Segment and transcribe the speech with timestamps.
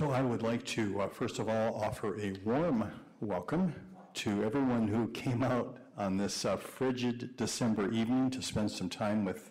[0.00, 3.74] So I would like to, uh, first of all, offer a warm welcome
[4.14, 9.26] to everyone who came out on this uh, frigid December evening to spend some time
[9.26, 9.50] with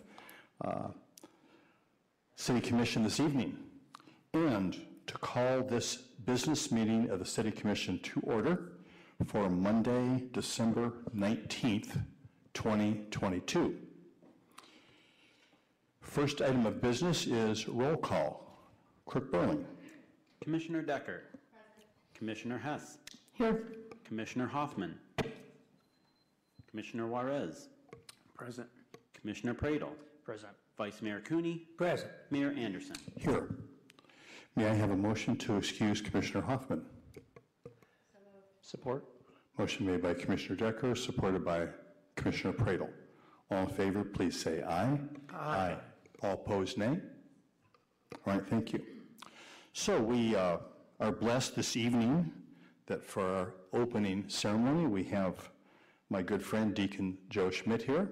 [0.64, 0.88] uh,
[2.34, 3.56] City Commission this evening,
[4.34, 5.94] and to call this
[6.26, 8.72] business meeting of the City Commission to order
[9.26, 11.96] for Monday, December 19th,
[12.54, 13.76] 2022.
[16.00, 18.48] First item of business is roll call.
[19.06, 19.64] Clerk Borling.
[20.42, 21.22] Commissioner Decker.
[22.14, 22.98] Commissioner Hess.
[23.32, 23.62] Here.
[24.04, 24.94] Commissioner Hoffman.
[26.70, 27.68] Commissioner Juarez.
[28.36, 28.68] Present.
[29.18, 29.90] Commissioner Praedel.
[30.24, 30.52] Present.
[30.78, 31.62] Vice Mayor Cooney.
[31.76, 32.10] Present.
[32.30, 32.96] Mayor Anderson.
[33.16, 33.48] Here.
[34.56, 36.84] May I have a motion to excuse Commissioner Hoffman?
[38.62, 39.04] Support.
[39.58, 41.66] Motion made by Commissioner Decker, supported by
[42.16, 42.88] Commissioner Praedel.
[43.50, 44.98] All in favor, please say aye.
[45.34, 45.76] Aye.
[46.22, 46.98] All opposed, nay.
[48.26, 48.82] All right, thank you.
[49.72, 50.58] So we uh,
[50.98, 52.32] are blessed this evening
[52.86, 55.48] that for our opening ceremony, we have
[56.10, 58.10] my good friend Deacon Joe Schmidt here.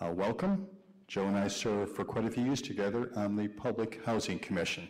[0.00, 0.66] Uh, welcome.
[1.06, 4.88] Joe and I served for quite a few years together on the Public Housing Commission.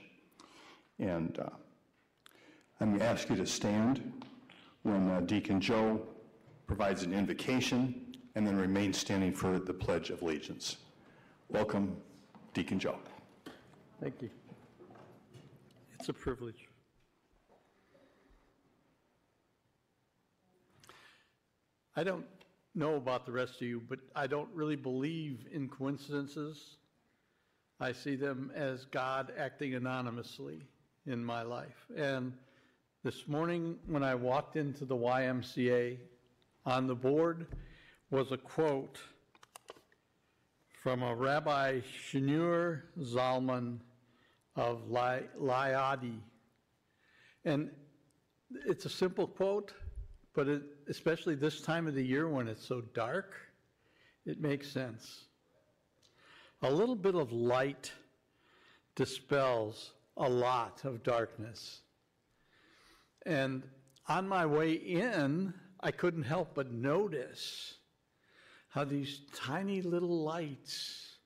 [0.98, 1.50] And uh,
[2.80, 4.24] I'm going to ask you to stand
[4.84, 6.00] when uh, Deacon Joe
[6.66, 10.78] provides an invocation and then remain standing for the Pledge of Allegiance.
[11.50, 11.94] Welcome,
[12.54, 12.96] Deacon Joe.
[14.00, 14.30] Thank you.
[16.04, 16.68] It's a privilege.
[21.96, 22.26] I don't
[22.74, 26.76] know about the rest of you, but I don't really believe in coincidences.
[27.80, 30.60] I see them as God acting anonymously
[31.06, 31.86] in my life.
[31.96, 32.34] And
[33.02, 35.96] this morning, when I walked into the YMCA,
[36.66, 37.46] on the board
[38.10, 38.98] was a quote
[40.82, 43.78] from a Rabbi Shneur Zalman
[44.56, 46.18] of Liadi.
[47.44, 47.70] And
[48.66, 49.72] it's a simple quote,
[50.34, 53.34] but it, especially this time of the year when it's so dark,
[54.26, 55.26] it makes sense.
[56.62, 57.92] A little bit of light
[58.94, 61.80] dispels a lot of darkness.
[63.26, 63.64] And
[64.08, 67.74] on my way in, I couldn't help but notice
[68.68, 71.16] how these tiny little lights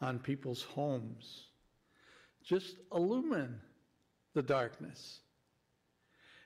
[0.00, 1.43] on people's homes
[2.44, 3.60] just illumine
[4.34, 5.20] the darkness.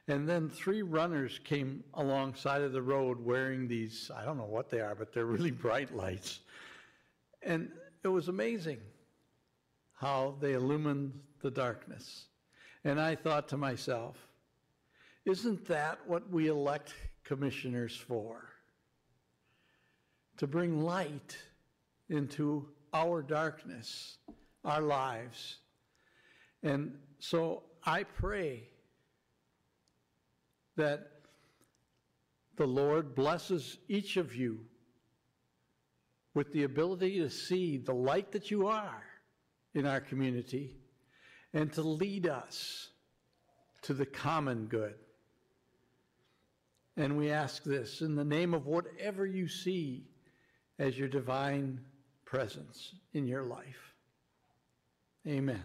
[0.06, 4.70] And then three runners came alongside of the road wearing these, I don't know what
[4.70, 6.41] they are, but they're really bright lights.
[7.42, 7.71] And
[8.03, 8.78] it was amazing
[9.92, 11.12] how they illumined
[11.42, 12.27] the darkness.
[12.84, 14.16] And I thought to myself,
[15.24, 16.94] isn't that what we elect
[17.24, 18.48] commissioners for?
[20.39, 21.36] To bring light
[22.09, 24.18] into our darkness,
[24.65, 25.59] our lives.
[26.63, 28.69] And so I pray
[30.77, 31.10] that
[32.57, 34.60] the Lord blesses each of you
[36.34, 39.03] with the ability to see the light that you are
[39.75, 40.77] in our community
[41.53, 42.91] and to lead us
[43.83, 44.95] to the common good.
[46.97, 50.09] And we ask this in the name of whatever you see
[50.78, 51.81] as your divine
[52.25, 53.95] presence in your life.
[55.27, 55.63] Amen.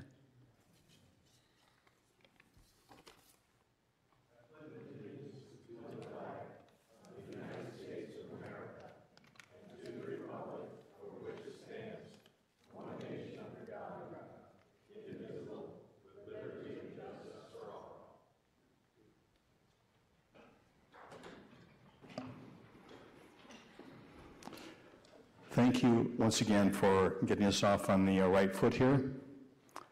[25.54, 29.12] Thank you once again for getting us off on the uh, right foot here.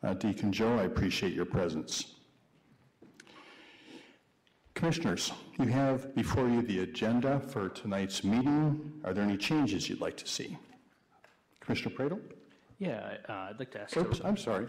[0.02, 2.16] Uh, Deacon Joe, I appreciate your presence.
[4.74, 8.92] Commissioners, you have before you the agenda for tonight's meeting.
[9.04, 10.58] Are there any changes you'd like to see?
[11.60, 12.20] Commissioner Praedel?
[12.80, 13.96] Yeah, uh, I'd like to ask.
[13.96, 14.66] Oops, I'm sorry.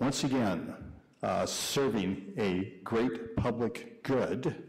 [0.00, 0.74] Once again,
[1.22, 4.64] uh, serving a great public good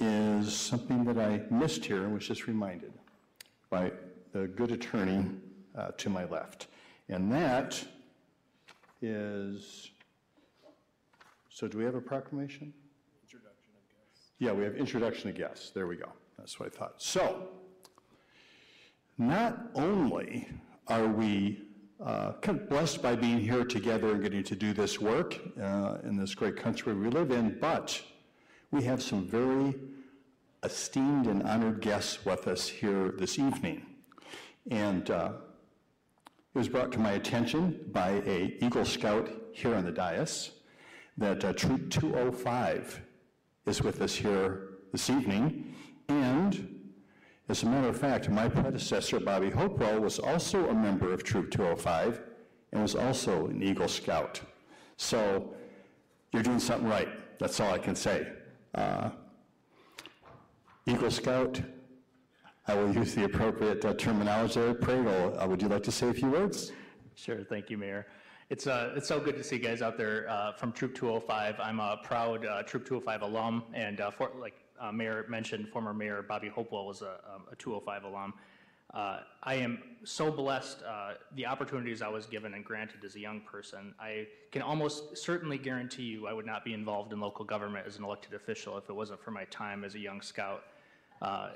[0.00, 2.92] is something that I missed here and was just reminded
[3.68, 3.92] by
[4.32, 5.26] the good attorney
[5.76, 6.68] uh, to my left.
[7.08, 7.82] And that
[9.02, 9.90] is,
[11.48, 12.72] so do we have a proclamation?
[13.22, 14.30] Introduction of guests.
[14.38, 15.70] Yeah, we have introduction of guests.
[15.70, 16.08] There we go.
[16.38, 16.94] That's what I thought.
[17.02, 17.48] So,
[19.18, 20.48] not only
[20.88, 21.60] are we
[22.04, 25.98] uh, kind of blessed by being here together and getting to do this work uh,
[26.04, 28.00] in this great country we live in, but
[28.70, 29.74] we have some very
[30.62, 33.84] esteemed and honored guests with us here this evening.
[34.70, 35.32] And uh,
[36.54, 40.52] it was brought to my attention by a Eagle Scout here on the dais
[41.16, 43.00] that uh, Troop 205
[43.66, 45.74] is with us here this evening.
[46.08, 46.80] And
[47.48, 51.50] as a matter of fact, my predecessor, Bobby Hopewell, was also a member of Troop
[51.50, 52.22] 205
[52.72, 54.40] and was also an Eagle Scout.
[54.96, 55.54] So
[56.32, 57.08] you're doing something right.
[57.40, 58.32] That's all I can say.
[58.74, 59.10] Uh,
[60.86, 61.60] Eagle Scout,
[62.66, 64.60] I will use the appropriate uh, terminology.
[64.60, 66.72] Praedel, uh, would you like to say a few words?
[67.14, 68.06] Sure, thank you, Mayor.
[68.48, 71.60] It's, uh, it's so good to see you guys out there uh, from Troop 205.
[71.60, 75.92] I'm a proud uh, Troop 205 alum, and uh, for, like uh, Mayor mentioned, former
[75.92, 78.34] Mayor Bobby Hopewell was a, um, a 205 alum.
[78.92, 83.20] Uh, I am so blessed uh, the opportunities I was given and granted as a
[83.20, 83.94] young person.
[84.00, 87.98] I can almost certainly guarantee you I would not be involved in local government as
[87.98, 90.64] an elected official if it wasn't for my time as a young scout.
[91.22, 91.50] Uh,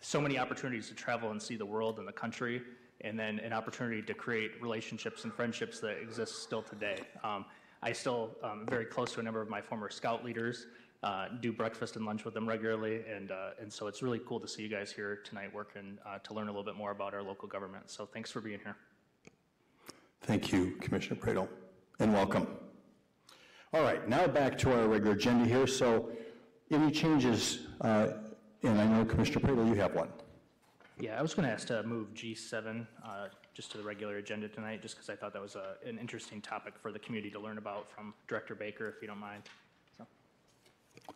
[0.00, 2.60] so many opportunities to travel and see the world and the country,
[3.00, 6.98] and then an opportunity to create relationships and friendships that exist still today.
[7.22, 7.46] Um,
[7.82, 10.66] I still um, very close to a number of my former scout leaders,
[11.04, 14.40] uh, do breakfast and lunch with them regularly, and, uh, and so it's really cool
[14.40, 17.12] to see you guys here tonight working uh, to learn a little bit more about
[17.12, 17.90] our local government.
[17.90, 18.74] So thanks for being here.
[20.22, 21.46] Thank you, Commissioner Praedel,
[21.98, 22.46] and welcome.
[23.74, 25.66] All right, now back to our regular agenda here.
[25.66, 26.10] So
[26.70, 28.08] any changes, uh,
[28.62, 30.08] and I know Commissioner Praedel, you have one.
[30.98, 34.48] Yeah, I was going to ask to move G7 uh, just to the regular agenda
[34.48, 37.40] tonight, just because I thought that was a, an interesting topic for the community to
[37.40, 39.42] learn about from Director Baker, if you don't mind.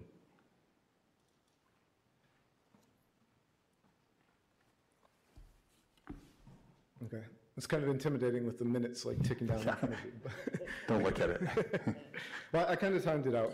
[7.05, 7.23] Okay.
[7.57, 10.11] It's kind of intimidating with the minutes like ticking down in front of you.
[10.23, 11.41] but- Don't look at it.
[12.51, 13.53] Well, I kind of timed it out.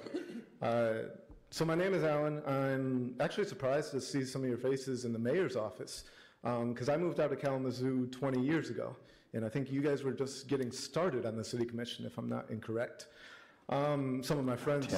[0.61, 1.07] Uh,
[1.49, 2.41] So my name is Alan.
[2.45, 6.03] I'm actually surprised to see some of your faces in the mayor's office
[6.43, 8.95] because I moved out of Kalamazoo 20 years ago.
[9.33, 12.27] And I think you guys were just getting started on the city commission, if I'm
[12.27, 13.07] not incorrect.
[13.69, 14.93] Um, some of my friends,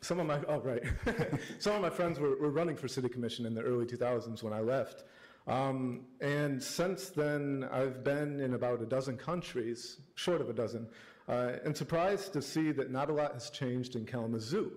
[0.00, 0.82] some of my, oh, right.
[1.58, 4.52] some of my friends were, were running for city commission in the early 2000s when
[4.52, 5.04] I left.
[5.46, 10.88] Um, and since then, I've been in about a dozen countries, short of a dozen,
[11.28, 14.72] uh, and surprised to see that not a lot has changed in Kalamazoo.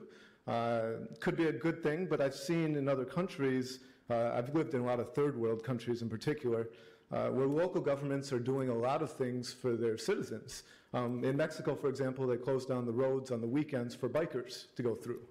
[0.48, 0.82] Uh,
[1.20, 4.82] could be a good thing, but I've seen in other countries, uh, I've lived in
[4.82, 6.70] a lot of third world countries in particular,
[7.14, 10.64] uh, where local governments are doing a lot of things for their citizens.
[10.94, 14.74] Um, in Mexico, for example, they closed down the roads on the weekends for bikers
[14.76, 15.22] to go through,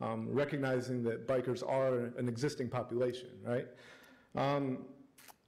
[0.00, 3.66] um, recognizing that bikers are an existing population, right?
[4.34, 4.86] Um,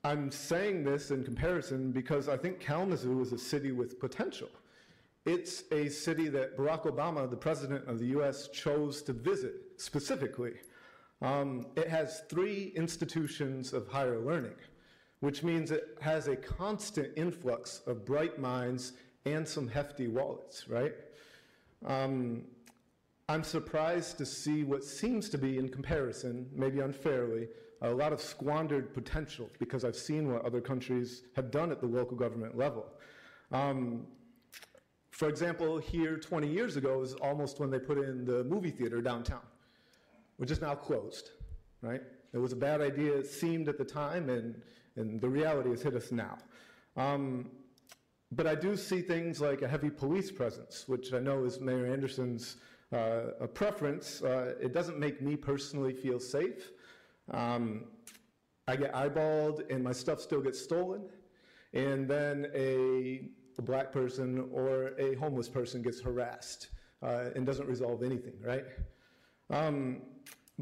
[0.05, 4.49] I'm saying this in comparison because I think Kalamazoo is a city with potential.
[5.27, 10.55] It's a city that Barack Obama, the president of the US, chose to visit specifically.
[11.21, 14.55] Um, it has three institutions of higher learning,
[15.21, 18.95] which means it has a constant influx of bright minds
[19.27, 20.95] and some hefty wallets, right?
[21.87, 22.45] Um,
[23.29, 27.49] I'm surprised to see what seems to be, in comparison, maybe unfairly,
[27.83, 31.87] a lot of squandered potential because I've seen what other countries have done at the
[31.87, 32.87] local government level.
[33.53, 34.07] Um,
[35.11, 39.01] for example, here 20 years ago is almost when they put in the movie theater
[39.01, 39.43] downtown,
[40.39, 41.31] which is now closed,
[41.83, 42.03] right?
[42.33, 44.61] It was a bad idea, it seemed at the time, and,
[44.97, 46.39] and the reality has hit us now.
[46.97, 47.51] Um,
[48.33, 51.87] but I do see things like a heavy police presence, which I know is Mayor
[51.87, 52.57] Anderson's
[52.93, 54.23] uh, a preference.
[54.23, 56.71] Uh, it doesn't make me personally feel safe.
[57.31, 57.85] Um,
[58.69, 61.03] I get eyeballed and my stuff still gets stolen.
[61.73, 63.29] And then a,
[63.59, 66.69] a black person or a homeless person gets harassed
[67.03, 68.65] uh, and doesn't resolve anything, right?
[69.51, 70.03] Um,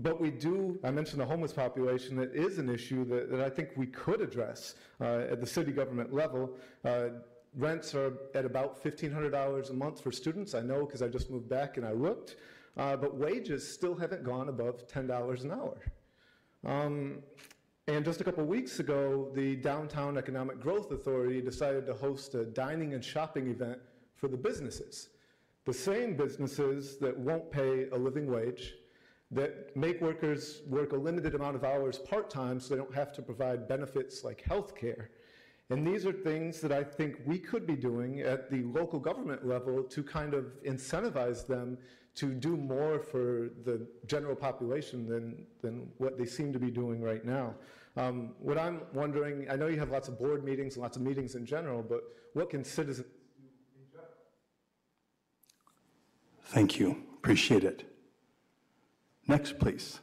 [0.02, 3.50] but we do, I mentioned the homeless population, that is an issue that, that I
[3.50, 6.56] think we could address uh, at the city government level.
[6.84, 7.08] Uh,
[7.56, 10.54] rents are at about $1,500 a month for students.
[10.54, 12.36] I know because I just moved back and I looked.
[12.76, 15.78] Uh, but wages still haven't gone above $10 an hour.
[16.64, 17.18] Um,
[17.88, 22.44] and just a couple weeks ago, the Downtown Economic Growth Authority decided to host a
[22.44, 23.78] dining and shopping event
[24.14, 25.08] for the businesses.
[25.64, 28.74] The same businesses that won't pay a living wage,
[29.30, 33.12] that make workers work a limited amount of hours part time so they don't have
[33.12, 35.10] to provide benefits like health care.
[35.70, 39.46] And these are things that I think we could be doing at the local government
[39.46, 41.76] level to kind of incentivize them
[42.14, 47.02] to do more for the general population than, than what they seem to be doing
[47.02, 47.54] right now.
[47.98, 51.02] Um, what I'm wondering, I know you have lots of board meetings and lots of
[51.02, 52.00] meetings in general, but
[52.32, 53.06] what can citizens
[56.48, 57.04] Thank you.
[57.18, 57.84] Appreciate it.
[59.28, 60.00] Next, please.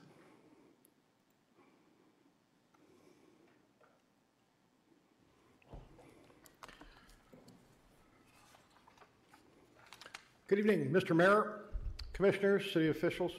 [10.47, 11.15] Good evening, Mr.
[11.15, 11.61] Mayor,
[12.13, 13.31] Commissioners, city officials.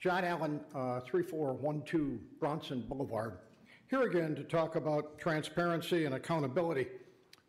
[0.00, 3.38] John Allen, uh, 3412 Bronson Boulevard.
[3.88, 6.88] Here again to talk about transparency and accountability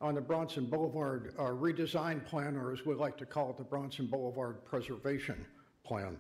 [0.02, 3.64] on the Bronson Boulevard uh, redesign plan, or as we like to call it, the
[3.64, 5.44] Bronson Boulevard Preservation
[5.84, 6.20] Plan.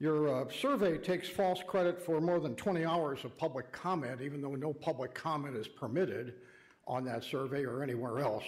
[0.00, 4.40] Your uh, survey takes false credit for more than 20 hours of public comment, even
[4.40, 6.36] though no public comment is permitted
[6.86, 8.44] on that survey or anywhere else.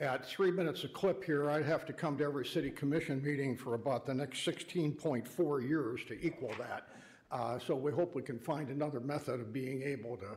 [0.00, 3.56] At three minutes a clip here, I'd have to come to every city commission meeting
[3.56, 6.88] for about the next 16.4 years to equal that.
[7.30, 10.36] Uh, so we hope we can find another method of being able to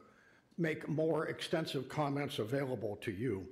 [0.57, 3.45] make more extensive comments available to you.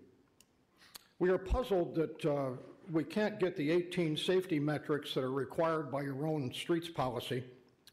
[1.20, 2.52] We are puzzled that uh,
[2.92, 7.44] we can't get the 18 safety metrics that are required by your own streets policy.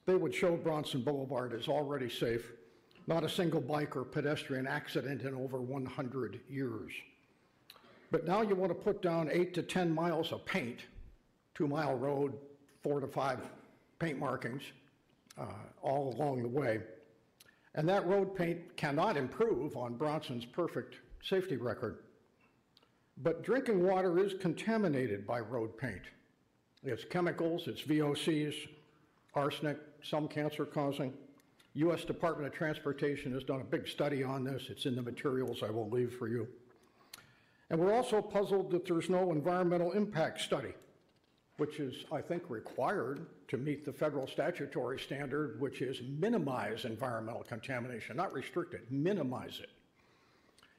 [0.07, 2.53] They would show Bronson Boulevard is already safe,
[3.07, 6.93] not a single bike or pedestrian accident in over 100 years.
[8.11, 10.81] But now you want to put down eight to 10 miles of paint,
[11.55, 12.35] two mile road,
[12.83, 13.39] four to five
[13.99, 14.63] paint markings,
[15.39, 15.45] uh,
[15.83, 16.81] all along the way.
[17.75, 21.99] And that road paint cannot improve on Bronson's perfect safety record.
[23.23, 26.03] But drinking water is contaminated by road paint.
[26.83, 28.55] It's chemicals, it's VOCs,
[29.35, 31.13] arsenic, some cancer causing.
[31.75, 32.05] U.S.
[32.05, 34.69] Department of Transportation has done a big study on this.
[34.71, 36.49] It's in the materials I will leave for you.
[37.69, 40.73] And we're also puzzled that there's no environmental impact study,
[41.59, 47.45] which is, I think, required to meet the federal statutory standard, which is minimize environmental
[47.45, 49.71] contamination, not restrict it, minimize it.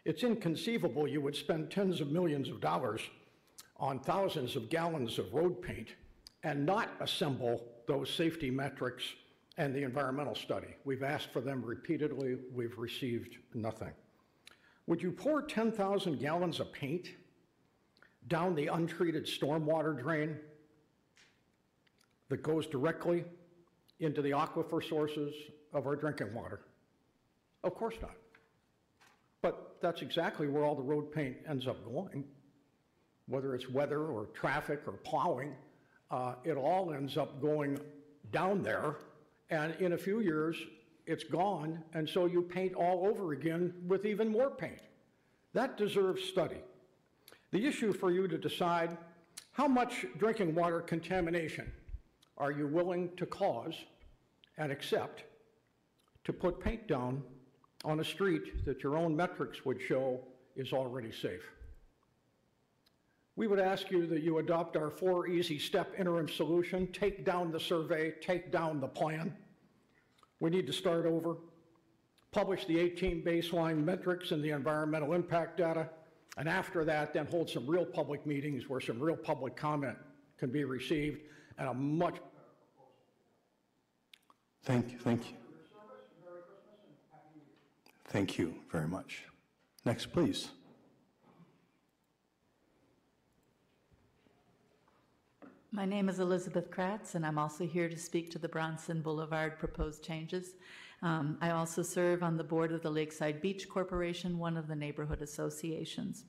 [0.04, 3.02] It's inconceivable you would spend tens of millions of dollars
[3.78, 5.90] on thousands of gallons of road paint
[6.44, 9.04] and not assemble those safety metrics
[9.58, 10.76] and the environmental study.
[10.86, 13.92] We've asked for them repeatedly, we've received nothing.
[14.88, 17.10] Would you pour 10,000 gallons of paint
[18.28, 20.38] down the untreated stormwater drain
[22.30, 23.24] that goes directly
[24.00, 25.34] into the aquifer sources
[25.74, 26.62] of our drinking water?
[27.64, 28.16] Of course not.
[29.82, 32.24] That's exactly where all the road paint ends up going.
[33.28, 35.56] Whether it's weather or traffic or plowing,
[36.10, 37.80] uh, it all ends up going
[38.32, 38.98] down there.
[39.50, 40.56] And in a few years,
[41.06, 41.84] it's gone.
[41.94, 44.82] And so you paint all over again with even more paint.
[45.54, 46.62] That deserves study.
[47.52, 48.98] The issue for you to decide
[49.52, 51.72] how much drinking water contamination
[52.38, 53.76] are you willing to cause
[54.58, 55.24] and accept
[56.24, 57.24] to put paint down
[57.84, 60.20] on a street that your own metrics would show
[60.56, 61.44] is already safe.
[63.36, 67.52] We would ask you that you adopt our four easy step interim solution, take down
[67.52, 69.36] the survey, take down the plan.
[70.40, 71.38] We need to start over,
[72.32, 75.90] publish the 18 baseline metrics and the environmental impact data,
[76.38, 79.98] and after that, then hold some real public meetings where some real public comment
[80.38, 81.22] can be received
[81.58, 82.18] and a much
[84.64, 85.41] Thank you, thank you.
[88.12, 89.24] Thank you very much.
[89.86, 90.50] Next, please.
[95.72, 99.58] My name is Elizabeth Kratz, and I'm also here to speak to the Bronson Boulevard
[99.58, 100.56] proposed changes.
[101.02, 104.76] Um, I also serve on the board of the Lakeside Beach Corporation, one of the
[104.76, 106.26] neighborhood associations.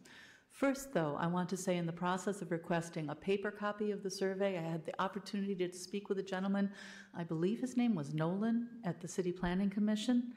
[0.53, 4.05] First, though, I want to say in the process of requesting a paper copy of
[4.05, 6.71] the survey, I had the opportunity to speak with a gentleman,
[7.13, 10.35] I believe his name was Nolan, at the City Planning Commission.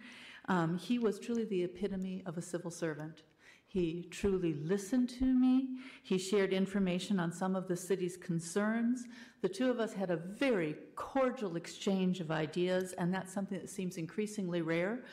[0.47, 3.23] Um, he was truly the epitome of a civil servant.
[3.67, 5.79] He truly listened to me.
[6.03, 9.03] He shared information on some of the city's concerns.
[9.41, 13.69] The two of us had a very cordial exchange of ideas, and that's something that
[13.69, 15.03] seems increasingly rare.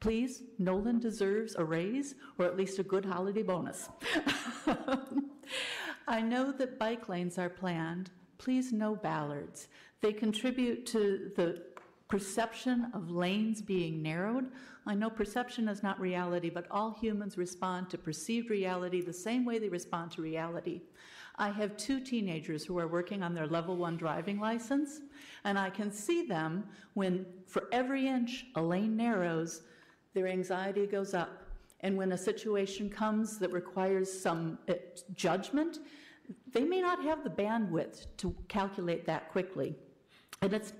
[0.00, 3.88] Please, Nolan deserves a raise or at least a good holiday bonus.
[6.08, 8.10] I know that bike lanes are planned.
[8.38, 9.68] Please, no bollards.
[10.00, 11.62] They contribute to the
[12.08, 14.46] perception of lanes being narrowed.
[14.86, 19.44] I know perception is not reality, but all humans respond to perceived reality the same
[19.44, 20.82] way they respond to reality.
[21.36, 25.00] I have two teenagers who are working on their level one driving license,
[25.44, 29.62] and I can see them when, for every inch a lane narrows,
[30.12, 31.42] their anxiety goes up.
[31.80, 34.74] And when a situation comes that requires some uh,
[35.14, 35.80] judgment,
[36.52, 39.74] they may not have the bandwidth to calculate that quickly.
[40.40, 40.72] And it's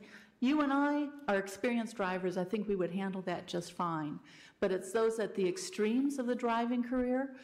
[0.45, 2.37] you and I are experienced drivers.
[2.37, 4.19] I think we would handle that just fine.
[4.61, 7.37] But it's those at the extremes of the driving career,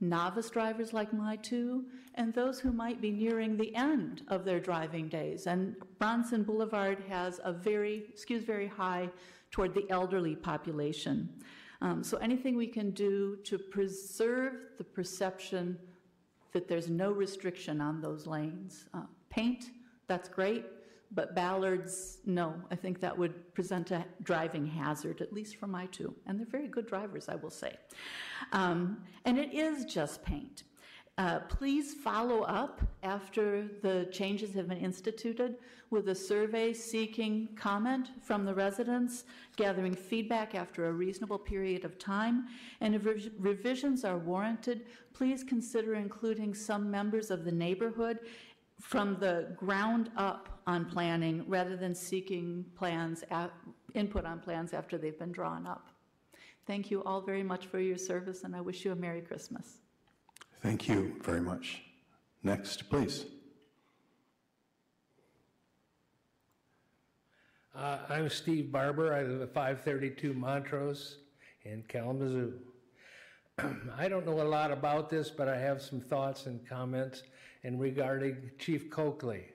[0.00, 1.84] novice drivers like my two,
[2.14, 5.46] and those who might be nearing the end of their driving days.
[5.46, 9.08] And Bronson Boulevard has a very, excuse very high
[9.50, 11.28] toward the elderly population.
[11.80, 15.78] Um, so anything we can do to preserve the perception
[16.52, 18.86] that there's no restriction on those lanes.
[18.94, 19.66] Uh, paint,
[20.06, 20.64] that's great.
[21.14, 25.86] But bollards, no, I think that would present a driving hazard, at least for my
[25.86, 26.14] two.
[26.26, 27.76] And they're very good drivers, I will say.
[28.52, 30.64] Um, and it is just paint.
[31.18, 35.56] Uh, please follow up after the changes have been instituted
[35.90, 39.24] with a survey seeking comment from the residents,
[39.56, 42.46] gathering feedback after a reasonable period of time.
[42.80, 48.20] And if rev- revisions are warranted, please consider including some members of the neighborhood
[48.80, 53.24] from the ground up on planning rather than seeking plans,
[53.94, 55.88] input on plans after they've been drawn up.
[56.66, 59.78] Thank you all very much for your service, and I wish you a Merry Christmas.
[60.62, 61.82] Thank you very much.
[62.42, 63.26] Next, please.
[67.74, 69.14] Uh, I'm Steve Barber.
[69.14, 71.18] I live at 532 Montrose
[71.64, 72.58] in Kalamazoo.
[73.98, 77.22] I don't know a lot about this, but I have some thoughts and comments
[77.64, 79.51] in regarding Chief Coakley.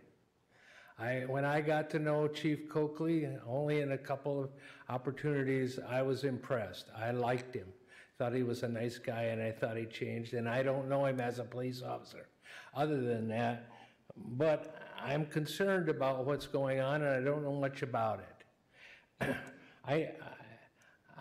[1.00, 4.50] I, when I got to know Chief Coakley, only in a couple of
[4.90, 6.88] opportunities, I was impressed.
[6.98, 7.68] I liked him,
[8.18, 10.34] thought he was a nice guy, and I thought he changed.
[10.34, 12.28] And I don't know him as a police officer.
[12.76, 13.70] Other than that,
[14.16, 18.22] but I'm concerned about what's going on, and I don't know much about
[19.22, 19.36] it.
[19.88, 20.10] I,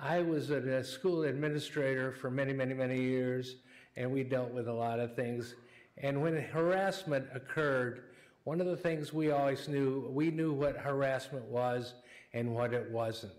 [0.00, 3.56] I was a school administrator for many, many, many years,
[3.96, 5.54] and we dealt with a lot of things.
[5.98, 8.02] And when harassment occurred,
[8.46, 11.94] one of the things we always knew, we knew what harassment was
[12.32, 13.32] and what it wasn't.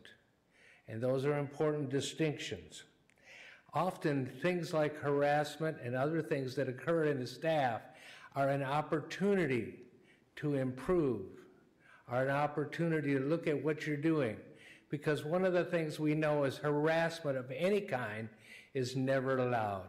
[0.89, 2.83] And those are important distinctions.
[3.73, 7.83] Often, things like harassment and other things that occur in the staff
[8.35, 9.75] are an opportunity
[10.35, 11.27] to improve,
[12.09, 14.35] are an opportunity to look at what you're doing.
[14.89, 18.27] Because one of the things we know is harassment of any kind
[18.73, 19.87] is never allowed.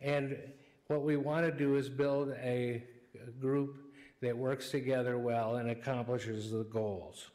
[0.00, 0.36] And
[0.88, 2.82] what we want to do is build a,
[3.40, 3.83] group
[4.24, 7.30] that works together well and accomplishes the goals.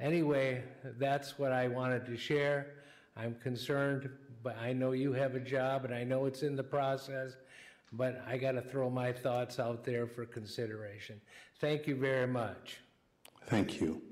[0.00, 0.62] Anyway,
[0.98, 2.74] that's what I wanted to share.
[3.16, 4.10] I'm concerned,
[4.42, 7.32] but I know you have a job and I know it's in the process,
[7.92, 11.20] but I got to throw my thoughts out there for consideration.
[11.60, 12.78] Thank you very much.
[13.46, 14.02] Thank you.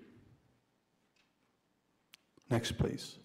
[2.51, 3.19] Next, please.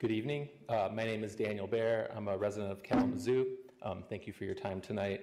[0.00, 0.48] Good evening.
[0.68, 2.08] Uh, my name is Daniel Bear.
[2.16, 3.46] I'm a resident of Kalamazoo.
[3.82, 5.22] Um, thank you for your time tonight.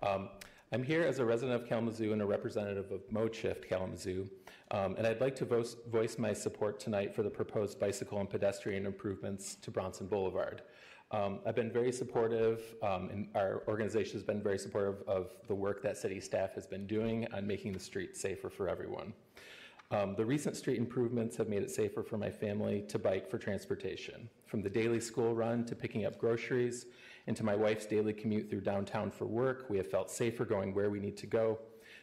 [0.00, 0.28] Um,
[0.70, 4.28] I'm here as a resident of Kalamazoo and a representative of Mode Shift Kalamazoo,
[4.70, 8.30] um, and I'd like to voice, voice my support tonight for the proposed bicycle and
[8.30, 10.62] pedestrian improvements to Bronson Boulevard.
[11.10, 15.54] Um, I've been very supportive, um, and our organization has been very supportive of the
[15.56, 19.14] work that city staff has been doing on making the streets safer for everyone.
[19.92, 23.36] Um, the recent street improvements have made it safer for my family to bike for
[23.36, 26.86] transportation, from the daily school run to picking up groceries,
[27.26, 29.66] and to my wife's daily commute through downtown for work.
[29.68, 31.58] We have felt safer going where we need to go.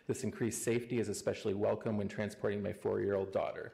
[0.05, 3.73] This increased safety is especially welcome when transporting my four year old daughter.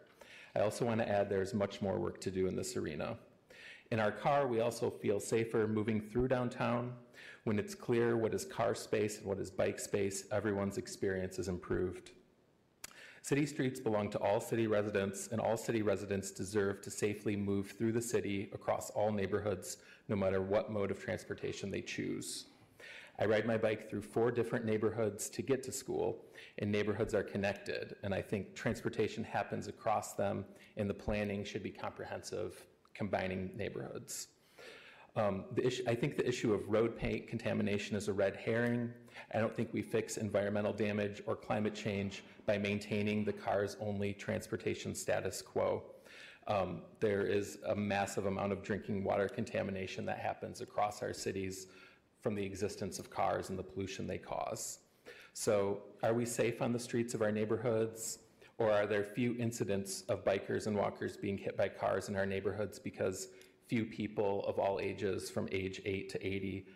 [0.56, 3.17] I also want to add there's much more work to do in this arena.
[3.91, 6.93] In our car, we also feel safer moving through downtown.
[7.43, 11.49] When it's clear what is car space and what is bike space, everyone's experience is
[11.49, 12.12] improved.
[13.26, 17.72] City streets belong to all city residents, and all city residents deserve to safely move
[17.72, 22.46] through the city across all neighborhoods, no matter what mode of transportation they choose.
[23.18, 26.24] I ride my bike through four different neighborhoods to get to school,
[26.60, 30.46] and neighborhoods are connected, and I think transportation happens across them,
[30.78, 34.28] and the planning should be comprehensive, combining neighborhoods.
[35.15, 35.45] Um,
[35.88, 38.91] I think the issue of road paint contamination is a red herring.
[39.34, 44.12] I don't think we fix environmental damage or climate change by maintaining the car's only
[44.13, 45.84] transportation status quo.
[46.47, 51.67] Um, there is a massive amount of drinking water contamination that happens across our cities
[52.19, 54.80] from the existence of cars and the pollution they cause.
[55.34, 58.19] So, are we safe on the streets of our neighborhoods?
[58.58, 62.25] Or are there few incidents of bikers and walkers being hit by cars in our
[62.25, 63.28] neighborhoods because
[63.67, 66.67] few people of all ages, from age 8 to 80,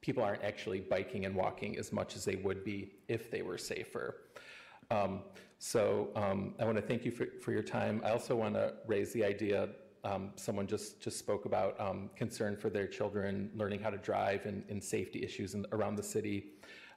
[0.00, 3.58] people aren't actually biking and walking as much as they would be if they were
[3.58, 4.16] safer?
[4.90, 5.22] Um,
[5.58, 8.00] so um, I want to thank you for, for your time.
[8.04, 9.68] I also want to raise the idea.
[10.04, 14.46] Um, someone just, just spoke about um, concern for their children learning how to drive
[14.46, 16.52] and, and safety issues in, around the city.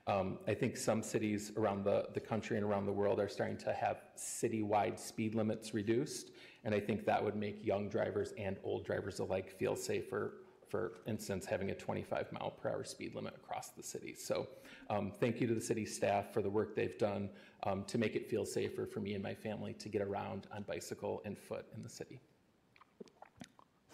[0.07, 3.57] Um, I think some cities around the, the country and around the world are starting
[3.57, 6.30] to have citywide speed limits reduced,
[6.63, 10.33] and I think that would make young drivers and old drivers alike feel safer.
[10.69, 14.15] For instance, having a 25 mile per hour speed limit across the city.
[14.17, 14.47] So,
[14.89, 17.29] um, thank you to the city staff for the work they've done
[17.63, 20.63] um, to make it feel safer for me and my family to get around on
[20.63, 22.21] bicycle and foot in the city.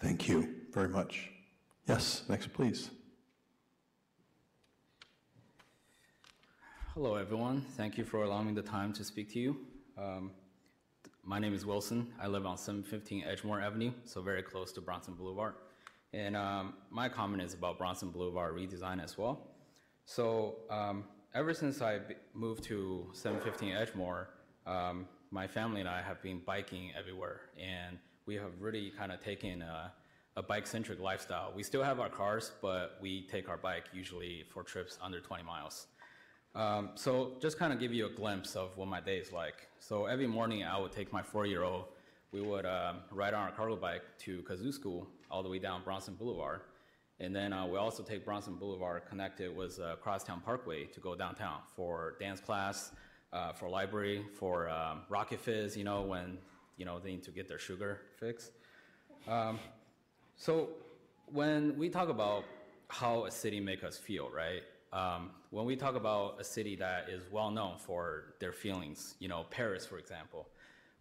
[0.00, 1.30] Thank you very much.
[1.88, 2.90] Yes, next, please.
[6.94, 7.62] Hello, everyone.
[7.76, 9.56] Thank you for allowing me the time to speak to you.
[9.96, 10.30] Um,
[11.28, 12.06] my name is Wilson.
[12.18, 15.56] I live on 715 Edgemoor Avenue, so very close to Bronson Boulevard.
[16.14, 19.46] And um, my comment is about Bronson Boulevard redesign as well.
[20.06, 21.98] So um, ever since I
[22.32, 24.28] moved to 715 Edgemoor,
[24.66, 29.22] um, my family and I have been biking everywhere, and we have really kind of
[29.22, 29.92] taken a,
[30.36, 31.52] a bike-centric lifestyle.
[31.54, 35.42] We still have our cars, but we take our bike usually for trips under 20
[35.42, 35.88] miles.
[36.54, 39.68] Um, so just kind of give you a glimpse of what my day is like.
[39.80, 41.84] So every morning I would take my four-year-old,
[42.32, 45.82] we would um, ride on our cargo bike to Kazoo School all the way down
[45.84, 46.60] Bronson Boulevard.
[47.20, 51.14] And then uh, we also take Bronson Boulevard connected with uh, Crosstown Parkway to go
[51.14, 52.92] downtown for dance class,
[53.32, 56.38] uh, for library, for um, Rocket Fizz, you know, when,
[56.76, 58.52] you know, they need to get their sugar fixed.
[59.26, 59.58] Um,
[60.36, 60.70] so
[61.32, 62.44] when we talk about
[62.88, 64.62] how a city make us feel, right?
[64.92, 69.28] Um, when we talk about a city that is well known for their feelings, you
[69.28, 70.48] know, Paris, for example,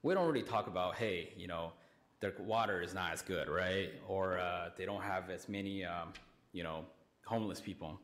[0.04, 1.72] we don't really talk about, hey, you know,
[2.20, 3.92] their water is not as good, right?
[4.08, 6.14] Or uh, they don't have as many, um,
[6.52, 6.86] you know,
[7.26, 8.00] homeless people.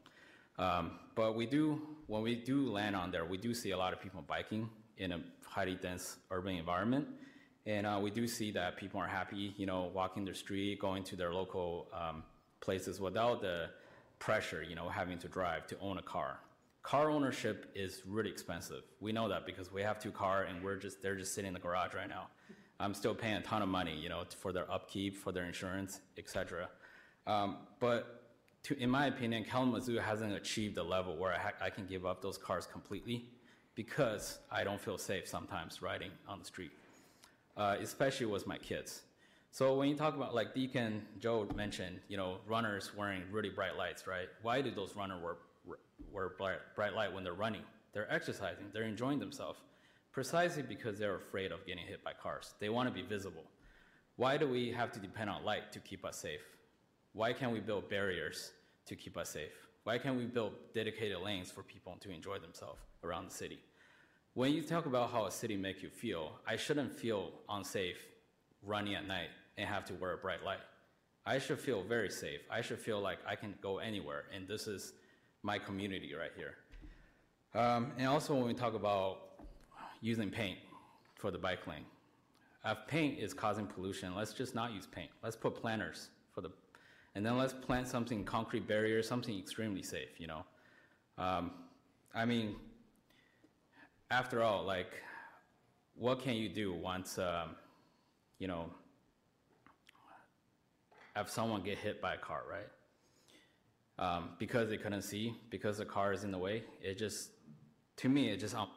[0.58, 3.92] Um, but we do, when we do land on there, we do see a lot
[3.92, 7.08] of people biking in a highly dense urban environment.
[7.66, 11.04] And uh, we do see that people are happy, you know, walking the street, going
[11.06, 12.24] to their local um,
[12.62, 13.70] places without the
[14.28, 16.40] pressure, you know, having to drive to own a car.
[16.82, 18.84] Car ownership is really expensive.
[19.02, 21.54] We know that because we have two cars and we're just they're just sitting in
[21.54, 22.28] the garage right now.
[22.80, 26.00] I'm still paying a ton of money, you know, for their upkeep, for their insurance,
[26.18, 26.70] etc.
[27.28, 28.02] Um, but
[28.64, 32.06] to, in my opinion, Kalamazoo hasn't achieved the level where I, ha- I can give
[32.06, 33.26] up those cars completely
[33.76, 36.72] because I don't feel safe sometimes riding on the street.
[37.58, 39.02] uh, especially with my kids.
[39.54, 43.78] So when you talk about, like Deacon Joe mentioned, you know, runners wearing really bright
[43.78, 44.28] lights, right?
[44.42, 45.36] Why do those runners wear,
[46.12, 47.62] wear bright, bright light when they're running?
[47.94, 49.60] They're exercising, they're enjoying themselves,
[50.12, 52.56] precisely because they're afraid of getting hit by cars.
[52.60, 53.44] They want to be visible.
[54.16, 56.42] Why do we have to depend on light to keep us safe?
[57.14, 58.54] Why can't we build barriers
[58.88, 59.54] to keep us safe?
[59.84, 63.60] Why can't we build dedicated lanes for people to enjoy themselves around the city?
[64.34, 68.04] When you talk about how a city makes you feel, I shouldn't feel unsafe
[68.66, 70.60] running at night and have to wear a bright light.
[71.26, 72.42] I should feel very safe.
[72.52, 74.94] I should feel like I can go anywhere, and this is
[75.42, 76.56] my community right here.
[77.54, 79.20] Um, and also, when we talk about
[80.02, 80.58] using paint
[81.16, 81.86] for the bike lane,
[82.66, 85.12] if paint is causing pollution, let's just not use paint.
[85.22, 86.50] Let's put planters for the,
[87.16, 90.10] and then let's plant something concrete barrier, something extremely safe.
[90.18, 90.46] You know,
[91.18, 91.52] um,
[92.14, 92.56] I mean,
[94.12, 94.94] after all, like,
[95.96, 97.56] what can you do once, um,
[98.40, 98.70] you know,
[101.14, 102.68] have someone get hit by a car, right?
[104.00, 106.64] Um, because they couldn't see, because the car is in the way.
[106.82, 107.30] It just,
[107.98, 108.56] to me, it just.
[108.56, 108.68] Um,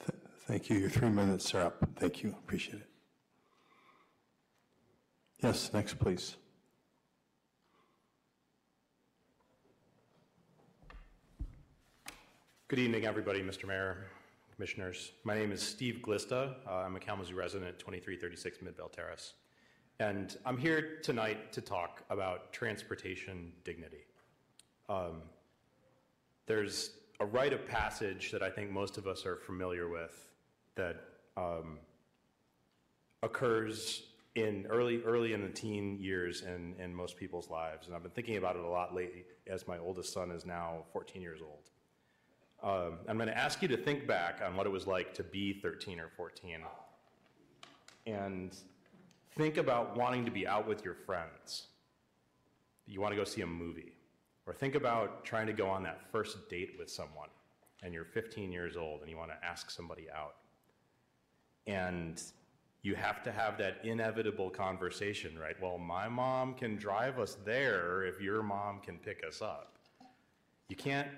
[0.00, 0.78] Th- Thank you.
[0.78, 1.86] Your three minutes are up.
[1.96, 2.30] Thank you.
[2.30, 2.88] Appreciate it.
[5.42, 6.36] Yes, next, please.
[12.68, 13.66] Good evening, everybody, Mr.
[13.66, 14.06] Mayor,
[14.62, 15.10] Commissioners.
[15.24, 16.54] My name is Steve Glista.
[16.68, 19.32] Uh, I'm a Kalamazoo resident at 2336 Midvale Terrace.
[19.98, 24.06] And I'm here tonight to talk about transportation dignity.
[24.88, 25.22] Um,
[26.46, 30.32] there's a rite of passage that I think most of us are familiar with
[30.76, 31.80] that um,
[33.24, 37.88] occurs in early, early in the teen years in, in most people's lives.
[37.88, 40.84] And I've been thinking about it a lot lately as my oldest son is now
[40.92, 41.68] 14 years old.
[42.62, 45.24] Um, I'm going to ask you to think back on what it was like to
[45.24, 46.60] be 13 or 14
[48.06, 48.56] and
[49.36, 51.66] think about wanting to be out with your friends.
[52.86, 53.92] You want to go see a movie.
[54.46, 57.28] Or think about trying to go on that first date with someone
[57.82, 60.34] and you're 15 years old and you want to ask somebody out.
[61.66, 62.20] And
[62.82, 65.54] you have to have that inevitable conversation, right?
[65.62, 69.78] Well, my mom can drive us there if your mom can pick us up.
[70.68, 71.08] You can't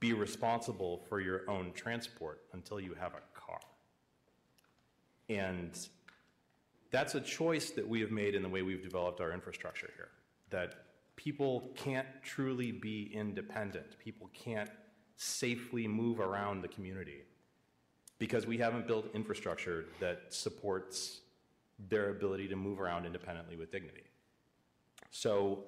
[0.00, 3.60] be responsible for your own transport until you have a car.
[5.28, 5.78] And
[6.90, 10.10] that's a choice that we have made in the way we've developed our infrastructure here.
[10.50, 10.74] That
[11.16, 13.98] people can't truly be independent.
[13.98, 14.70] People can't
[15.16, 17.22] safely move around the community
[18.18, 21.20] because we haven't built infrastructure that supports
[21.88, 24.04] their ability to move around independently with dignity.
[25.10, 25.64] So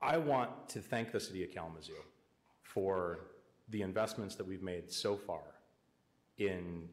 [0.00, 1.92] I want to thank the city of Kalamazoo
[2.76, 3.20] for
[3.70, 5.40] the investments that we've made so far
[6.36, 6.86] in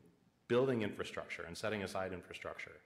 [0.48, 2.78] building infrastructure and setting aside infrastructure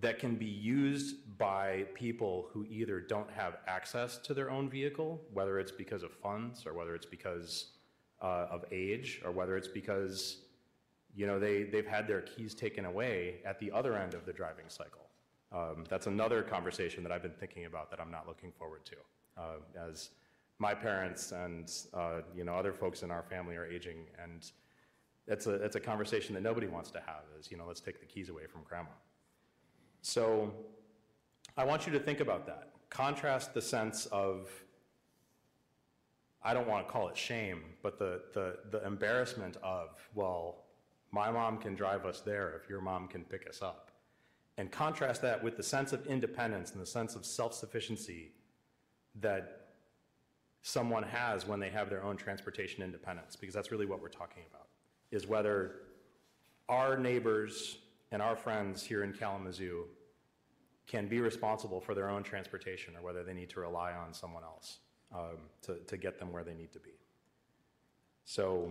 [0.00, 5.20] that can be used by people who either don't have access to their own vehicle,
[5.32, 7.66] whether it's because of funds or whether it's because
[8.20, 10.38] uh, of age or whether it's because
[11.14, 14.32] you know they, they've had their keys taken away at the other end of the
[14.32, 15.06] driving cycle.
[15.52, 18.96] Um, that's another conversation that I've been thinking about that I'm not looking forward to
[19.40, 20.10] uh, as
[20.58, 24.50] my parents and uh, you know other folks in our family are aging and
[25.26, 28.00] it's a, it's a conversation that nobody wants to have is you know let's take
[28.00, 28.90] the keys away from grandma.
[30.02, 30.52] So
[31.56, 32.70] i want you to think about that.
[32.90, 34.48] Contrast the sense of
[36.42, 40.64] i don't want to call it shame but the, the, the embarrassment of well
[41.10, 43.90] my mom can drive us there if your mom can pick us up.
[44.56, 48.32] And contrast that with the sense of independence and the sense of self-sufficiency
[49.20, 49.67] that
[50.68, 54.42] someone has when they have their own transportation independence, because that's really what we're talking
[54.50, 54.66] about,
[55.10, 55.76] is whether
[56.68, 57.78] our neighbors
[58.12, 59.84] and our friends here in Kalamazoo
[60.86, 64.42] can be responsible for their own transportation or whether they need to rely on someone
[64.42, 64.80] else
[65.14, 66.92] um, to, to get them where they need to be.
[68.26, 68.70] So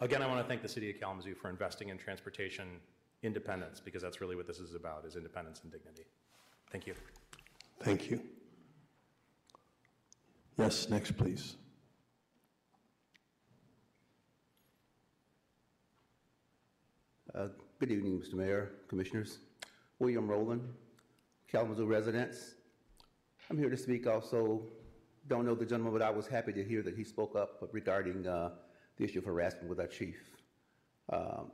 [0.00, 2.66] again, I want to thank the city of Kalamazoo for investing in transportation
[3.22, 6.06] independence because that's really what this is about, is independence and dignity.
[6.72, 6.94] Thank you.
[7.80, 8.20] Thank you.
[10.58, 11.56] Yes, next, please.
[17.34, 18.34] Uh, Good evening, Mr.
[18.34, 19.38] Mayor, Commissioners.
[20.00, 20.62] William Rowland,
[21.50, 22.54] Kalamazoo residents.
[23.50, 24.62] I'm here to speak also,
[25.28, 28.26] don't know the gentleman, but I was happy to hear that he spoke up regarding
[28.26, 28.50] uh,
[28.96, 30.16] the issue of harassment with our chief.
[31.12, 31.50] Um,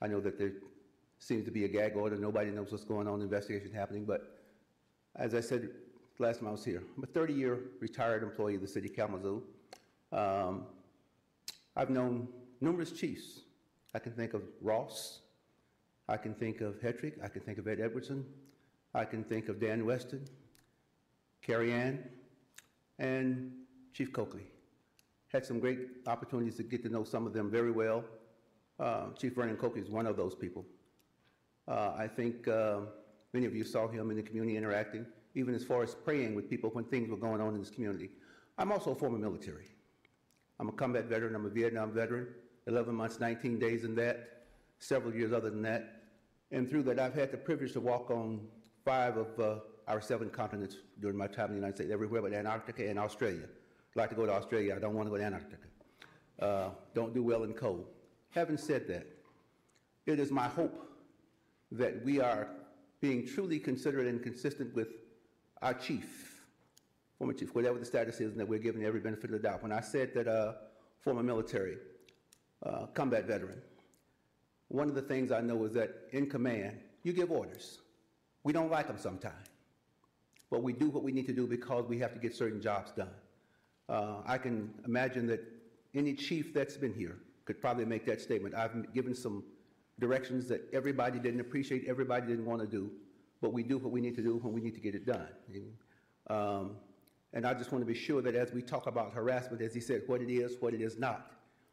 [0.00, 0.52] I know that there
[1.18, 4.20] seems to be a gag order, nobody knows what's going on, investigation happening, but
[5.16, 5.70] as I said
[6.18, 9.42] last time I was here, I'm a 30-year retired employee of the city of Kalamazoo.
[10.12, 10.64] Um,
[11.76, 12.28] I've known
[12.60, 13.40] numerous chiefs.
[13.94, 15.20] I can think of Ross.
[16.08, 17.22] I can think of Hetrick.
[17.22, 18.24] I can think of Ed Edwardson.
[18.94, 20.24] I can think of Dan Weston,
[21.42, 22.02] Carrie Ann,
[22.98, 23.52] and
[23.92, 24.46] Chief Coakley.
[25.28, 28.04] Had some great opportunities to get to know some of them very well.
[28.78, 30.64] Uh, Chief Vernon Coakley is one of those people.
[31.68, 32.80] Uh, I think uh,
[33.34, 35.04] many of you saw him in the community interacting,
[35.36, 38.10] even as far as praying with people when things were going on in this community.
[38.58, 39.66] I'm also a former military.
[40.58, 41.34] I'm a combat veteran.
[41.34, 42.28] I'm a Vietnam veteran.
[42.66, 44.46] 11 months, 19 days in that,
[44.78, 46.02] several years other than that.
[46.50, 48.40] And through that, I've had the privilege to walk on
[48.84, 52.32] five of uh, our seven continents during my time in the United States, everywhere but
[52.32, 53.44] Antarctica and Australia.
[53.44, 54.74] I'd like to go to Australia.
[54.74, 55.56] I don't want to go to Antarctica.
[56.40, 57.86] Uh, don't do well in cold.
[58.30, 59.06] Having said that,
[60.06, 60.88] it is my hope
[61.72, 62.48] that we are
[63.00, 64.88] being truly considerate and consistent with
[65.66, 66.44] our chief,
[67.18, 69.64] former chief, whatever the status is, and that we're giving every benefit of the doubt.
[69.64, 70.52] When I said that uh,
[71.00, 71.78] former military,
[72.64, 73.60] uh, combat veteran,
[74.68, 77.80] one of the things I know is that in command, you give orders.
[78.44, 79.48] We don't like them sometimes,
[80.52, 82.92] but we do what we need to do because we have to get certain jobs
[82.92, 83.10] done.
[83.88, 85.40] Uh, I can imagine that
[85.96, 88.54] any chief that's been here could probably make that statement.
[88.54, 89.42] I've given some
[89.98, 92.88] directions that everybody didn't appreciate, everybody didn't want to do,
[93.40, 95.28] but we do what we need to do when we need to get it done.
[96.28, 96.76] Um,
[97.32, 99.80] and I just want to be sure that as we talk about harassment, as he
[99.80, 101.32] said, what it is, what it is not,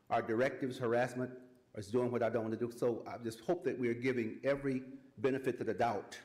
[0.10, 1.32] our directives, harassment,
[1.76, 2.72] is doing what I don't want to do.
[2.76, 4.84] So I just hope that we are giving every
[5.20, 6.18] benefit to the doubt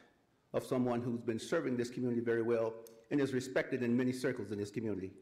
[0.54, 2.74] of someone who's been serving this community very well
[3.10, 5.12] and is respected in many circles in this community.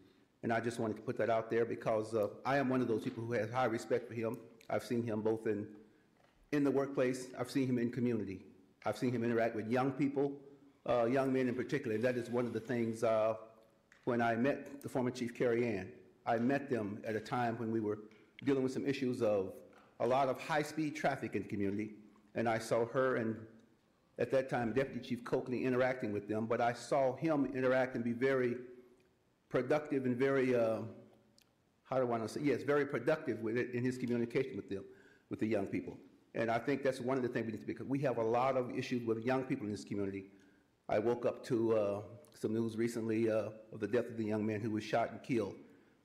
[0.43, 2.89] And I just wanted to put that out there because uh, I am one of
[2.89, 4.39] those people who has high respect for him.
[4.71, 5.67] I've seen him both in,
[6.53, 8.41] in the workplace, I've seen him in community.
[8.87, 10.31] I've seen him interact with young people,
[10.88, 11.99] uh, young men in particular.
[11.99, 13.35] That is one of the things uh,
[14.05, 15.88] when I met the former Chief Karianne.
[16.25, 17.99] I met them at a time when we were
[18.44, 19.53] dealing with some issues of
[19.99, 21.94] a lot of high-speed traffic in the community.
[22.37, 23.35] And I saw her and
[24.20, 28.05] at that time Deputy Chief Coakley interacting with them, but I saw him interact and
[28.05, 28.55] be very
[29.49, 30.79] productive and very, uh,
[31.90, 34.68] how do I want to say, yes, very productive with it in his communication with
[34.68, 34.85] them,
[35.29, 35.96] with the young people.
[36.37, 38.18] And I think that's one of the things we need to be, because we have
[38.18, 40.27] a lot of issues with young people in this community.
[40.87, 42.01] I woke up to uh,
[42.35, 45.22] some news recently uh, of the death of the young man who was shot and
[45.22, 45.55] killed.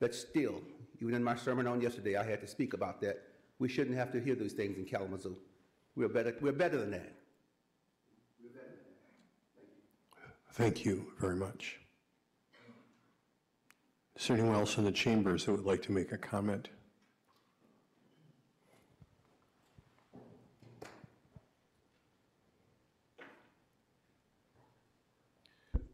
[0.00, 0.62] But still,
[1.00, 3.22] even in my sermon on yesterday, I had to speak about that.
[3.58, 5.36] We shouldn't have to hear those things in Kalamazoo.
[5.94, 7.12] We're better, we're better than that.
[10.52, 11.78] Thank you very much.
[14.16, 16.70] Is there anyone else in the chambers that would like to make a comment?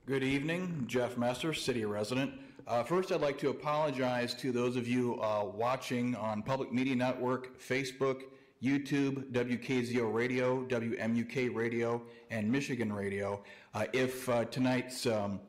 [0.09, 2.33] Good evening, Jeff Messer, city resident.
[2.67, 6.97] Uh, first, I'd like to apologize to those of you uh, watching on Public Media
[6.97, 8.23] Network, Facebook,
[8.63, 13.43] YouTube, WKZO Radio, WMUK Radio, and Michigan Radio.
[13.75, 15.41] Uh, if uh, tonight's um,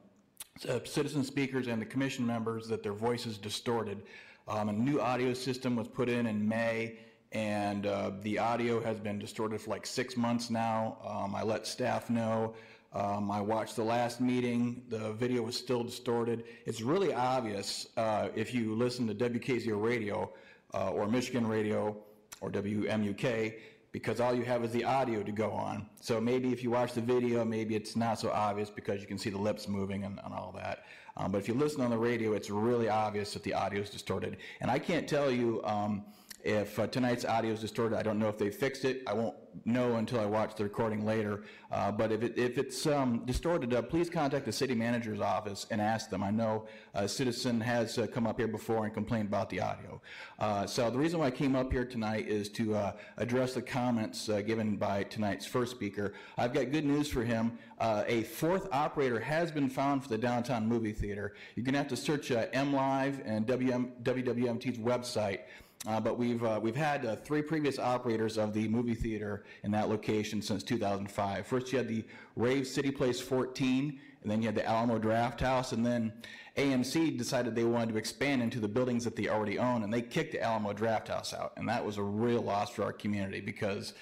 [0.67, 4.03] uh, citizen speakers and the commission members that their voices distorted,
[4.49, 6.97] um, a new audio system was put in in May,
[7.31, 10.97] and uh, the audio has been distorted for like six months now.
[11.07, 12.55] Um, I let staff know.
[12.91, 14.83] Um, I watched the last meeting.
[14.89, 16.45] The video was still distorted.
[16.65, 20.31] It's really obvious uh, if you listen to WKZO radio
[20.73, 21.95] uh, or Michigan radio
[22.41, 23.55] or WMUK
[23.91, 25.87] because all you have is the audio to go on.
[25.99, 29.17] So maybe if you watch the video, maybe it's not so obvious because you can
[29.17, 30.85] see the lips moving and, and all that.
[31.17, 33.89] Um, but if you listen on the radio, it's really obvious that the audio is
[33.89, 34.37] distorted.
[34.61, 36.05] And I can't tell you um,
[36.43, 37.97] if uh, tonight's audio is distorted.
[37.97, 39.03] I don't know if they fixed it.
[39.05, 41.43] I won't know until I watch the recording later.
[41.71, 45.65] Uh, but if, it, if it's um, distorted, uh, please contact the city manager's office
[45.69, 46.23] and ask them.
[46.23, 50.01] I know a citizen has uh, come up here before and complained about the audio.
[50.39, 53.61] Uh, so the reason why I came up here tonight is to uh, address the
[53.61, 56.13] comments given by tonight's first speaker.
[56.37, 57.57] I've got good news for him.
[57.81, 61.33] a fourth operator has been found for the downtown movie theater.
[61.55, 65.39] You're going to have to search MLive and WM, WWMT's website.
[65.87, 69.71] Uh, but we've uh, we've had uh, three previous operators of the movie theater in
[69.71, 71.47] that location since 2005.
[71.47, 72.03] First, you had the
[72.35, 76.11] Rave City Place 14, and then you had the Alamo Drafthouse, and then
[76.57, 80.01] AMC decided they wanted to expand into the buildings that they already own, and they
[80.01, 83.93] kicked the Alamo Drafthouse out, and that was a real loss for our community because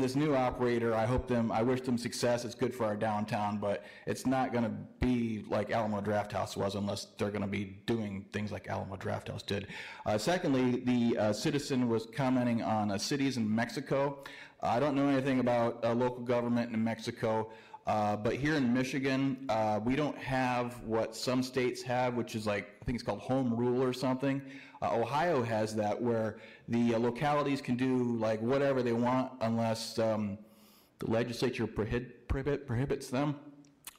[0.00, 2.44] this new operator, I hope them, I wish them success.
[2.44, 6.74] It's good for our downtown, but it's not going to be like Alamo Drafthouse was
[6.74, 9.68] unless they're going to be doing things like Alamo Drafthouse did.
[10.04, 14.18] Uh, secondly, the uh, citizen was commenting on uh, cities in Mexico.
[14.60, 17.50] I don't know anything about uh, local government in Mexico.
[17.86, 22.46] Uh, But here in Michigan, uh, we don't have what some states have, which is
[22.46, 24.40] like, I think it's called home rule or something.
[24.84, 26.36] Uh, Ohio has that where
[26.68, 30.36] the uh, localities can do like whatever they want unless um,
[30.98, 33.36] the legislature prohibit, prohibit, prohibits them.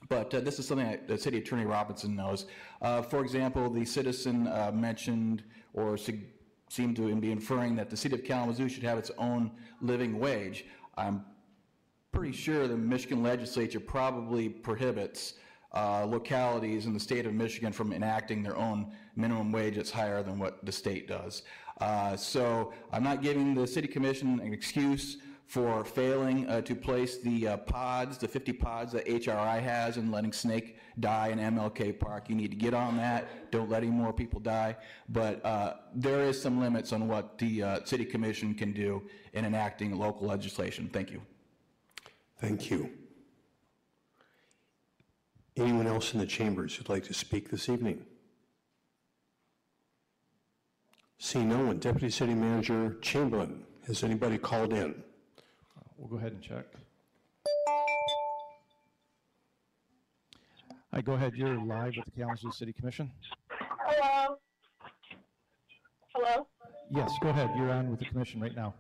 [0.10, 2.46] But uh, this is something that the city attorney Robinson knows.
[2.84, 6.20] Uh, for example, the citizen uh, mentioned or sug-
[6.70, 10.66] seemed to be inferring that the city of Kalamazoo should have its own living wage.
[10.98, 11.26] I'm
[12.12, 15.34] pretty sure the Michigan legislature probably prohibits
[15.74, 20.24] uh, localities in the state of Michigan from enacting their own minimum wage that's higher
[20.24, 21.44] than what the state does.
[21.80, 27.20] Uh, So I'm not giving the city commission an excuse for failing uh, to place
[27.20, 32.00] the uh, pods, the 50 pods that HRI has and letting snake die in MLK
[32.00, 32.30] Park.
[32.30, 33.52] You need to get on that.
[33.52, 34.76] Don't let any more people die.
[35.10, 39.04] But uh, there is some limits on what the uh, city commission can do
[39.34, 40.90] in enacting local legislation.
[40.92, 41.22] Thank you.
[42.40, 42.90] Thank you.
[45.58, 48.04] Anyone else in the chambers who'd like to speak this evening?
[51.18, 51.80] See no one.
[51.80, 55.02] Deputy City Manager Chamberlain, has anybody called in?
[55.98, 56.66] We'll go ahead and check.
[60.94, 61.34] Hi, go ahead.
[61.36, 63.12] You're live with the Kalamazoo City Commission.
[63.50, 64.38] Hello?
[66.14, 66.48] Hello?
[66.90, 67.50] Yes, go ahead.
[67.58, 68.74] You're on with the commission right now.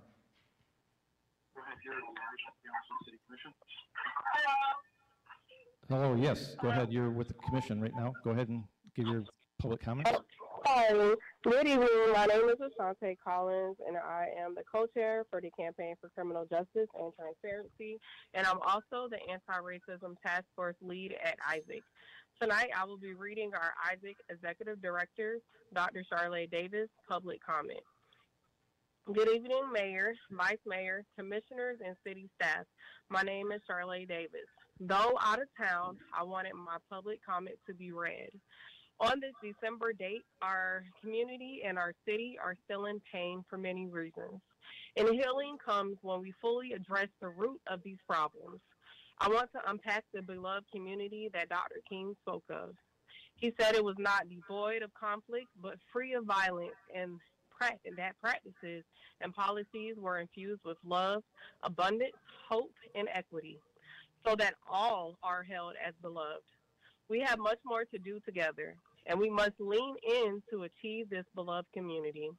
[5.89, 6.15] Hello, Hello.
[6.15, 6.91] yes, go ahead.
[6.91, 8.13] You're with the commission right now.
[8.23, 8.63] Go ahead and
[8.95, 9.23] give your
[9.59, 10.11] public comments.
[10.67, 11.13] Hi,
[11.43, 11.87] good evening.
[12.11, 16.47] My name is Ashante Collins, and I am the co-chair for the Campaign for Criminal
[16.49, 17.99] Justice and Transparency,
[18.33, 21.83] and I'm also the Anti-Racism Task Force lead at ISAAC.
[22.41, 25.37] Tonight, I will be reading our ISAAC Executive Director,
[25.75, 26.03] Dr.
[26.09, 27.83] Charlotte Davis, public comment.
[29.13, 32.65] Good evening, Mayor, Vice Mayor, Commissioners, and City staff.
[33.11, 34.49] My name is Charlotte Davis.
[34.79, 38.29] Though out of town, I wanted my public comment to be read.
[38.99, 43.87] On this December date, our community and our city are still in pain for many
[43.87, 44.39] reasons.
[44.95, 48.61] And healing comes when we fully address the root of these problems.
[49.19, 51.81] I want to unpack the beloved community that Dr.
[51.89, 52.69] King spoke of.
[53.35, 57.19] He said it was not devoid of conflict, but free of violence, and
[57.97, 58.83] that practices
[59.21, 61.23] and policies were infused with love,
[61.63, 62.15] abundance,
[62.47, 63.59] hope, and equity,
[64.25, 66.43] so that all are held as beloved.
[67.07, 68.75] We have much more to do together,
[69.05, 72.29] and we must lean in to achieve this beloved community.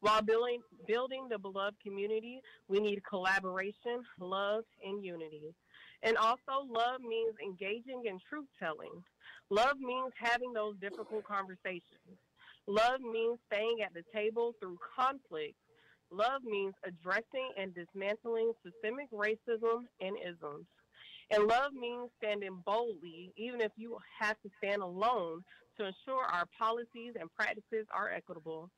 [0.00, 5.54] While building, building the beloved community, we need collaboration, love, and unity.
[6.02, 9.02] And also, love means engaging in truth telling.
[9.50, 12.18] Love means having those difficult conversations.
[12.66, 15.56] Love means staying at the table through conflict.
[16.10, 20.66] Love means addressing and dismantling systemic racism and isms.
[21.30, 25.42] And love means standing boldly, even if you have to stand alone,
[25.78, 28.70] to ensure our policies and practices are equitable.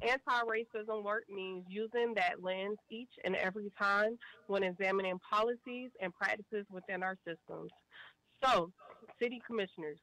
[0.00, 6.14] Anti racism work means using that lens each and every time when examining policies and
[6.14, 7.72] practices within our systems.
[8.44, 8.70] So,
[9.20, 9.98] City Commissioners,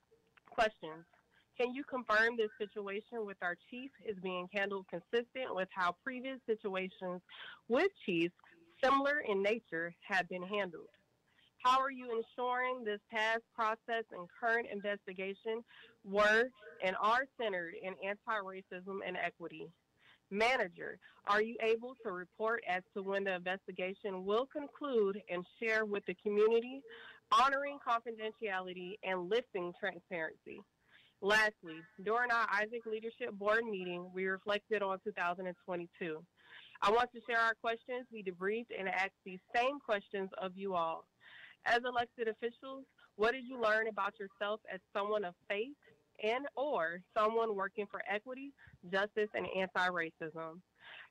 [0.50, 1.06] questions.
[1.58, 6.40] Can you confirm this situation with our chief is being handled consistent with how previous
[6.46, 7.22] situations
[7.70, 8.36] with chiefs
[8.84, 10.90] similar in nature have been handled?
[11.66, 15.66] How are you ensuring this past process and current investigation
[16.04, 16.52] were
[16.84, 19.72] and are centered in anti-racism and equity?
[20.30, 25.86] Manager, are you able to report as to when the investigation will conclude and share
[25.86, 26.84] with the community,
[27.32, 30.62] honoring confidentiality and lifting transparency?
[31.20, 36.24] Lastly, during our ISAAC Leadership Board meeting, we reflected on 2022.
[36.84, 38.06] I want to share our questions.
[38.12, 41.08] We debriefed and asked these same questions of you all.
[41.66, 42.86] As elected officials,
[43.16, 45.76] what did you learn about yourself as someone of faith
[46.24, 48.52] and or someone working for equity,
[48.92, 50.62] justice, and anti-racism?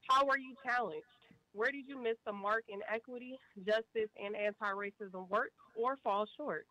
[0.08, 1.04] How were you challenged?
[1.52, 3.36] Where did you miss the mark in equity,
[3.66, 6.66] justice, and anti-racism work or fall short?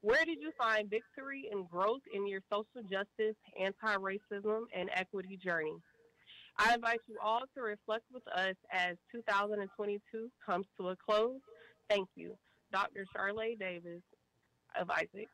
[0.00, 5.76] Where did you find victory and growth in your social justice, anti-racism, and equity journey?
[6.58, 11.40] I invite you all to reflect with us as 2022 comes to a close.
[11.88, 12.36] Thank you.
[12.76, 13.06] Dr.
[13.10, 14.02] Charlotte Davis
[14.78, 15.28] of ISAAC.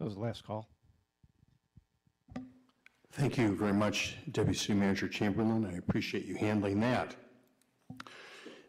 [0.00, 0.68] That was the last call.
[3.12, 5.64] Thank you very much, Deputy City Manager Chamberlain.
[5.64, 7.14] I appreciate you handling that.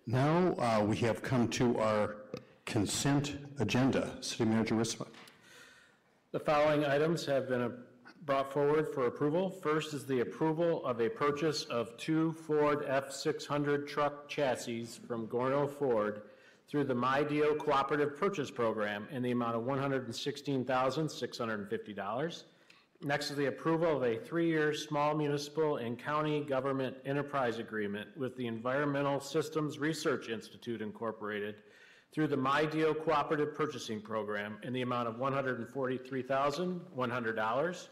[0.06, 2.18] Now uh, we have come to our
[2.66, 4.12] consent agenda.
[4.22, 5.08] City Manager Ritsema.
[6.32, 7.72] The following items have been
[8.26, 9.50] brought forward for approval.
[9.50, 15.70] First is the approval of a purchase of two Ford F-600 truck chassis from Gorno
[15.70, 16.24] Ford
[16.68, 22.44] through the MiDEAL Cooperative Purchase Program in the amount of $116,650.
[23.02, 28.36] Next is the approval of a three-year small municipal and county government enterprise agreement with
[28.36, 31.58] the Environmental Systems Research Institute Incorporated
[32.16, 37.88] through the MiDEAL Cooperative Purchasing Program in the amount of $143,100.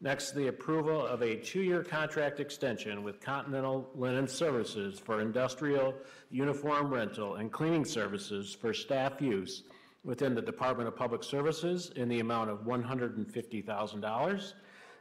[0.00, 5.94] Next, the approval of a two-year contract extension with Continental Linen Services for industrial
[6.28, 9.62] uniform rental and cleaning services for staff use
[10.02, 14.52] within the Department of Public Services in the amount of $150,000.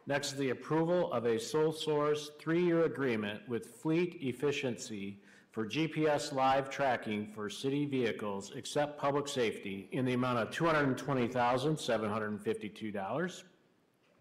[0.06, 5.20] Next, the approval of a sole source three-year agreement with Fleet Efficiency
[5.58, 13.44] for GPS live tracking for city vehicles except public safety in the amount of $220,752.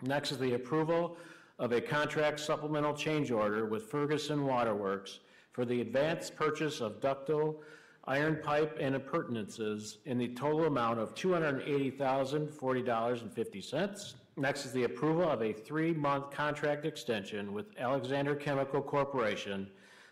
[0.01, 1.19] Next is the approval
[1.59, 5.21] of a contract supplemental change order with Ferguson Waterworks
[5.53, 7.61] for the advanced purchase of ductile
[8.05, 14.15] iron pipe and appurtenances in the total amount of $280,040.50.
[14.39, 19.69] Next is the approval of a three-month contract extension with Alexander Chemical Corporation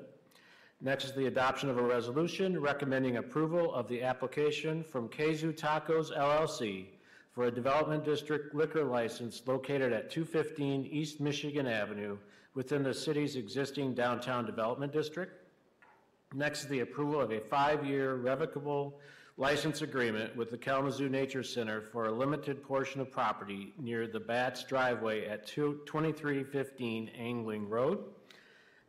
[0.80, 6.10] Next is the adoption of a resolution recommending approval of the application from Kazu Tacos
[6.16, 6.86] LLC
[7.30, 12.16] for a development district liquor license located at 215 East Michigan Avenue
[12.54, 15.32] within the city's existing downtown development district.
[16.34, 18.98] Next is the approval of a five-year revocable
[19.36, 24.20] license agreement with the Kalamazoo Nature Center for a limited portion of property near the
[24.20, 28.04] Bats driveway at 2315 Angling Road.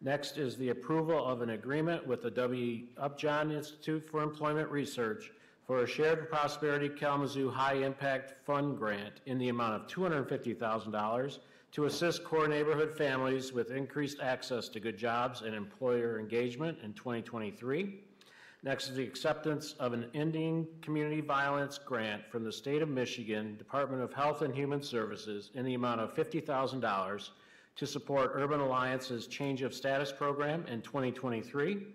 [0.01, 2.84] Next is the approval of an agreement with the W.
[2.97, 5.32] Upjohn Institute for Employment Research
[5.66, 11.39] for a Shared Prosperity Kalamazoo High Impact Fund grant in the amount of $250,000
[11.76, 16.93] to assist core neighborhood families with increased access to good jobs and employer engagement in
[16.93, 17.99] 2023.
[18.63, 23.57] Next is the acceptance of an Ending Community Violence Grant from the State of Michigan
[23.57, 27.30] Department of Health and Human Services in the amount of $50,000
[27.76, 31.88] to support Urban Alliance's Change of Status Program in 2023.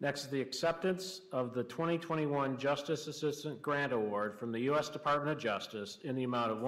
[0.00, 4.88] Next is the acceptance of the 2021 Justice Assistance Grant Award from the U.S.
[4.88, 6.62] Department of Justice in the amount of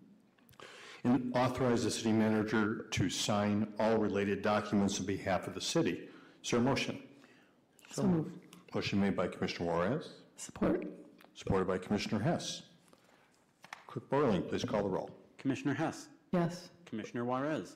[1.04, 6.10] and authorize the city manager to sign all related documents on behalf of the city.
[6.44, 7.00] Is there a motion?
[7.92, 8.32] So moved.
[8.74, 10.86] Motion made by Commissioner Juarez, Support.
[11.36, 12.64] supported by Commissioner Hess.
[13.88, 15.10] Clerk Borling, please call the roll.
[15.38, 16.70] Commissioner Hess, Yes.
[16.86, 17.76] Commissioner Juarez,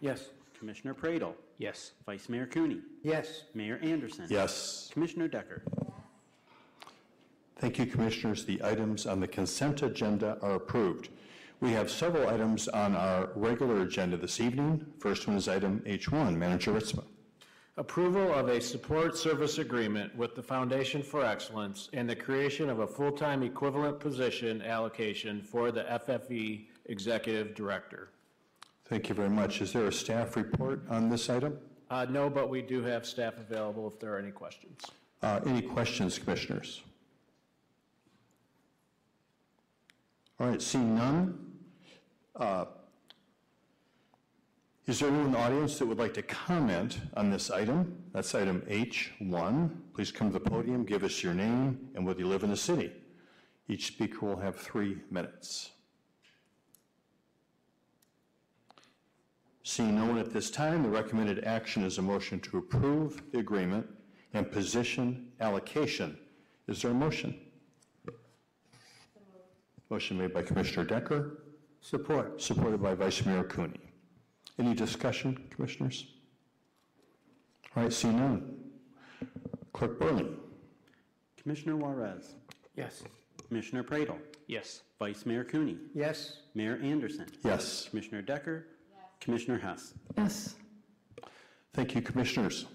[0.00, 0.26] Yes.
[0.58, 1.92] Commissioner Praedel, Yes.
[2.06, 3.44] Vice Mayor Cooney, Yes.
[3.54, 4.26] Mayor Anderson.
[4.28, 4.90] Yes.
[4.92, 5.62] Commissioner Decker.
[7.58, 8.44] Thank you, Commissioners.
[8.44, 11.08] The items on the consent agenda are approved.
[11.60, 14.84] We have several items on our regular agenda this evening.
[14.98, 16.36] First one is item H1.
[16.36, 17.04] Manager Ritsema.
[17.78, 22.80] Approval of a support service agreement with the Foundation for Excellence and the creation of
[22.80, 28.10] a full-time equivalent position allocation for the FFE Executive Director.
[28.88, 29.60] Thank you very much.
[29.60, 31.58] Is there a staff report on this item?
[31.90, 34.80] Uh, No, but we do have staff available if there are any questions.
[35.22, 36.82] Uh, Any questions, Commissioners?
[40.38, 41.52] All right, seeing none.
[42.36, 42.66] uh,
[44.86, 47.96] Is there anyone in the audience that would like to comment on this item?
[48.12, 49.70] That's item H1.
[49.94, 52.56] Please come to the podium, give us your name and whether you live in the
[52.56, 52.92] city.
[53.68, 55.70] Each speaker will have three minutes.
[59.68, 63.40] Seeing no one at this time, the recommended action is a motion to approve the
[63.40, 63.84] agreement
[64.32, 66.16] and position allocation.
[66.68, 67.36] Is there a motion?
[69.90, 71.38] Motion made by Commissioner Decker,
[71.80, 72.40] Support.
[72.40, 73.80] supported by Vice Mayor Cooney.
[74.56, 76.06] Any discussion, commissioners?
[77.74, 78.56] All right, see none.
[79.72, 80.36] Clerk Borling.
[81.42, 82.36] Commissioner Juarez,
[82.76, 83.02] Yes.
[83.48, 84.18] Commissioner Praedel.
[84.46, 84.82] Yes.
[85.00, 86.42] Vice Mayor Cooney, Yes.
[86.54, 87.88] Mayor Anderson, Yes.
[87.88, 88.68] Commissioner Decker,
[89.20, 89.94] Commissioner Hess.
[90.16, 90.56] Yes.
[91.74, 92.66] Thank you, commissioners.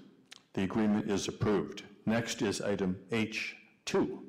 [0.54, 1.84] The agreement is approved.
[2.06, 4.20] Next is item H2.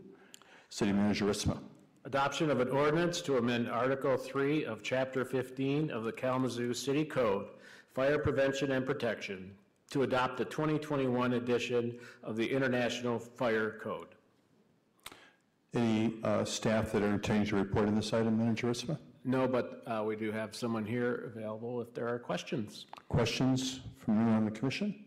[0.71, 1.59] City Manager Ritsema.
[2.05, 7.05] Adoption of an ordinance to amend Article 3 of Chapter 15 of the Kalamazoo City
[7.05, 7.47] Code,
[7.95, 9.55] Fire Prevention and Protection,
[9.91, 14.09] to adopt the 2021 edition of the International Fire Code.
[15.75, 18.99] Any uh, staff that are intending to report on this item, Manager Ritsema?
[19.25, 22.87] No, but uh, we do have someone here available if there are questions.
[23.09, 25.05] Questions from anyone on the commission?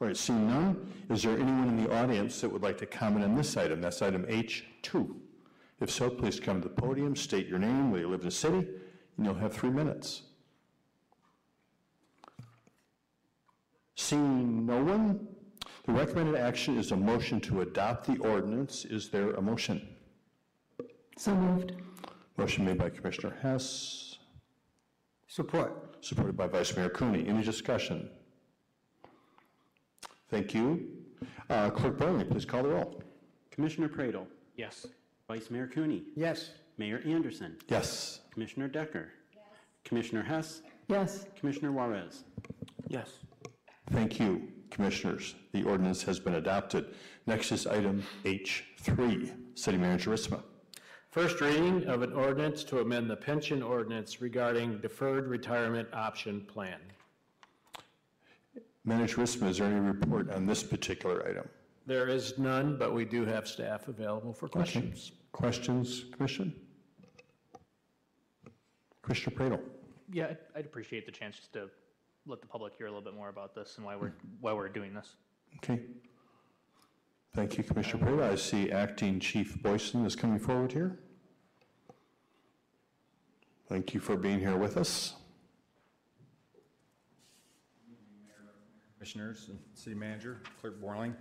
[0.00, 3.24] All right, seeing none, is there anyone in the audience that would like to comment
[3.24, 3.82] on this item?
[3.82, 5.14] That's item H2.
[5.80, 8.32] If so, please come to the podium, state your name, where you live in the
[8.32, 8.66] city,
[9.16, 10.22] and you'll have three minutes.
[13.96, 15.28] Seeing no one,
[15.84, 18.86] the recommended action is a motion to adopt the ordinance.
[18.86, 19.86] Is there a motion?
[21.18, 21.72] So moved.
[22.36, 24.18] Motion made by Commissioner Hess,
[25.28, 26.04] Support.
[26.04, 27.26] supported by Vice Mayor Cooney.
[27.28, 28.10] Any discussion?
[30.30, 30.88] Thank you.
[31.48, 33.02] Uh, Clerk Barney, please call the roll.
[33.50, 34.26] Commissioner Praedel,
[34.56, 34.86] Yes.
[35.28, 36.50] Vice Mayor Cooney, Yes.
[36.78, 38.20] Mayor Anderson, Yes.
[38.30, 39.44] Commissioner Decker, Yes.
[39.84, 41.26] Commissioner Hess, Yes.
[41.36, 42.24] Commissioner Juarez.
[42.88, 43.18] Yes.
[43.90, 45.34] Thank you, Commissioners.
[45.52, 46.94] The ordinance has been adopted.
[47.26, 49.32] Next is item H3.
[49.58, 50.42] City Manager Ritsema.
[51.10, 56.78] First reading of an ordinance to amend the pension ordinance regarding deferred retirement option plan.
[58.84, 61.48] Manager Ritsema, is there any report on this particular item?
[61.86, 65.10] There is none, but we do have staff available for questions.
[65.32, 66.54] Questions, Commission?
[69.02, 69.60] Commissioner Praedel.
[70.12, 71.68] Yeah, I'd- I'd appreciate the chance just to
[72.26, 74.68] let the public hear a little bit more about this and why we're, why we're
[74.68, 75.16] doing this.
[75.56, 75.82] Okay.
[77.32, 78.32] Thank you, Commissioner Praedel.
[78.32, 80.98] I see Acting Chief Boysen is coming forward here.
[83.68, 85.14] Thank you for being here with us.
[88.98, 91.14] Commissioners and City Manager, Clerk Borling.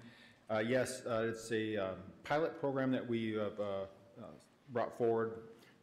[0.50, 1.92] Uh, Yes, uh, it's a uh,
[2.24, 4.24] pilot program that we have uh, uh,
[4.70, 5.34] brought forward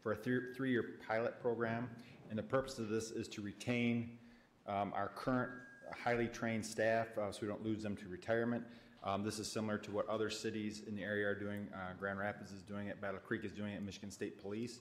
[0.02, 1.88] for a three- three-year pilot program.
[2.30, 4.18] And the purpose of this is to retain
[4.66, 5.52] um, our current
[5.96, 8.64] highly trained staff uh, so we don't lose them to retirement.
[9.06, 11.68] Um, This is similar to what other cities in the area are doing.
[11.72, 14.80] Uh, Grand Rapids is doing it, Battle Creek is doing it, Michigan State Police.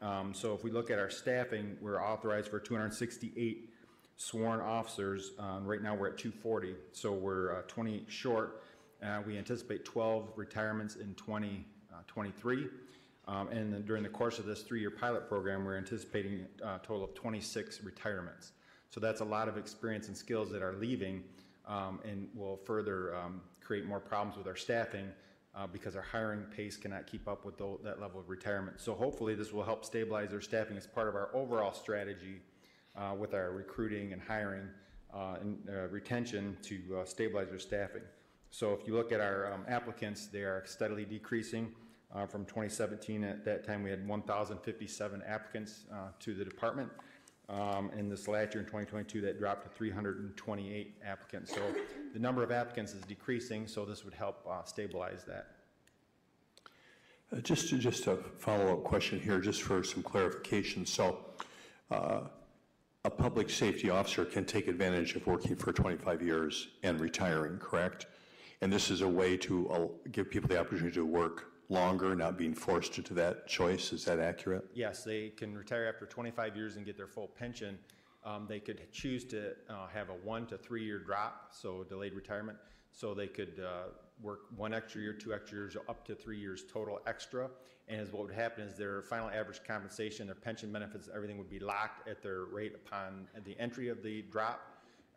[0.00, 3.70] Um, So if we look at our staffing, we're authorized for 268
[4.16, 5.32] sworn officers.
[5.38, 8.62] Um, Right now, we're at 240, so we're uh, 20 short.
[9.02, 12.68] Uh, We anticipate 12 retirements in 2023.
[13.26, 16.86] Um, And then during the course of this three-year pilot program, we're anticipating uh, a
[16.86, 18.52] total of 26 retirements.
[18.88, 21.22] So that's a lot of experience and skills that are leaving
[21.68, 25.08] um, and will further um, create more problems with our staffing
[25.54, 28.80] uh, because our hiring pace cannot keep up with that level of retirement.
[28.80, 32.40] So hopefully, this will help stabilize our staffing as part of our overall strategy
[32.96, 34.68] uh, with our recruiting and hiring
[35.14, 38.02] uh, and uh, retention to uh, stabilize our staffing.
[38.50, 41.72] So if you look at our um, applicants, they are steadily decreasing.
[42.14, 46.90] Uh, From 2017, at that time, we had 1,057 applicants uh, to the department.
[47.48, 51.54] Um, And this last year, in 2022, that dropped to 328 applicants.
[51.54, 51.62] So
[52.12, 55.46] the number of applicants is decreasing, so this would help uh, stabilize that.
[57.32, 60.84] Uh, Just, to- just a follow-up question here, just for some clarification.
[60.84, 61.20] So
[61.90, 62.20] uh,
[63.04, 68.06] a public safety officer can take advantage of working for 25 years and retiring, correct?
[68.60, 72.38] And this is a way to uh, give people the opportunity to work longer, not
[72.38, 73.92] being forced into that choice.
[73.92, 74.64] Is that accurate?
[74.74, 77.78] Yes, they can retire after 25 years and get their full pension.
[78.24, 82.58] Um, They could choose to uh, have a one to three-year drop, so delayed retirement.
[82.92, 83.90] So they could uh,
[84.20, 87.48] work one extra year, two extra years, up to three years total extra.
[87.86, 91.58] And what would happen is their final average compensation, their pension benefits, everything would be
[91.58, 94.60] locked at their rate upon the entry of the drop.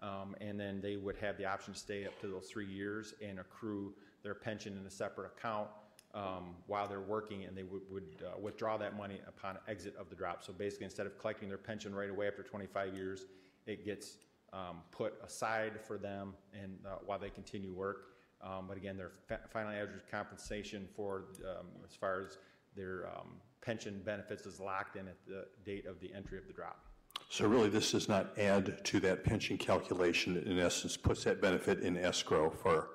[0.01, 3.13] Um, And then they would have the option to stay up to those three years
[3.21, 3.93] and accrue
[4.23, 5.69] their pension in a separate account
[6.13, 10.09] um, while they're working, and they would, would uh, withdraw that money upon exit of
[10.09, 10.43] the drop.
[10.43, 13.25] So basically, instead of collecting their pension right away after 25 years,
[13.65, 14.17] it gets
[14.53, 18.07] um, put aside for them and uh, while they continue work.
[18.41, 22.37] Um, but again, their fa- final average compensation for um, as far as
[22.75, 26.53] their um, pension benefits is locked in at the date of the entry of the
[26.53, 26.79] drop.
[27.29, 31.41] So really, this does not add to that pension calculation, It in essence, puts that
[31.41, 32.89] benefit in escrow for,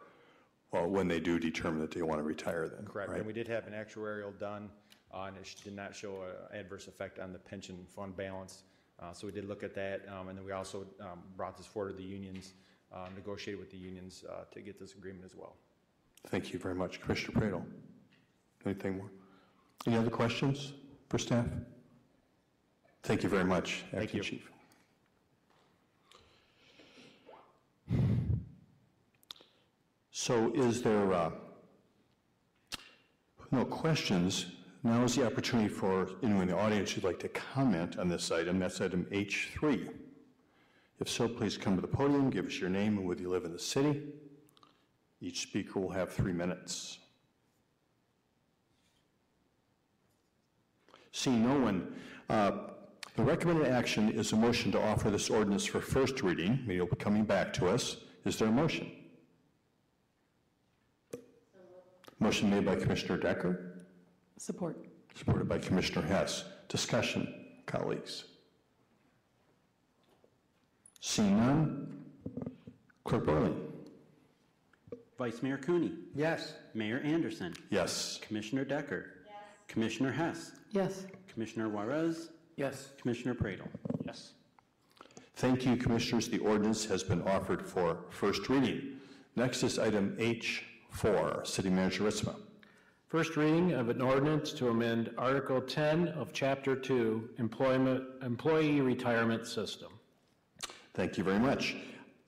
[0.77, 3.11] well, when they do determine that they want to retire then, Correct.
[3.11, 3.19] right?
[3.19, 4.69] And we did have an actuarial done
[5.15, 8.63] uh, and it sh- did not show an adverse effect on the pension fund balance.
[9.01, 11.67] Uh, So we did look at that, um, and then we also um, brought this
[11.67, 12.55] forward to the unions,
[12.93, 15.57] uh, negotiated with the unions uh, to get this agreement as well.
[16.29, 17.01] Thank you very much.
[17.01, 17.63] Commissioner Praedel,
[18.65, 19.11] anything more?
[19.87, 20.73] Any other questions
[21.09, 21.47] for staff?
[23.03, 24.51] Thank you very much, Acting Chief.
[30.19, 31.31] So is there uh,
[33.51, 34.47] no questions?
[34.83, 38.33] Now is the opportunity for anyone in the audience who'd like to comment on this
[38.33, 38.59] item.
[38.59, 39.91] That's item H3.
[41.01, 43.45] If so, please come to the podium, give us your name and whether you live
[43.45, 44.05] in the city.
[45.21, 46.97] Each speaker will have three minutes.
[51.13, 51.95] Seeing no one,
[52.31, 52.53] uh,
[53.17, 56.61] the recommended action is a motion to offer this ordinance for first reading.
[56.63, 57.99] Maybe it'll be coming back to us.
[58.25, 58.91] Is there a motion?
[62.19, 63.85] Motion made by Commissioner Decker,
[64.39, 64.87] Support.
[65.15, 66.45] supported by Commissioner Hess.
[66.69, 67.33] Discussion,
[67.67, 68.25] colleagues.
[71.01, 72.05] Seeing none,
[73.05, 73.61] Clerk Borling.
[75.19, 75.93] Vice Mayor Cooney.
[76.15, 76.55] Yes.
[76.75, 77.55] Mayor Anderson.
[77.71, 78.19] Yes.
[78.23, 79.07] Commissioner Decker.
[79.27, 79.35] Yes.
[79.69, 80.53] Commissioner Hess.
[80.73, 81.07] Yes.
[81.33, 82.31] Commissioner Juarez.
[82.57, 82.89] Yes.
[83.01, 83.69] Commissioner Praedel.
[84.05, 84.33] Yes.
[85.37, 86.29] Thank you, Commissioners.
[86.29, 88.97] The ordinance has been offered for first reading.
[89.37, 90.17] Next is item
[90.97, 92.35] H4, City Manager Ritsema.
[93.09, 99.47] First reading of an ordinance to amend Article 10 of Chapter 2, Employment, Employee Retirement
[99.47, 99.93] System.
[100.95, 101.77] Thank you very much.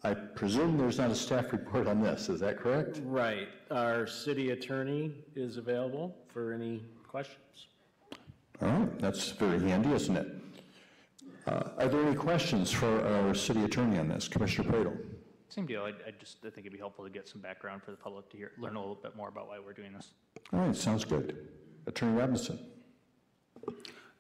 [0.04, 3.00] I presume there's not a staff report on this, is that correct?
[3.04, 3.48] Right.
[3.70, 7.68] Our city attorney is available for any questions.
[8.60, 10.28] All right, that's very handy, isn't it?
[11.46, 14.28] Uh, Are there any questions for our city attorney on this?
[14.28, 15.07] Commissioner Praedel?
[15.48, 15.82] Same deal.
[15.82, 18.28] I, I just, I think it'd be helpful to get some background for the public
[18.30, 20.12] to hear, learn a little bit more about why we're doing this.
[20.52, 21.48] All right, sounds good.
[21.86, 22.58] Attorney Robinson?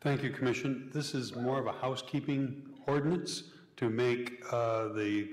[0.00, 0.90] Thank you, Commission.
[0.94, 3.44] This is more of a housekeeping ordinance
[3.76, 5.28] to make uh, the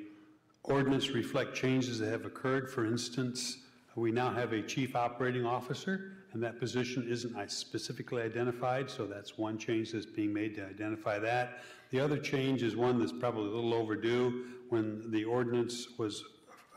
[0.63, 2.69] ordinance reflect changes that have occurred.
[2.69, 3.59] For instance,
[3.95, 9.37] we now have a chief operating officer, and that position isn't specifically identified, so that's
[9.37, 11.59] one change that's being made to identify that.
[11.91, 14.45] The other change is one that's probably a little overdue.
[14.69, 16.23] When the ordinance was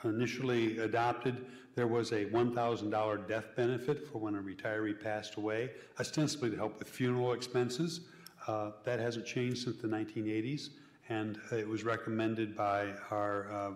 [0.05, 5.71] initially adopted, there was a $1,000 death benefit for when a retiree passed away,
[6.01, 8.01] ostensibly to help with funeral expenses.
[8.47, 10.71] Uh, That hasn't changed since the 1980s,
[11.09, 13.71] and it was recommended by our uh,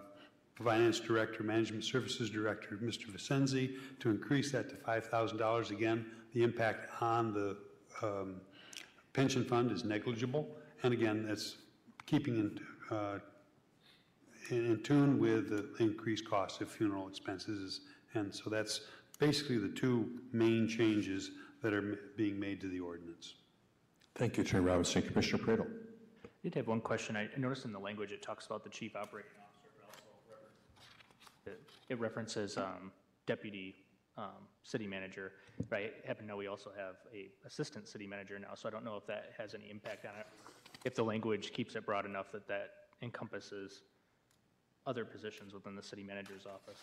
[0.62, 3.06] Finance Director, Management Services Director, Mr.
[3.06, 5.70] Vicenzi, to increase that to $5,000.
[5.70, 7.56] Again, the impact on the
[8.02, 8.40] um,
[9.12, 10.48] pension fund is negligible,
[10.82, 11.56] and again, that's
[12.06, 12.60] keeping in
[12.90, 13.18] uh,
[14.50, 17.80] in in tune with the increased cost of funeral expenses.
[18.14, 18.82] And so that's
[19.18, 21.30] basically the two main changes
[21.62, 23.34] that are m- being made to the ordinance.
[24.16, 25.02] Thank you, Chair Robinson.
[25.02, 25.66] Commissioner Praedel?
[26.24, 27.16] I did have one question.
[27.16, 31.50] I I noticed in the language, it talks about the chief operating officer, but also
[31.50, 32.92] it- it references um,
[33.26, 33.74] deputy
[34.18, 35.32] um, city manager,
[35.70, 35.94] right?
[36.04, 38.84] I happen to know we also have a assistant city manager now, so I don't
[38.84, 40.26] know if that has any impact on it.
[40.84, 42.70] If the language keeps it broad enough that that
[43.00, 43.82] encompasses
[44.86, 46.78] other positions within the city manager's office.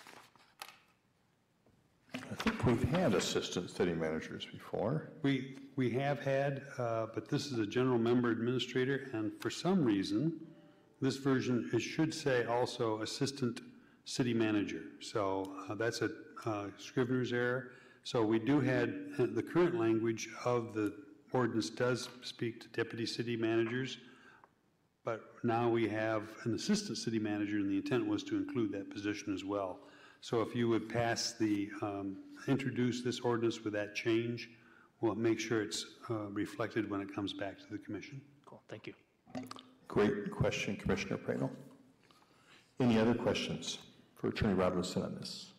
[2.15, 5.11] I think we've had assistant city managers before.
[5.21, 9.83] We, we have had, uh, but this is a general member administrator, and for some
[9.83, 10.33] reason,
[11.01, 13.61] this version, it should say also assistant
[14.05, 14.81] city manager.
[15.01, 16.09] So uh, that's a
[16.45, 17.71] uh, Scrivener's error.
[18.03, 20.93] So we do had, uh, the current language of the
[21.31, 23.97] ordinance does speak to deputy city managers,
[25.09, 28.91] but now we have an assistant city manager, and the intent was to include that
[28.91, 29.79] position as well.
[30.21, 34.51] So if you would pass the, um, introduce this ordinance with that change,
[35.01, 38.21] we'll make sure it's uh, reflected when it comes back to the commission.
[38.45, 38.93] Cool, thank you.
[39.87, 41.49] Great question, Commissioner Praedel.
[42.79, 43.79] Any other questions
[44.15, 45.53] for Attorney Robinson on this?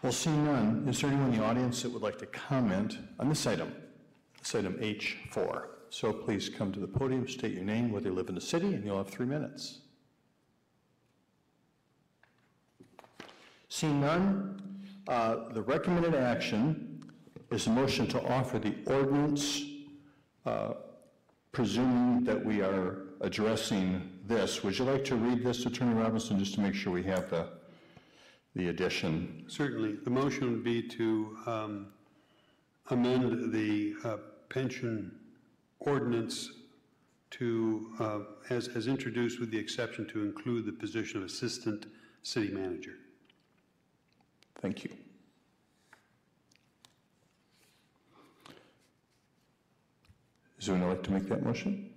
[0.00, 3.28] Well, seeing none, is there anyone in the audience that would like to comment on
[3.28, 3.74] this item?
[4.38, 5.64] This item H4.
[5.90, 8.74] So please come to the podium, state your name, whether you live in the city,
[8.74, 9.80] and you'll have three minutes.
[13.68, 14.60] Seeing none,
[15.08, 17.02] uh, the recommended action
[17.50, 19.62] is a motion to offer the ordinance,
[20.46, 20.74] uh,
[21.50, 24.62] presuming that we are addressing this.
[24.62, 27.48] Would you like to read this, Attorney Robinson, just to make sure we have the,
[28.58, 29.44] the addition?
[29.46, 29.98] Certainly.
[30.02, 31.86] The motion would be to um,
[32.90, 34.16] amend the uh,
[34.48, 35.12] pension
[35.78, 36.50] ordinance
[37.30, 38.18] to, uh,
[38.50, 41.86] as, as introduced with the exception to include the position of assistant
[42.24, 42.96] city manager.
[44.60, 44.90] Thank you.
[50.58, 51.90] Is anyone like to make that motion?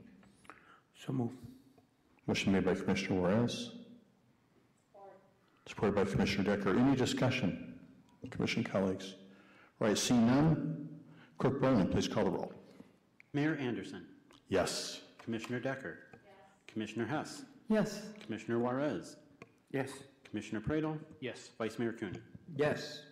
[1.04, 1.32] So move.
[2.28, 3.72] Motion made by Commissioner Juarez.
[5.72, 6.78] Supported by Commissioner Decker.
[6.78, 7.76] Any discussion?
[8.30, 9.16] Commission colleagues?
[9.80, 10.90] All right, seeing none,
[11.38, 12.52] Clerk Borling, please call the roll.
[13.32, 14.06] Mayor Anderson.
[14.50, 15.00] Yes.
[15.24, 15.98] Commissioner Decker.
[16.12, 16.22] Yes.
[16.68, 17.44] Commissioner Hess.
[17.70, 18.02] Yes.
[18.26, 19.16] Commissioner Juarez.
[19.72, 19.92] Yes.
[20.30, 21.00] Commissioner Praedel.
[21.22, 21.52] Yes.
[21.58, 22.20] Vice Mayor Cooney.
[22.58, 23.04] Yes.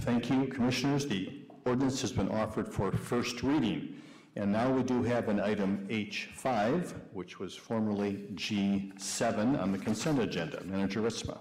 [0.00, 1.04] Thank you, Commissioners.
[1.04, 4.00] The ordinance has been offered for first reading.
[4.36, 10.18] And now we do have an item H5, which was formerly G7 on the consent
[10.18, 10.64] agenda.
[10.64, 11.40] Manager Ritsema.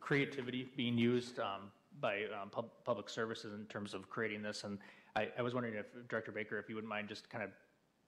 [0.00, 1.70] creativity being used um,
[2.00, 4.64] by um, pub- public services in terms of creating this.
[4.64, 4.78] And
[5.16, 7.50] I, I was wondering if, Director Baker, if you wouldn't mind just kind of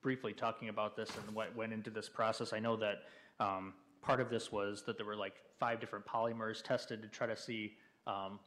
[0.03, 2.53] briefly talking about this and what went into this process.
[2.53, 3.03] I know that
[3.41, 7.27] um, part of this was that there were like five different polymers tested to try
[7.27, 7.75] to see
[8.07, 8.39] um,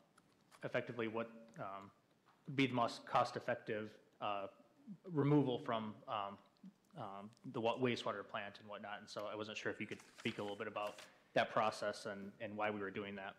[0.64, 1.30] effectively what
[1.60, 1.90] um,
[2.56, 4.48] be the most cost-effective uh,
[5.12, 6.38] removal from um,
[6.98, 9.00] um, the wa- wastewater plant and whatnot.
[9.00, 11.02] And so I wasn't sure if you could speak a little bit about
[11.34, 13.36] that process and, and why we were doing that.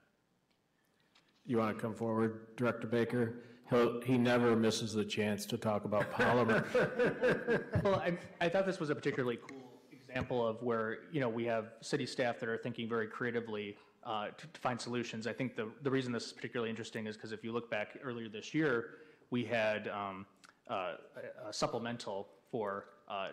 [1.46, 3.34] You want to come forward, Director Baker?
[3.70, 6.64] He'll, he never misses the chance to talk about polymer.
[7.84, 11.44] Well, I, I thought this was a particularly cool example of where, you know, we
[11.46, 15.26] have city staff that are thinking very creatively uh, to, to find solutions.
[15.26, 17.98] I think the, the reason this is particularly interesting is because if you look back
[18.02, 18.90] earlier this year,
[19.30, 20.26] we had um,
[20.68, 20.94] uh,
[21.44, 23.28] a a supplemental for uh,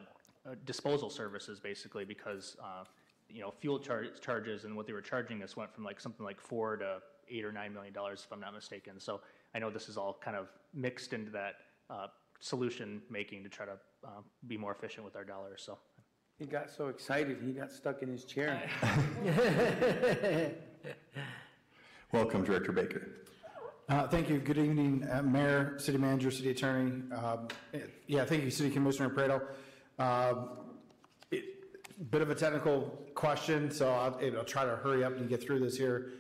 [0.46, 2.84] uh, disposal services, basically, because, uh,
[3.30, 6.26] you know, fuel char- charges and what they were charging us went from like something
[6.26, 7.00] like four to
[7.30, 9.00] eight or nine million dollars, if I'm not mistaken.
[9.00, 9.22] So
[9.56, 11.56] I know this is all kind of mixed into that
[11.90, 12.08] uh,
[12.40, 13.74] solution making to try to
[14.06, 14.10] uh,
[14.48, 15.62] be more efficient with our dollars.
[15.66, 15.78] So
[16.38, 18.62] He got so excited, he got stuck in his chair.
[22.12, 23.08] Welcome, Director Baker.
[23.90, 24.40] Uh, Thank you.
[24.40, 27.04] Good evening, uh, Mayor, City Manager, City Attorney.
[27.14, 29.42] Um, eh, Yeah, thank you, City Commissioner Prado.
[30.00, 30.50] Um,
[31.32, 31.54] it-
[32.12, 32.82] Bit of a technical
[33.16, 36.12] question, so I'll I'll try to hurry up and get through this here.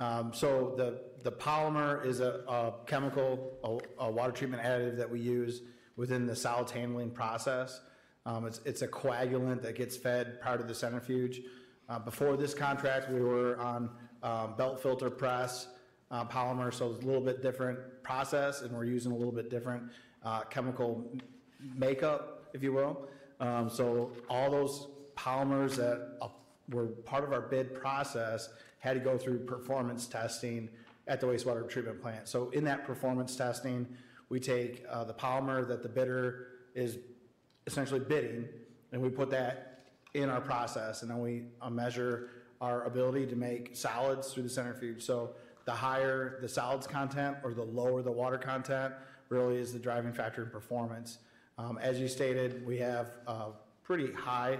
[0.00, 5.10] Um, So the the polymer is a a chemical, a a water treatment additive that
[5.10, 5.62] we use
[5.96, 7.80] within the solids handling process.
[8.26, 11.40] Um, It's it's a coagulant that gets fed part of the centrifuge.
[11.88, 13.90] Uh, Before this contract, we were on
[14.22, 15.68] um, belt filter press
[16.10, 19.50] uh, polymer, so it's a little bit different process, and we're using a little bit
[19.50, 19.84] different
[20.24, 21.10] uh, chemical
[21.74, 23.08] makeup, if you will.
[23.40, 26.28] Um, So all those polymers that uh,
[26.68, 30.68] were part of our bid process had to go through performance testing
[31.06, 32.28] at the wastewater treatment plant.
[32.28, 33.86] So in that performance testing,
[34.28, 36.98] we take uh, the polymer that the bidder is
[37.66, 38.48] essentially bidding,
[38.92, 43.36] and we put that in our process, and then we uh, measure our ability to
[43.36, 45.02] make solids through the centrifuge.
[45.02, 45.34] So
[45.66, 48.94] the higher the solids content or the lower the water content
[49.28, 51.18] really is the driving factor in performance.
[51.58, 53.48] Um, As you stated, we have uh,
[53.82, 54.58] pretty high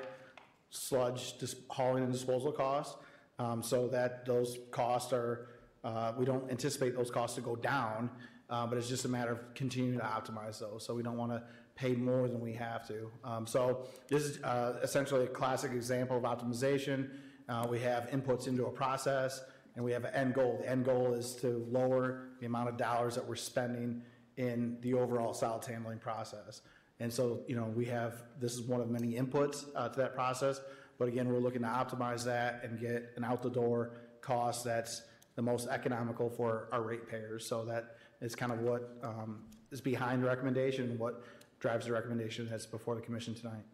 [0.70, 1.34] sludge
[1.68, 2.96] hauling and disposal costs,
[3.38, 5.48] um, so that those costs are,
[5.84, 8.10] uh, we don't anticipate those costs to go down,
[8.50, 11.32] uh, but it's just a matter of continuing to optimize those, so we don't want
[11.32, 11.42] to
[11.74, 13.10] pay more than we have to.
[13.24, 17.10] Um, So this is uh, essentially a classic example of optimization.
[17.48, 19.42] Uh, We have inputs into a process,
[19.74, 20.58] and we have an end goal.
[20.62, 24.02] The end goal is to lower the amount of dollars that we're spending
[24.36, 26.62] in the overall solids handling process.
[26.98, 30.14] And so, you know, we have, this is one of many inputs uh, to that
[30.14, 30.60] process,
[30.98, 35.02] but again, we're looking to optimize that and get an out-the-door cost that's
[35.34, 37.46] the most economical for our ratepayers.
[37.46, 39.40] So that is kind of what um,
[39.70, 41.22] is behind the recommendation, what
[41.60, 43.64] drives the recommendation that's before the commission tonight.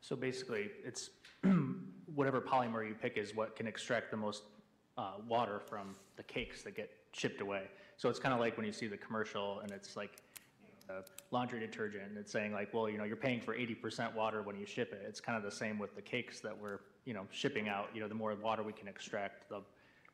[0.00, 1.10] So basically, it's
[2.14, 4.42] whatever polymer you pick is what can extract the most
[4.98, 7.64] uh, water from the cakes that get shipped away.
[7.96, 10.16] So it's kind of like when you see the commercial and it's like
[11.30, 14.56] laundry detergent, and it's saying like, well, you know, you're paying for 80% water when
[14.56, 15.02] you ship it.
[15.06, 17.88] It's kind of the same with the cakes that we're, you know, shipping out.
[17.94, 19.62] You know, the more water we can extract, the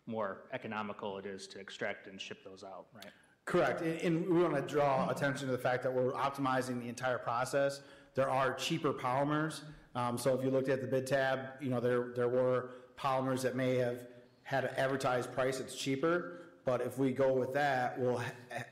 [0.07, 3.13] more economical it is to extract and ship those out, right?
[3.45, 6.89] Correct, and, and we want to draw attention to the fact that we're optimizing the
[6.89, 7.81] entire process.
[8.15, 9.61] There are cheaper polymers,
[9.95, 13.43] um, so if you looked at the bid tab, you know, there, there were polymers
[13.43, 14.07] that may have
[14.43, 18.21] had an advertised price that's cheaper, but if we go with that, we'll,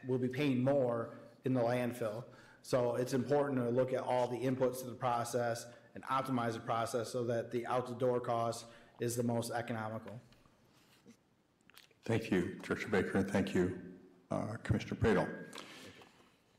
[0.06, 1.10] we'll be paying more
[1.46, 2.24] in the landfill.
[2.62, 6.60] So it's important to look at all the inputs to the process and optimize the
[6.60, 8.66] process so that the out-the-door cost
[9.00, 10.20] is the most economical.
[12.04, 13.78] Thank you, Director Baker, and thank you,
[14.30, 15.28] uh, Commissioner Praedel.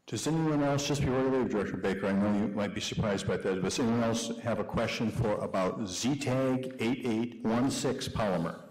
[0.07, 3.27] Does anyone else, just before we leave, Director Baker, I know you might be surprised
[3.27, 8.61] by that, does anyone else have a question for, about Zetag 8816 polymer?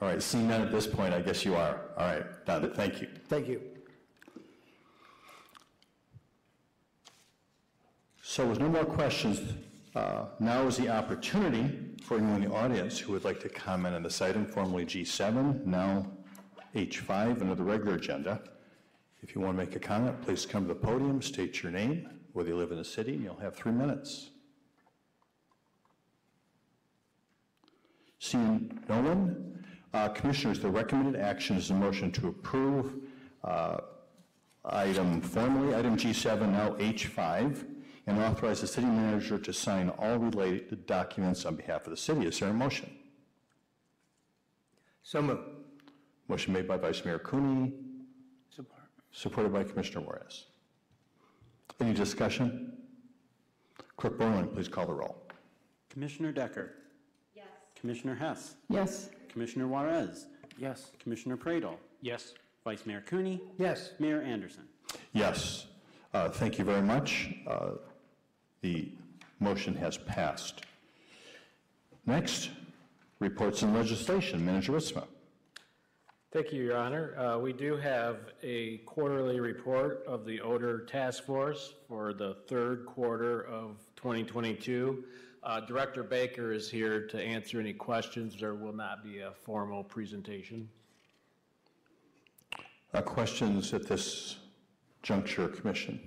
[0.00, 1.90] All right, seeing none at this point, I guess you are.
[1.98, 3.08] All right, got it, thank you.
[3.28, 3.60] Thank you.
[8.30, 9.40] So with no more questions,
[9.96, 11.68] uh, now is the opportunity
[12.04, 15.66] for anyone in the audience who would like to comment on this item, formerly G7,
[15.66, 16.06] now
[16.76, 18.40] H5, under the regular agenda.
[19.20, 22.08] If you want to make a comment, please come to the podium, state your name,
[22.32, 24.30] whether you live in the city, and you'll have three minutes.
[28.20, 32.94] Seeing no one, uh, Commissioners, the recommended action is a motion to approve
[33.42, 33.78] uh,
[34.64, 37.66] item formerly, item G7, now H5,
[38.10, 42.26] and authorize the city manager to sign all related documents on behalf of the city.
[42.26, 42.90] Is there a motion?
[45.02, 45.42] So moved.
[46.28, 47.72] Motion made by Vice Mayor Cooney.
[48.50, 48.82] Support.
[49.12, 50.46] Supported by Commissioner Juarez.
[51.80, 52.72] Any discussion?
[53.96, 55.16] Clerk Borling, please call the roll.
[55.88, 56.74] Commissioner Decker?
[57.34, 57.46] Yes.
[57.80, 58.54] Commissioner Hess?
[58.68, 59.10] Yes.
[59.28, 60.26] Commissioner Juarez?
[60.58, 60.90] Yes.
[60.98, 61.76] Commissioner Praedel?
[62.02, 62.34] Yes.
[62.64, 63.40] Vice Mayor Cooney?
[63.58, 63.92] Yes.
[63.98, 64.64] Mayor Anderson?
[65.12, 65.66] Yes.
[66.12, 67.34] Uh, Thank you very much.
[67.46, 67.70] Uh,
[68.62, 68.92] The
[69.38, 70.62] motion has passed.
[72.06, 72.50] Next,
[73.18, 74.44] reports and legislation.
[74.44, 75.04] Manager Ritsema.
[76.32, 77.18] Thank you, Your Honor.
[77.18, 82.86] Uh, We do have a quarterly report of the odor task force for the third
[82.86, 85.04] quarter of 2022.
[85.42, 88.36] Uh, Director Baker is here to answer any questions.
[88.38, 90.68] There will not be a formal presentation.
[92.92, 94.36] Uh, Questions at this
[95.02, 95.98] juncture, Commission?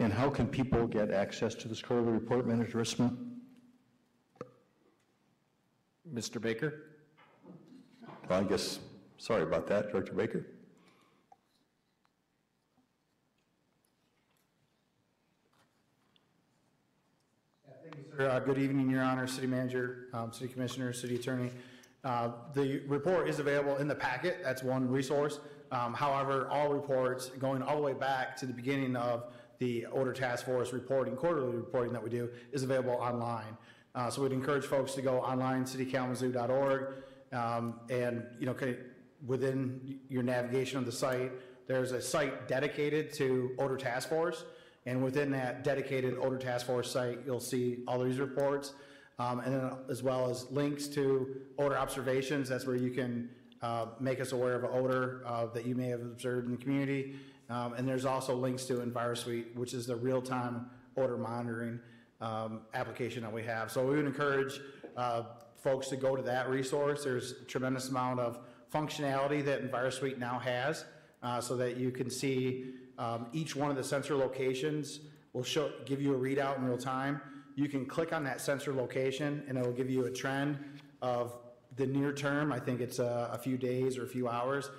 [0.00, 3.14] And how can people get access to this quarterly report, Manager Ritsema?
[6.10, 6.40] Mr.
[6.40, 6.84] Baker?
[8.26, 8.78] Well, I guess,
[9.18, 10.46] sorry about that, Director Baker.
[18.18, 21.50] Uh, Good evening, Your Honor, City Manager, um, City Commissioner, City Attorney.
[22.04, 25.40] Uh, The report is available in the packet, that's one resource.
[25.70, 29.24] Um, However, all reports, going all the way back to the beginning of
[29.60, 33.56] the Odor Task Force reporting, quarterly reporting that we do, is available online.
[33.94, 36.94] Uh, So we'd encourage folks to go online, citykalamazoo.org,
[37.32, 38.56] um, and, you know,
[39.26, 41.30] within your navigation of the site,
[41.68, 44.44] there's a site dedicated to Odor Task Force.
[44.86, 48.72] And within that dedicated odor task force site, you'll see all these reports,
[49.18, 52.48] um, and then as well as links to odor observations.
[52.48, 53.28] That's where you can
[53.60, 56.62] uh, make us aware of an odor uh, that you may have observed in the
[56.62, 57.14] community.
[57.50, 61.80] Um, and there's also links to EnviroSuite, which is the real-time odor monitoring
[62.20, 63.72] um, application that we have.
[63.72, 64.60] So we would encourage
[64.96, 65.24] uh,
[65.56, 67.02] folks to go to that resource.
[67.04, 68.38] There's a tremendous amount of
[68.72, 70.84] functionality that EnviroSuite now has,
[71.22, 75.00] uh, so that you can see um, each one of the sensor locations
[75.32, 77.20] will show, give you a readout in real time.
[77.56, 80.58] You can click on that sensor location and it'll give you a trend
[81.02, 81.34] of
[81.76, 82.52] the near term.
[82.52, 84.70] I think it's a, a few days or a few hours.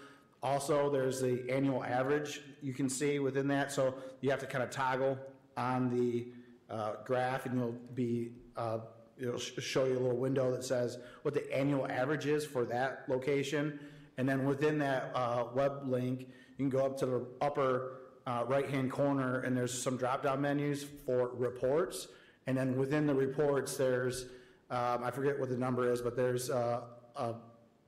[0.44, 3.72] Also, there's the annual average you can see within that.
[3.72, 5.18] So you have to kind of toggle
[5.56, 6.28] on the
[6.70, 8.80] uh, graph and you'll be, uh,
[9.20, 12.66] it'll sh- show you a little window that says what the annual average is for
[12.66, 13.80] that location.
[14.18, 18.44] And then within that uh, web link, you can go up to the upper uh,
[18.48, 22.08] right-hand corner, and there's some drop-down menus for reports.
[22.48, 24.26] And then within the reports, there's,
[24.70, 26.82] um, I forget what the number is, but there's uh,
[27.16, 27.36] a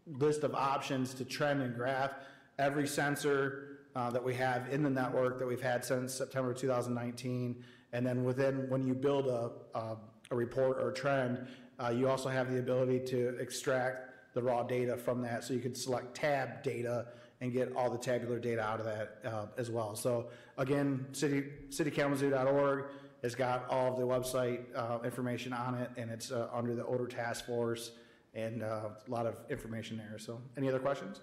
[0.08, 2.14] list of options to trend and graph
[2.60, 7.64] every sensor uh, that we have in the network that we've had since September 2019.
[7.92, 9.98] And then within, when you build a, a,
[10.32, 11.48] a report or a trend,
[11.80, 15.44] uh, you also have the ability to extract the raw data from that.
[15.44, 17.08] So you could select tab data
[17.42, 19.96] and get all the tabular data out of that uh, as well.
[19.96, 22.86] So again, city, citykalamazoo.org
[23.22, 26.86] has got all of the website uh, information on it, and it's uh, under the
[26.86, 27.92] odor task force,
[28.34, 30.18] and uh, a lot of information there.
[30.18, 31.22] So any other questions?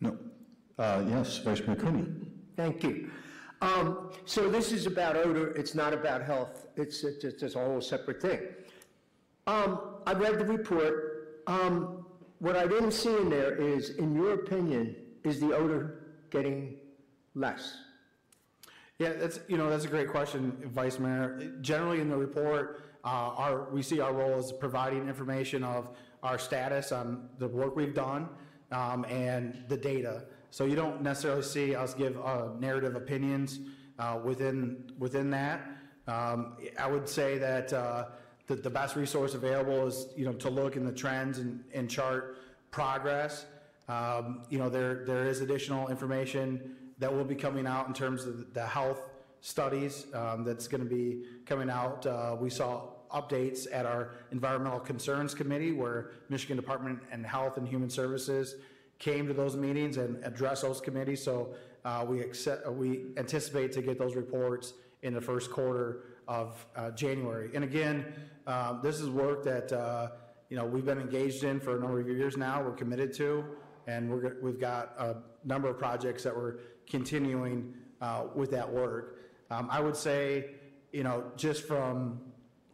[0.00, 0.16] No.
[0.78, 2.06] Uh, Yes, Vice Mayor Cooney.
[2.56, 3.10] Thank you.
[3.60, 7.80] Um, So this is about odor, it's not about health, it's, it's it's a whole
[7.80, 8.40] separate thing.
[9.46, 11.42] Um, I read the report.
[11.46, 12.04] Um,
[12.38, 15.82] What I didn't see in there is, in your opinion, is the odor
[16.30, 16.76] getting
[17.34, 17.76] less?
[19.00, 21.52] Yeah, that's, you know, that's a great question, Vice Mayor.
[21.60, 25.88] Generally in the report, uh, our, we see our role as providing information of
[26.22, 28.28] our status on the work we've done
[28.70, 30.26] um, and the data.
[30.50, 33.60] So you don't necessarily see us give uh, narrative opinions
[33.98, 35.60] uh, within, within that.
[36.06, 38.06] Um, I would say that uh,
[38.46, 41.88] the, the best resource available is, you know, to look in the trends and, and
[41.90, 42.38] chart
[42.70, 43.44] progress.
[43.88, 48.24] Um, You know, there, there is additional information that will be coming out in terms
[48.24, 49.00] of the health
[49.40, 52.06] studies um, that's going to be coming out.
[52.06, 57.66] Uh, We saw updates at our Environmental Concerns Committee where Michigan Department and Health and
[57.66, 58.56] Human Services
[58.98, 61.22] came to those meetings and addressed those committees.
[61.22, 66.66] So uh, we accept, we anticipate to get those reports in the first quarter of
[66.76, 67.50] uh, January.
[67.54, 68.04] And again,
[68.46, 70.08] um, this is work that, uh,
[70.50, 73.44] you know, we've been engaged in for a number of years now, we're committed to,
[73.86, 76.56] and we're, we've got a number of projects that we're
[76.88, 79.30] continuing uh, with that work.
[79.50, 80.50] Um, I would say,
[80.92, 82.20] you know, just from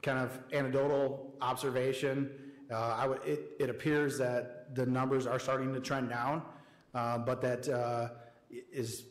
[0.03, 2.31] kind of anecdotal observation,
[2.71, 6.43] uh, I would, it, it appears that the numbers are starting to trend down,
[6.95, 8.09] uh, but that uh,
[8.73, 9.05] is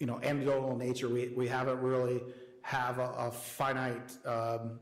[0.00, 1.08] you know, anecdotal in nature.
[1.08, 2.20] We, we haven't really
[2.62, 4.80] have a, a finite um,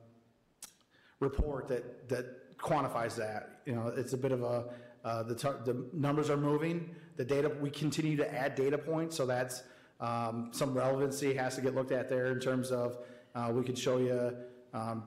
[1.21, 3.61] report that, that quantifies that.
[3.67, 4.65] You know, it's a bit of a,
[5.05, 9.27] uh, the, the numbers are moving, the data, we continue to add data points, so
[9.27, 9.63] that's,
[10.01, 12.99] um, some relevancy has to get looked at there in terms of,
[13.35, 14.37] uh, we could show you,
[14.75, 15.05] um,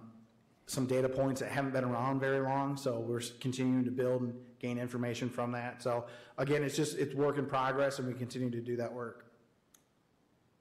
[0.68, 4.34] some data points that haven't been around very long, so we're continuing to build
[4.66, 5.82] gain information from that.
[5.82, 6.05] So
[6.38, 9.26] again, it's just, it's work in progress, and we continue to do that work.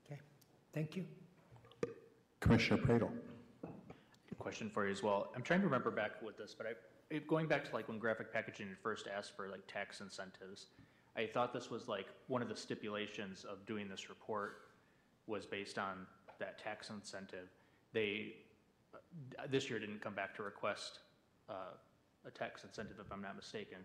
[0.04, 0.20] Okay,
[0.74, 1.04] thank you.
[2.40, 3.10] Commissioner Praedel.
[4.38, 5.32] Question for you as well.
[5.34, 6.70] I'm trying to remember back with this, but I,
[7.14, 10.66] it- going back to like when graphic packaging had first asked for like tax incentives,
[11.16, 14.56] I thought this was like one of the stipulations of doing this report
[15.26, 16.06] was based on
[16.40, 17.48] that tax incentive.
[17.94, 18.34] They,
[18.94, 20.98] uh, this year didn't come back to request
[21.48, 21.72] uh,
[22.26, 23.78] a tax incentive, if I'm not mistaken.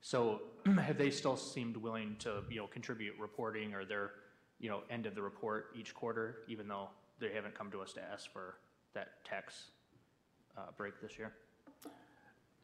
[0.00, 0.42] So
[0.80, 4.12] have they still seemed willing to, you know, contribute reporting or their,
[4.58, 7.92] you know, end of the report each quarter, even though they haven't come to us
[7.94, 8.56] to ask for
[8.94, 9.70] that tax
[10.56, 11.32] uh, break this year?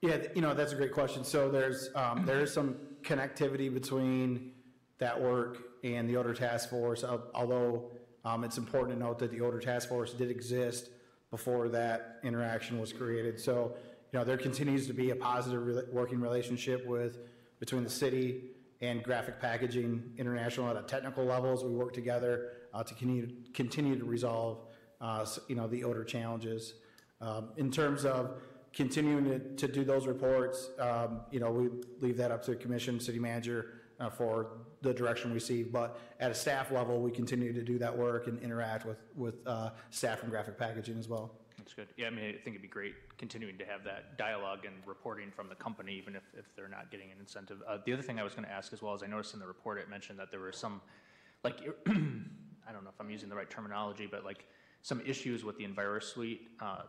[0.02, 1.24] Yeah, you know, that's a great question.
[1.24, 4.52] So there's, um, there is some connectivity between
[4.98, 7.04] that work and the odor task force,
[7.34, 7.90] although,
[8.24, 10.90] um, it's important to note that the odor task force did exist
[11.30, 13.38] before that interaction was created.
[13.38, 13.74] So,
[14.12, 17.18] you know, there continues to be a positive rela- working relationship with,
[17.58, 18.50] between the city
[18.80, 23.28] and Graphic Packaging International at a technical level as we work together, uh, to continue,
[23.54, 24.66] continue to resolve,
[25.00, 26.74] uh, you know, the odor challenges.
[27.20, 28.42] Um, In terms of
[28.74, 32.56] continuing to, to do those reports, um, you know, we leave that up to the
[32.56, 35.62] commission, city manager, uh, for the direction we see.
[35.62, 39.36] But at a staff level, we continue to do that work and interact with, with,
[39.46, 41.38] uh, staff from graphic packaging as well.
[41.66, 41.88] That's good.
[41.96, 45.32] Yeah, I mean, I think it'd be great continuing to have that dialogue and reporting
[45.32, 47.60] from the company, even if, if they're not getting an incentive.
[47.68, 49.48] Uh, the other thing I was gonna ask as well is I noticed in the
[49.48, 50.80] report, it mentioned that there were some,
[51.42, 51.58] like,
[51.88, 54.44] I don't know if I'm using the right terminology, but like,
[54.82, 56.82] some issues with the EnviroSuite, uh,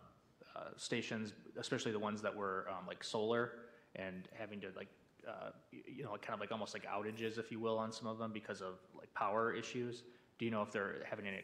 [0.56, 3.54] uh, stations, especially the ones that were, um, like solar
[3.96, 4.90] and having to like,
[5.28, 8.20] uh, you know, kind of like almost like outages, if you will, on some of
[8.20, 10.04] them because of like power issues.
[10.38, 11.40] Do you know if they're having any,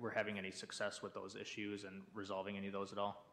[0.00, 3.24] we're having any success with those issues and resolving any of those at all?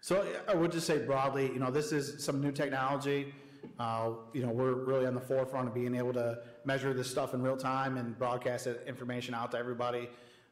[0.00, 3.34] So I would just say broadly, you know, this is some new technology.
[3.78, 7.34] Uh, You know, we're really on the forefront of being able to measure this stuff
[7.34, 10.08] in real time and broadcast that information out to everybody.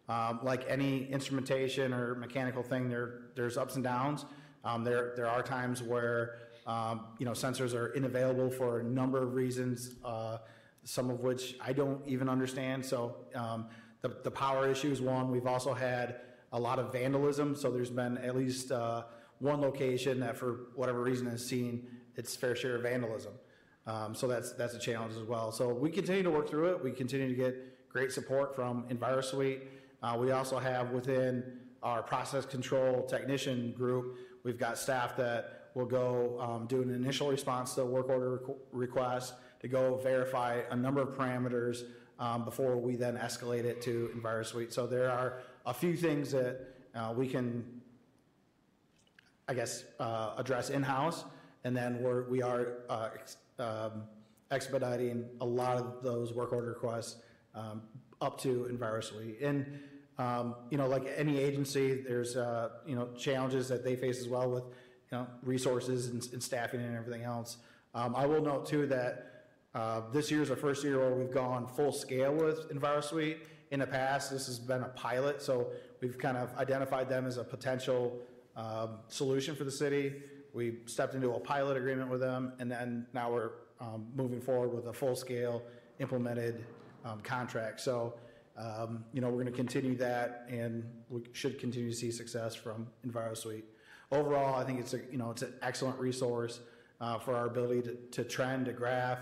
[0.09, 4.25] Um, Like any instrumentation or mechanical thing, there, there's ups and downs.
[4.65, 9.23] Um, There, there are times where, um, you know, sensors are unavailable for a number
[9.23, 10.39] of reasons, uh,
[10.85, 12.85] some of which I don't even understand.
[12.85, 13.67] So um,
[14.01, 15.31] the, the power issue is one.
[15.31, 16.17] We've also had
[16.53, 19.05] a lot of vandalism, so there's been at least uh,
[19.39, 21.87] one location that for whatever reason has seen
[22.17, 23.33] its fair share of vandalism.
[23.87, 25.53] Um, So that's, that's a challenge as well.
[25.53, 26.83] So we continue to work through it.
[26.83, 29.61] We continue to get great support from EnviroSuite.
[30.03, 35.87] Uh, We also have within our process control technician group, we've got staff that will
[35.87, 40.63] go um, do an initial response to a work order requ- request to go verify
[40.71, 41.83] a number of parameters
[42.19, 44.73] um, before we then escalate it to EnviroSuite.
[44.73, 47.81] So there are a few things that uh, we can
[49.51, 51.25] I guess, uh, address in-house,
[51.65, 54.05] and then we're, we are uh, ex- um,
[54.53, 57.17] expediting a lot of those work order requests
[57.57, 57.83] um,
[58.21, 59.45] up to EnviroSuite.
[59.45, 59.81] And,
[60.19, 64.29] um, you know, like any agency, there's, uh, you know, challenges that they face as
[64.29, 64.63] well with,
[65.11, 67.57] you know, resources and and staffing and everything else.
[67.93, 69.30] Um, I will note too that
[69.75, 73.39] uh, this year's our first year where we've gone full scale with EnviroSuite.
[73.71, 75.69] In the past, this has been a pilot, so
[76.01, 78.19] we've kind of identified them as a potential
[78.57, 80.15] um, solution for the city.
[80.53, 84.75] We stepped into a pilot agreement with them, and then now we're um, moving forward
[84.75, 85.63] with a full-scale
[86.01, 86.65] implemented
[87.05, 87.81] um, contract.
[87.81, 88.15] So,
[88.59, 92.57] um, you know, we're going to continue that, and we should continue to see success
[92.57, 93.63] from EnviroSuite.
[94.11, 96.59] Overall, I think it's a, you know, it's an excellent resource
[97.01, 99.21] uh, for our ability to, to trend, to graph,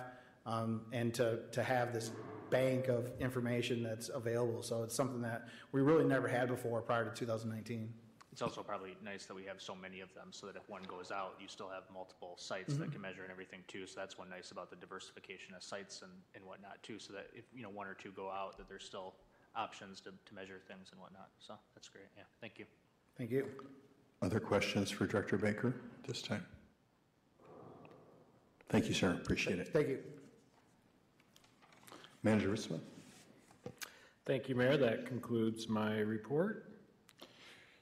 [0.92, 2.10] and to, to have this
[2.50, 4.62] bank of information that's available.
[4.62, 7.92] So it's something that we really never had before prior to 2019.
[8.32, 10.82] It's also probably nice that we have so many of them, so that if one
[10.84, 12.92] goes out, you still have multiple sites that Mhm.
[12.92, 13.84] can measure and everything too.
[13.86, 17.26] So that's one nice about the diversification of sites and, and whatnot too, so that
[17.34, 19.16] if, you know, one or two go out, that there's still
[19.56, 21.30] options to, to measure things and whatnot.
[21.40, 22.66] So that's great, yeah, thank you.
[23.16, 23.48] Thank you.
[24.22, 26.46] Other questions for Director Baker at this time?
[28.68, 29.10] Thank you, sir.
[29.10, 29.68] Appreciate it.
[29.72, 29.98] Thank you.
[32.23, 32.81] Manager Ritsema.
[34.27, 34.77] Thank you, Mayor.
[34.77, 36.73] That concludes my report.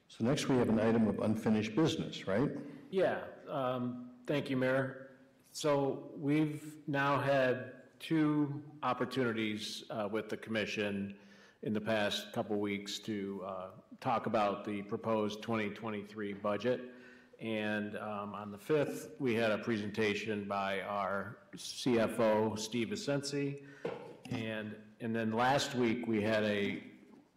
[0.09, 2.51] So next we have an item of unfinished business, right?
[2.91, 3.19] Yeah,
[3.51, 5.09] um, thank you, Mayor.
[5.53, 11.15] So we've now had two opportunities uh, with the commission
[11.63, 13.67] in the past couple weeks to uh,
[14.01, 16.81] talk about the proposed 2023 budget.
[17.41, 23.63] And um, on the 5th, we had a presentation by our CFO, Steve Essensi.
[24.31, 26.83] And, and then last week, we had a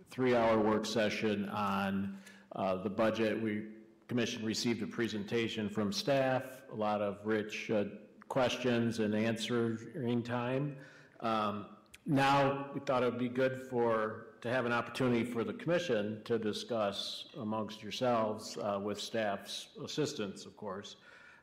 [0.10, 2.18] three-hour work session on
[2.56, 3.41] uh, the budget.
[3.41, 3.64] We,
[4.07, 7.84] commission received a presentation from staff, a lot of rich uh,
[8.28, 10.76] questions and answering time.
[11.20, 11.68] Um,
[12.06, 16.22] Now, we thought it would be good for, to have an opportunity for the commission
[16.26, 20.95] to discuss amongst yourselves uh, with staff's assistance, of course,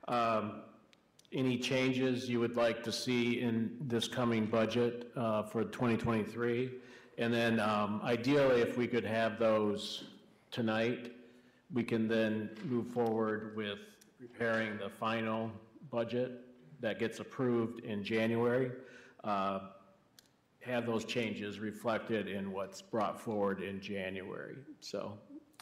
[0.09, 0.63] um,
[1.33, 6.71] any changes you would like to see in this coming budget uh, for 2023?
[7.19, 10.05] And then um, ideally, if we could have those
[10.51, 11.13] tonight,
[11.73, 13.79] we can then move forward with
[14.19, 15.51] preparing the final
[15.91, 16.43] budget
[16.81, 18.71] that gets approved in January.
[19.25, 19.61] Uh,
[20.61, 25.19] Have those changes reflected in what's brought forward in January, so.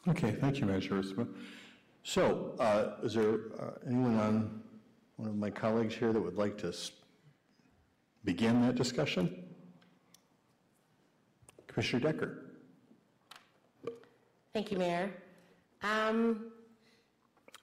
[0.08, 1.26] Okay, thank you, Manager Ritsema.
[2.02, 4.62] So, uh, is there uh, anyone on,
[5.24, 6.70] one of my colleagues here that would like to
[8.24, 9.42] begin that discussion?
[11.66, 12.44] Commissioner Decker.
[14.52, 15.10] Thank you, Mayor.
[15.82, 16.52] Um,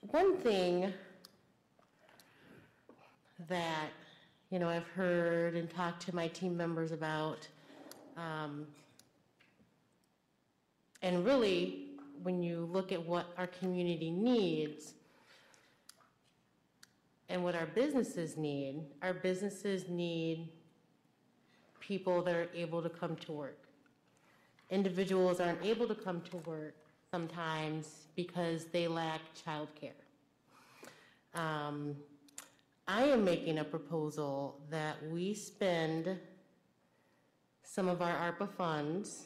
[0.09, 0.91] One thing
[3.47, 3.89] that,
[4.49, 7.47] you know, I've heard and talked to my team members about,
[8.17, 8.65] um,
[11.03, 11.89] and really,
[12.23, 14.95] when you look at what our community needs
[17.31, 20.49] and what our businesses need, our businesses need
[21.79, 23.61] people that are able to come to work
[24.71, 26.75] individuals aren't able to come to work
[27.11, 29.91] sometimes because they lack childcare.
[31.35, 31.95] Um,
[32.87, 36.17] I am making a proposal that we spend
[37.63, 39.25] some of our ARPA funds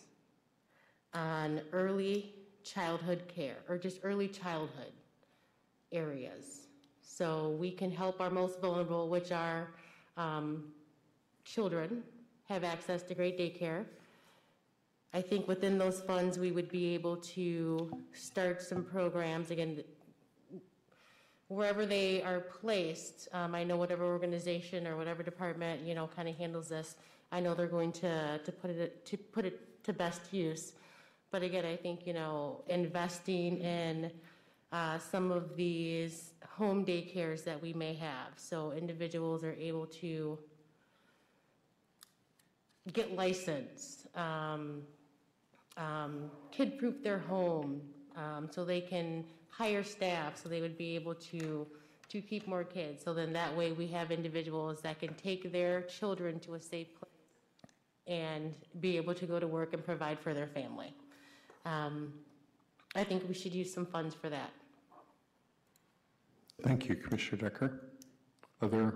[1.14, 2.34] on early
[2.64, 4.92] childhood care, or just early childhood
[5.92, 6.65] areas.
[7.18, 9.70] So we can help our most vulnerable, which are
[10.18, 10.66] um,
[11.46, 12.04] children,
[12.50, 13.86] have access to great daycare.
[15.14, 19.82] I think within those funds, we would be able to start some programs, again,
[21.48, 23.30] wherever they are placed.
[23.32, 26.98] Um, I know whatever organization or whatever department, you know, kind of handles this,
[27.32, 30.74] I know they're going to, to put it, to put it to best use.
[31.32, 34.12] But again, I think, you know, investing in
[34.72, 40.38] uh, some of these home daycares that we may have, so individuals are able to
[42.94, 44.82] get licensed, um,
[45.78, 47.82] um, kid-proof their home,
[48.16, 51.66] um, so they can hire staff, so they would be able to,
[52.10, 53.04] to keep more kids.
[53.04, 56.88] So then that way, we have individuals that can take their children to a safe
[56.96, 57.12] place
[58.08, 60.94] and be able to go to work and provide for their family.
[61.66, 62.14] Um,
[62.96, 64.52] I think we should use some funds for that.
[66.64, 67.82] Thank you, Commissioner Decker.
[68.62, 68.96] Other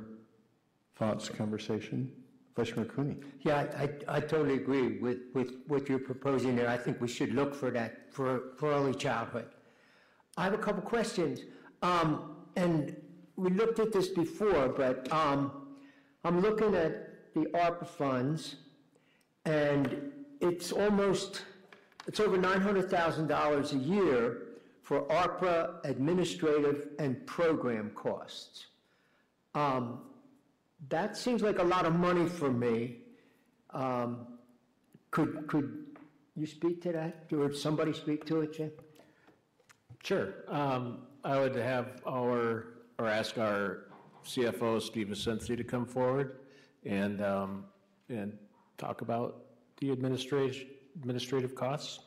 [0.95, 2.11] thoughts, conversation?
[2.55, 3.17] Vice Mayor Cooney.
[3.41, 6.69] Yeah, I, I I totally agree with, with what you're proposing there.
[6.69, 9.47] I think we should look for that, for, for early childhood.
[10.37, 11.41] I have a couple questions.
[11.81, 12.95] Um, and
[13.35, 15.51] we looked at this before, but, um,
[16.25, 18.55] I'm looking at the ARPA funds,
[19.45, 20.11] and
[20.41, 21.43] it's almost,
[22.09, 24.21] it's over nine hundred thousand dollars a year
[24.81, 28.65] for ARPA administrative and program costs.
[29.53, 29.99] Um,
[30.89, 32.97] that seems like a lot of money for me.
[33.69, 34.25] Um,
[35.11, 35.85] Could, could
[36.35, 38.71] you speak to that, or somebody speak to it, Jim?
[40.03, 40.33] Sure.
[40.47, 43.61] Um, I would have our, or ask our
[44.25, 46.39] CFO, Steve Asensi, to come forward
[46.85, 47.65] and, um,
[48.07, 48.35] and
[48.79, 49.45] talk about
[49.79, 50.67] the administration,
[50.99, 51.99] administrative costs?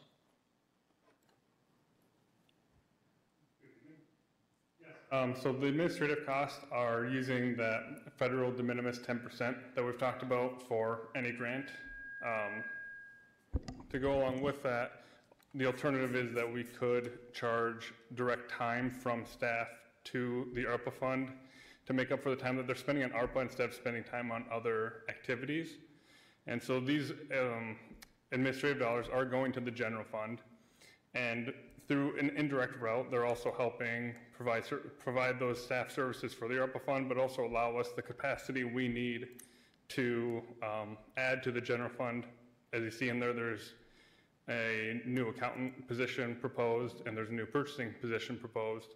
[5.10, 7.82] Um, so the administrative costs are using that
[8.16, 11.66] federal de minimis ten percent that we've talked about for any grant.
[12.24, 12.64] Um,
[13.90, 15.02] to go along with that,
[15.55, 19.69] the alternative is that we could charge direct time from staff
[20.05, 21.31] to the ARPA fund
[21.85, 24.32] to make up for the time that they're spending on ARPA instead of spending time
[24.32, 25.77] on other activities.
[26.47, 27.77] And so these um,
[28.32, 30.40] administrative dollars are going to the general fund.
[31.14, 31.52] And
[31.88, 34.64] through an indirect route, they're also helping provide,
[34.98, 38.88] provide those staff services for the ARPA fund, but also allow us the capacity we
[38.88, 39.28] need
[39.88, 42.24] to um, add to the general fund.
[42.72, 43.74] As you see in there, there's
[44.48, 48.94] a new accountant position proposed, and there's a new purchasing position proposed.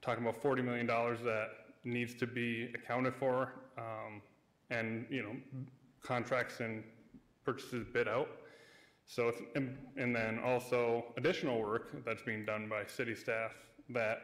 [0.00, 1.48] Talking about $40 million that
[1.84, 4.20] needs to be accounted for, um,
[4.70, 5.36] and, you know,
[6.02, 6.82] contracts and
[7.44, 8.28] purchases bid out.
[9.06, 13.52] So, and, and then also additional work that's being done by city staff
[13.90, 14.18] that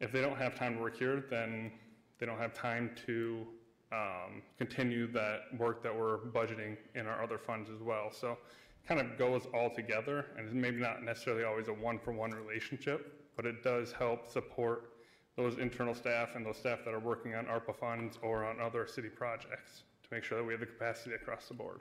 [0.00, 1.72] if they don't have time to work here, then
[2.18, 3.46] they don't have time to
[3.92, 8.10] um, continue that work that we're budgeting in our other funds as well.
[8.12, 12.30] So it kind of goes all together and it's maybe not necessarily always a one-for-one
[12.32, 14.92] relationship, but it does help support
[15.36, 18.86] those internal staff and those staff that are working on ARPA funds or on other
[18.86, 21.80] city projects to make sure that we have the capacity across the board.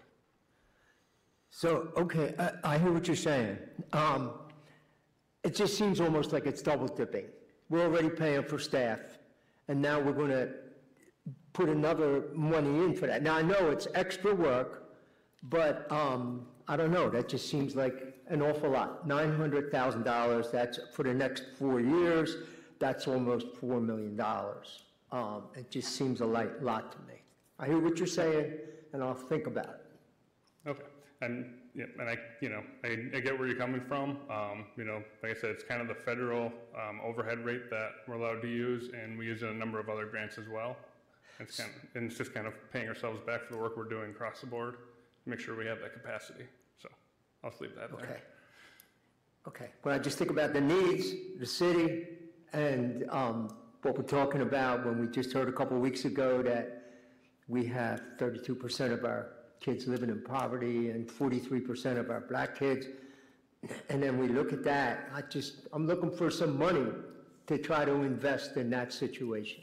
[1.58, 3.58] So, okay, I, I hear what you're saying.
[3.94, 4.32] Um,
[5.46, 7.28] it just seems almost like it's double dipping.
[7.70, 9.00] We're already paying for staff,
[9.70, 10.50] and now we're gonna
[11.54, 13.24] put another money in for that.
[13.24, 14.98] Now, I know it's extra work,
[15.44, 19.08] but, um, I don't know, that just seems like an awful lot.
[19.08, 22.36] Nine hundred thousand dollars, that's for the next four years,
[22.80, 24.84] that's almost four million dollars.
[25.14, 27.22] Um, it just seems a light, lot to me.
[27.60, 28.58] I hear what you're saying,
[28.92, 30.70] and I'll think about it.
[30.70, 30.84] Okay,
[31.26, 34.18] and, yeah, and I, you know, I, I get where you're coming from.
[34.30, 37.90] Um, you know, like I said, it's kind of the federal, um, overhead rate that
[38.08, 40.48] we're allowed to use, and we use it in a number of other grants as
[40.48, 40.78] well.
[41.40, 43.90] It's kind of, and it's just kind of paying ourselves back for the work we're
[43.90, 44.76] doing across the board,
[45.24, 46.46] to make sure we have that capacity.
[46.82, 46.90] So,
[47.44, 48.06] I'll just leave that there.
[48.06, 48.20] Okay.
[49.48, 52.08] Okay, when I just think about the needs, the city,
[52.54, 56.42] and um, what we're talking about, when we just heard a couple of weeks ago
[56.42, 56.86] that
[57.48, 62.88] we have 32% of our kids living in poverty and 43% of our black kids,
[63.90, 66.86] and then we look at that, I just, I'm looking for some money
[67.48, 69.62] to try to invest in that situation.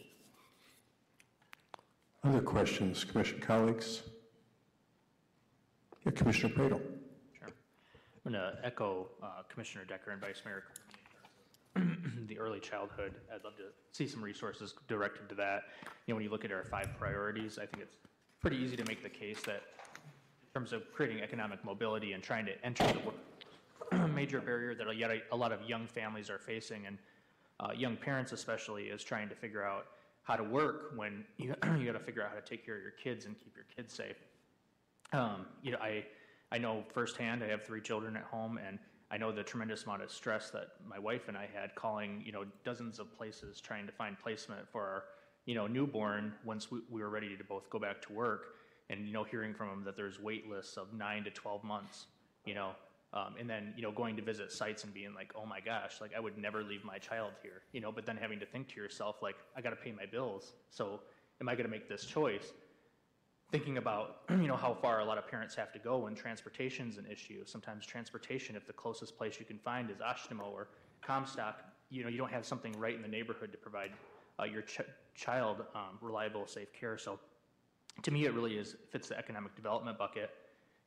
[2.24, 4.02] Other questions, Commission colleagues?
[6.04, 6.80] Yeah, Commissioner Praedel.
[8.24, 10.62] I'm going to echo uh, Commissioner Decker and Vice Mayor
[12.28, 13.14] the early childhood.
[13.34, 15.64] I'd love to see some resources directed to that.
[16.06, 17.96] You know, when you look at our five priorities, I think it's
[18.42, 19.62] pretty easy to make the case that
[20.42, 24.88] in terms of creating economic mobility and trying to enter the work, major barrier that
[25.30, 26.98] a, lot of young families are facing and
[27.60, 29.86] uh, young parents especially is trying to figure out
[30.24, 32.82] how to work when you, you got to figure out how to take care of
[32.82, 34.16] your kids and keep your kids safe.
[35.12, 36.04] Um, you know, I,
[36.50, 38.78] I know firsthand, I have three children at home, and
[39.10, 42.32] I know the tremendous amount of stress that my wife and I had calling, you
[42.32, 45.04] know, dozens of places trying to find placement for our,
[45.46, 48.54] you know, newborn once we, we were ready to both go back to work.
[48.90, 52.06] And, you know, hearing from them that there's wait lists of nine to 12 months,
[52.44, 52.72] you know,
[53.14, 56.00] um, and then, you know, going to visit sites and being like, oh my gosh,
[56.00, 58.68] like I would never leave my child here, you know, but then having to think
[58.68, 60.52] to yourself, like, I got to pay my bills.
[60.70, 61.00] So
[61.40, 62.52] am I going to make this choice?
[63.52, 66.96] thinking about you know how far a lot of parents have to go when transportation's
[66.96, 67.44] an issue.
[67.44, 70.68] Sometimes transportation, if the closest place you can find is Oshtemo or
[71.02, 71.60] Comstock,
[71.90, 73.90] you know you don't have something right in the neighborhood to provide
[74.42, 74.80] uh, your ch-
[75.14, 76.98] child um, reliable, safe care.
[76.98, 77.18] So,
[78.02, 80.30] to me, it really is fits the economic development bucket.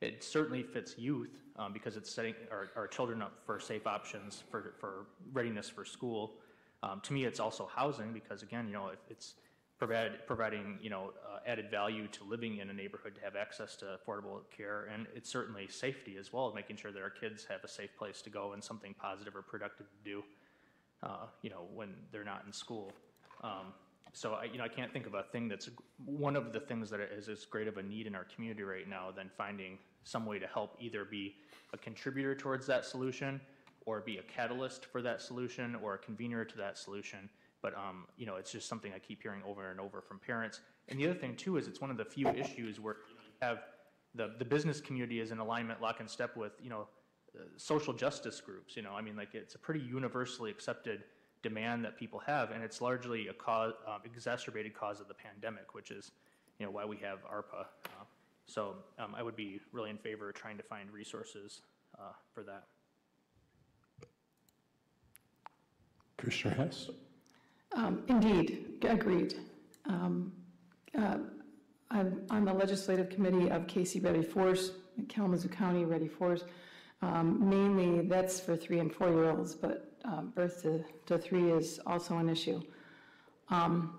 [0.00, 4.42] It certainly fits youth um, because it's setting our, our children up for safe options
[4.50, 6.34] for for readiness for school.
[6.82, 9.34] Um, to me, it's also housing because again, you know, it, it's
[9.78, 13.76] provide, providing you know uh, added value to living in a neighborhood to have access
[13.76, 17.62] to affordable care, and it's certainly safety as well, making sure that our kids have
[17.64, 20.22] a safe place to go and something positive or productive to do,
[21.02, 22.92] uh, you know, when they're not in school.
[23.42, 23.72] Um,
[24.12, 25.68] so I, you know, I can't think of a thing that's
[26.04, 28.88] one of the things that is as great of a need in our community right
[28.88, 31.34] now than finding some way to help either be
[31.72, 33.40] a contributor towards that solution
[33.84, 37.28] or be a catalyst for that solution or a convener to that solution
[37.66, 40.60] but um, you know, it's just something I keep hearing over and over from parents.
[40.88, 43.58] And the other thing too is it's one of the few issues where you have
[44.14, 46.86] the the business community is in alignment, lock and step with you know
[47.36, 48.76] uh, social justice groups.
[48.76, 51.02] You know, I mean, like it's a pretty universally accepted
[51.42, 55.74] demand that people have, and it's largely a cause, um, exacerbated cause of the pandemic,
[55.74, 56.12] which is
[56.58, 57.66] you know why we have ARPA.
[57.86, 58.04] Uh,
[58.48, 61.62] So um, I would be really in favor of trying to find resources
[61.98, 62.64] uh, for that.
[66.16, 66.90] Commissioner Hess?
[67.74, 69.34] Um, Indeed, agreed.
[69.86, 70.32] Um,
[70.98, 71.18] uh,
[71.90, 74.70] I'm on the legislative committee of KC Ready 4s,
[75.08, 76.44] Kalamazoo County Ready 4s.
[77.02, 82.18] Um, Mainly, that's for three and four-year-olds, but um, birth to, to three is also
[82.18, 82.62] an issue.
[83.48, 83.98] Um,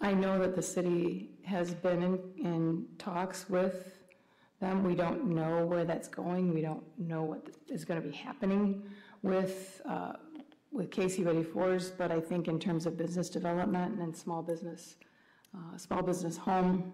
[0.00, 3.98] I know that the city has been in, in talks with
[4.60, 4.84] them.
[4.84, 6.52] We don't know where that's going.
[6.52, 8.82] We don't know what is going to be happening
[9.22, 10.12] with, uh,
[10.72, 14.96] with KC Ready 4s, but I think in terms of business development and small business,
[15.54, 16.92] uh, small business home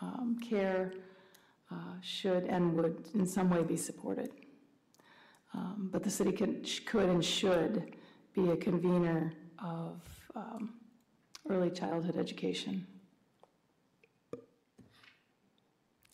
[0.00, 0.92] um, care
[1.70, 4.30] uh, should and would in some way be supported.
[5.56, 7.96] Um, But the city can, could and should
[8.34, 10.00] be a convener of
[10.34, 10.74] um,
[11.48, 12.86] early childhood education.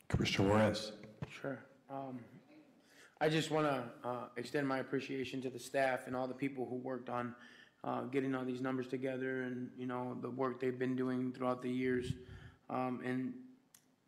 [0.09, 0.93] Commissioner Juarez?
[1.29, 1.59] Sure.
[1.91, 2.21] Um,
[3.21, 6.67] I just want to uh, extend my appreciation to the staff and all the people
[6.67, 7.35] who worked on
[7.83, 11.63] uh, getting all these numbers together and, you know, the work they've been doing throughout
[11.63, 12.13] the years.
[12.71, 13.33] Um, And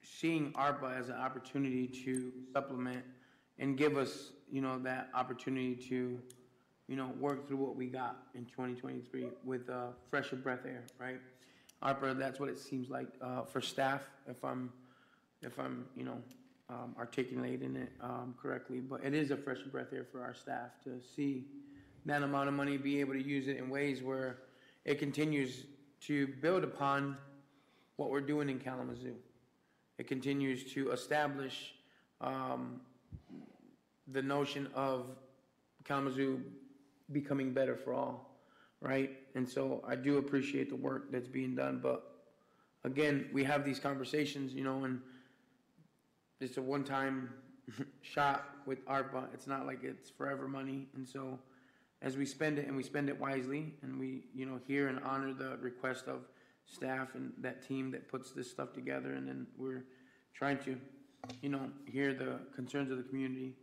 [0.02, 3.04] seeing ARPA as an opportunity to supplement
[3.58, 6.16] and give us, you know, that opportunity to,
[6.86, 11.18] you know, work through what we got in 2023 with uh, fresher breath air, right?
[11.82, 14.72] ARPA, that's what it seems like uh, for staff, if I'm,
[15.42, 16.18] if I'm, you know,
[16.70, 18.78] um, articulating it um, correctly.
[18.78, 21.46] But it is a fresh breath air for our staff to see
[22.06, 24.38] that amount of money, be able to use it in ways where
[24.84, 25.64] it continues
[26.02, 27.16] to build upon
[27.96, 29.16] what we're doing in Kalamazoo.
[29.98, 31.74] It continues to establish
[32.20, 32.80] um,
[34.08, 35.06] the notion of
[35.84, 36.40] Kalamazoo
[37.12, 38.38] becoming better for all,
[38.80, 39.10] right?
[39.34, 42.14] And so I do appreciate the work that's being done, but
[42.84, 45.00] again, we have these conversations, you know, and
[46.40, 47.30] it's a one-time
[48.02, 49.26] shot with ARPA.
[49.32, 51.38] It's not like it's forever money, and so
[52.02, 55.00] as we spend it and we spend it wisely, and we, you know, hear and
[55.00, 56.20] honor the request of
[56.66, 59.84] staff and that team that puts this stuff together, and then we're
[60.34, 60.76] trying to,
[61.40, 63.54] you know, hear the concerns of the community.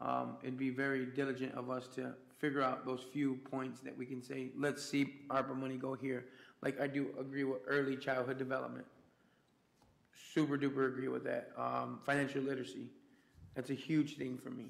[0.00, 4.06] Um, it'd be very diligent of us to figure out those few points that we
[4.06, 6.26] can say, let's see ARPA money go here.
[6.62, 8.86] Like I do agree with early childhood development.
[10.34, 11.50] Super duper agree with that.
[11.56, 12.90] Um, financial literacy,
[13.54, 14.66] that's a huge thing for me.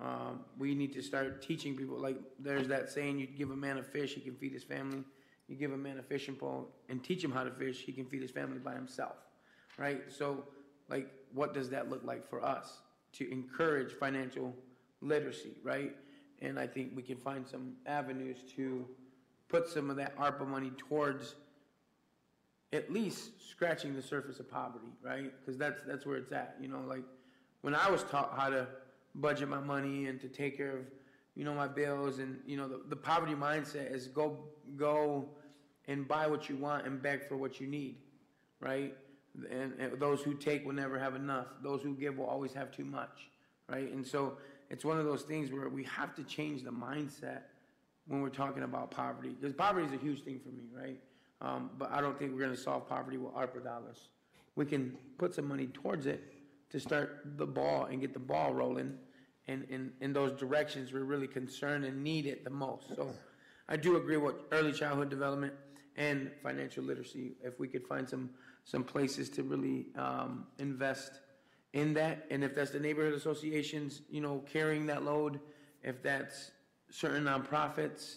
[0.00, 3.78] Um, we need to start teaching people, like, there's that saying, you give a man
[3.78, 5.04] a fish, he can feed his family.
[5.48, 8.06] You give a man a fishing pole and teach him how to fish, he can
[8.06, 9.16] feed his family by himself,
[9.76, 10.00] right?
[10.08, 10.44] So,
[10.88, 12.80] like, what does that look like for us?
[13.14, 14.54] To encourage financial
[15.00, 15.94] literacy, right?
[16.40, 18.86] And I think we can find some avenues to
[19.48, 21.34] put some of that ARPA money towards
[22.72, 25.32] at least scratching the surface of poverty, right?
[25.40, 26.56] Because that's that's where it's at.
[26.60, 27.04] You know, like
[27.60, 28.66] when I was taught how to
[29.14, 30.84] budget my money and to take care of,
[31.34, 34.38] you know, my bills and you know the, the poverty mindset is go
[34.76, 35.28] go
[35.86, 37.96] and buy what you want and beg for what you need,
[38.60, 38.96] right?
[39.50, 41.46] And, and those who take will never have enough.
[41.62, 43.30] Those who give will always have too much,
[43.68, 43.90] right?
[43.90, 44.36] And so
[44.70, 47.42] it's one of those things where we have to change the mindset
[48.06, 51.00] when we're talking about poverty because poverty is a huge thing for me, right?
[51.40, 54.08] Um, but I don't think we're going to solve poverty with ARPA dollars.
[54.54, 56.22] We can put some money towards it
[56.70, 58.94] to start the ball and get the ball rolling
[59.46, 62.94] in, in, in those directions we're really concerned and need it the most.
[62.94, 63.10] So
[63.68, 65.52] I do agree with early childhood development
[65.96, 67.32] and financial literacy.
[67.42, 68.30] If we could find some,
[68.64, 71.20] some places to really um, invest
[71.72, 75.40] in that, and if that's the neighborhood associations, you know, carrying that load,
[75.82, 76.50] if that's
[76.90, 78.16] certain nonprofits,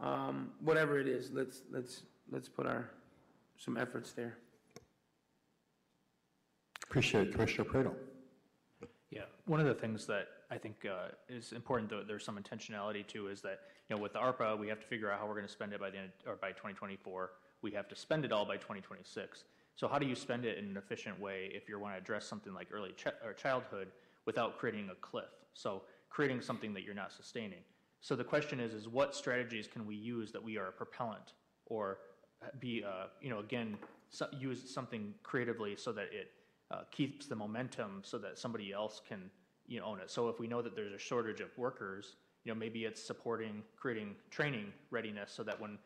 [0.00, 2.90] um, whatever it is, let's, let's, let's put our,
[3.58, 4.38] some efforts there.
[6.84, 7.32] Appreciate it.
[7.32, 7.94] Commissioner Praedel?
[9.10, 13.06] Yeah, one of the things that I think uh, is important, though there's some intentionality
[13.08, 15.34] to, is that you know with the ARPA, we have to figure out how we're
[15.34, 17.30] going to spend it by the end or by 2024.
[17.62, 19.44] We have to spend it all by 2026.
[19.76, 22.26] So how do you spend it in an efficient way if you want to address
[22.26, 23.88] something like early ch- or childhood
[24.24, 25.30] without creating a cliff?
[25.54, 27.60] So creating something that you're not sustaining.
[28.00, 31.32] So the question is, is what strategies can we use that we are a propellant
[31.66, 31.98] or
[32.60, 33.76] be, uh, you know, again,
[34.10, 36.30] so, use something creatively so that it
[36.70, 39.30] uh, keeps the momentum so that somebody else can
[39.66, 40.10] you know, own it.
[40.10, 43.62] So if we know that there's a shortage of workers, you know, maybe it's supporting,
[43.76, 45.78] creating training readiness so that when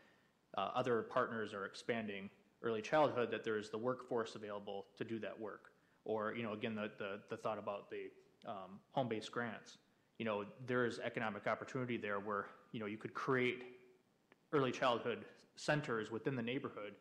[0.57, 2.29] uh, other partners are expanding
[2.63, 5.73] early childhood, that there's the workforce available to do that work.
[6.05, 8.11] Or, you know, again, the, the, the thought about the
[8.49, 9.79] um, home-based grants.
[10.19, 13.63] You know, there is economic opportunity there where, you know, you could create
[14.53, 15.25] early childhood
[15.57, 16.95] centers within the neighborhood,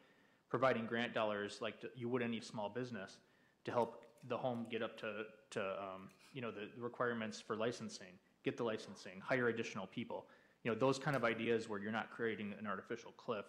[0.49, 3.17] providing grant dollars like you would any small business
[3.65, 8.13] to help the home get up to, to, um, you know, the requirements for licensing,
[8.43, 10.25] get the licensing, hire additional people.
[10.63, 13.45] You know, those kind of ideas where you're not creating an artificial cliff,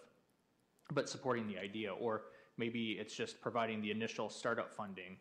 [0.93, 2.23] but supporting the idea, or
[2.57, 5.17] maybe it's just providing the initial startup funding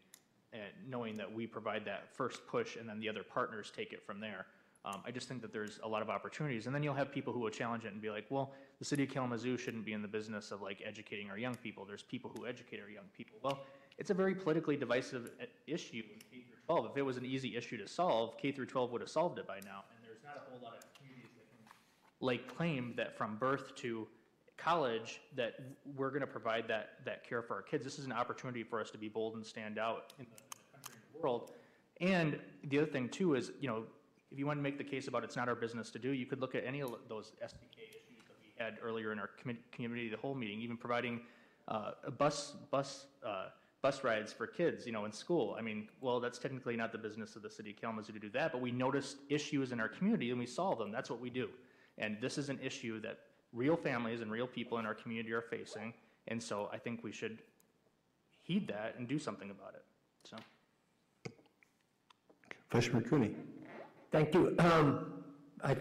[0.53, 4.03] and knowing that we provide that first push and then the other partners take it
[4.05, 4.47] from there.
[4.85, 7.33] Um, I just think that there's a lot of opportunities, and then you'll have people
[7.33, 10.01] who will challenge it and be like, well, the city of Kalamazoo shouldn't be in
[10.01, 11.85] the business of like educating our young people.
[11.85, 13.39] There's people who educate our young people.
[13.43, 13.65] Well,
[13.99, 16.87] it's a very politically divisive uh, issue in K through 12.
[16.93, 19.47] If it was an easy issue to solve, K through 12 would have solved it
[19.47, 19.85] by now.
[19.95, 21.67] And there's not a whole lot of communities that can
[22.21, 24.07] like claim that from birth to
[24.59, 25.55] college that
[25.97, 27.85] we're going to provide that that care for our kids.
[27.85, 30.43] This is an opportunity for us to be bold and stand out in the,
[30.77, 31.53] country and the world.
[32.01, 33.85] And the other thing too is, you know,
[34.31, 36.27] if you want to make the case about it's not our business to do, you
[36.27, 39.31] could look at any of those SDK issues that we had earlier in our
[39.73, 41.21] community, the whole meeting, even providing
[41.69, 43.47] uh, bus bus uh,
[43.81, 45.55] bus rides for kids, you know, in school.
[45.59, 48.31] I mean, well, that's technically not the business of the city of Kalamazoo to do
[48.31, 50.91] that, but we noticed issues in our community and we solve them.
[50.91, 51.49] That's what we do.
[51.97, 53.19] And this is an issue that
[53.53, 55.95] real families and real people in our community are facing,
[56.29, 57.39] and so I think we should
[58.43, 59.85] heed that and do something about it.
[60.25, 60.37] So.
[62.71, 63.35] Vice Mayor Cooney.
[64.11, 64.55] Thank you.
[64.59, 65.13] Um,
[65.63, 65.75] I,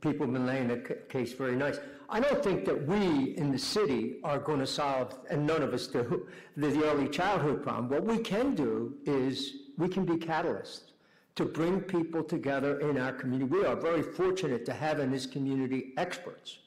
[0.00, 1.78] people have been laying the ca- case very nice.
[2.08, 5.72] I don't think that we in the city are going to solve, and none of
[5.72, 7.88] us do, the, the early childhood problem.
[7.88, 10.92] What we can do is we can be catalysts
[11.34, 13.50] to bring people together in our community.
[13.50, 16.58] We are very fortunate to have in this community experts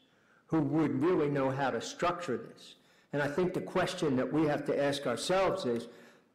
[0.48, 2.76] who would really know how to structure this.
[3.14, 5.88] And I think the question that we have to ask ourselves is,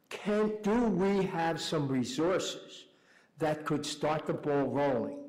[0.09, 2.85] can, do we have some resources
[3.37, 5.19] that could start the ball rolling,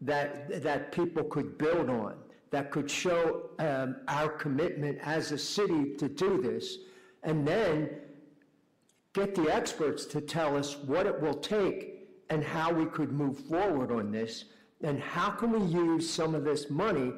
[0.00, 2.14] that, that people could build on,
[2.50, 6.78] that could show um, our commitment as a city to do this,
[7.22, 7.90] and then
[9.12, 13.38] get the experts to tell us what it will take and how we could move
[13.40, 14.44] forward on this,
[14.82, 17.12] and how can we use some of this money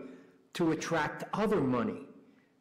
[0.55, 2.07] to attract other money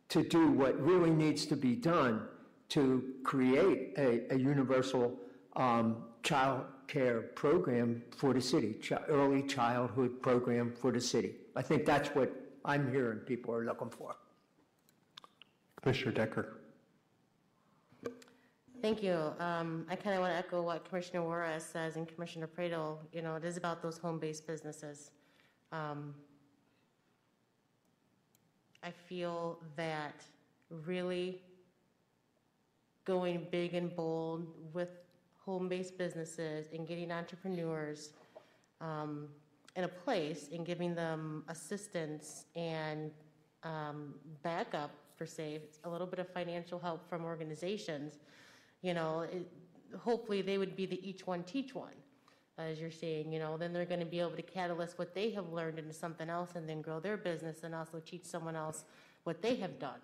[0.10, 2.28] to do what really needs to be done
[2.70, 5.18] to create a, a universal
[5.56, 11.36] um, child care program for the city, chi- early childhood program for the city.
[11.56, 12.32] I think that's what
[12.66, 14.16] I'm hearing people are looking for.
[15.82, 16.58] Commissioner Decker.
[18.82, 19.34] Thank you.
[19.40, 23.22] Um, I kind of want to echo what Commissioner Juarez says and Commissioner Praedel, you
[23.22, 25.12] know, it is about those home-based businesses.
[25.72, 26.16] Um,
[28.84, 30.24] I feel that
[30.70, 31.42] really
[33.06, 34.90] going big and bold with
[35.46, 38.12] home-based businesses and getting entrepreneurs
[38.80, 39.28] um,
[39.76, 43.12] in a place and giving them assistance and
[43.64, 48.18] um, backup for say a little bit of financial help from organizations
[48.82, 49.48] you know it,
[50.00, 52.01] hopefully they would be the each one teach one
[52.58, 55.30] as you're saying you know then they're going to be able to catalyst what they
[55.32, 58.84] have learned into something else and then grow their business and also teach someone else
[59.24, 60.00] what they have done.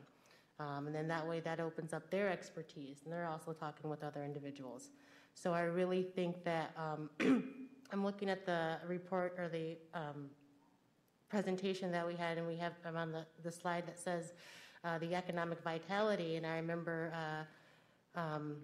[0.60, 4.04] Um, and then that way that opens up their expertise and they're also talking with
[4.04, 4.90] other individuals.
[5.34, 7.10] So i really think that um,
[7.92, 10.30] i'm looking at the report or the um,
[11.30, 14.34] presentation that we had, and we have um, on the, the slide that says
[14.84, 17.12] uh, the economic vitality, and I remember
[18.16, 18.58] uh, um,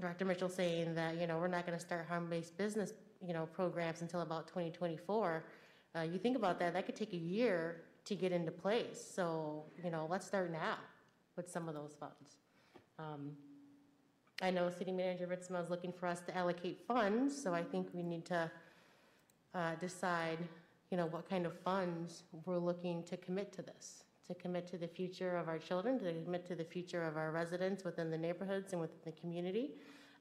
[0.00, 0.24] Dr.
[0.24, 2.92] Mitchell saying that, you know, we're not going to start harm-based business,
[3.26, 5.44] you know, programs until about 2024.
[5.94, 9.64] Uh, You think about that, that could take a year to get into place, so,
[9.84, 10.78] you know, let's start now
[11.36, 12.38] with some of those funds.
[12.98, 13.32] Um,
[14.42, 17.88] I know City Manager Ritsema is looking for us to allocate funds, so I think
[17.92, 18.50] we need to
[19.54, 20.38] uh, decide,
[20.90, 24.78] you know, what kind of funds we're looking to commit to this, to commit to
[24.78, 28.16] the future of our children, to commit to the future of our residents within the
[28.16, 29.72] neighborhoods and within the community,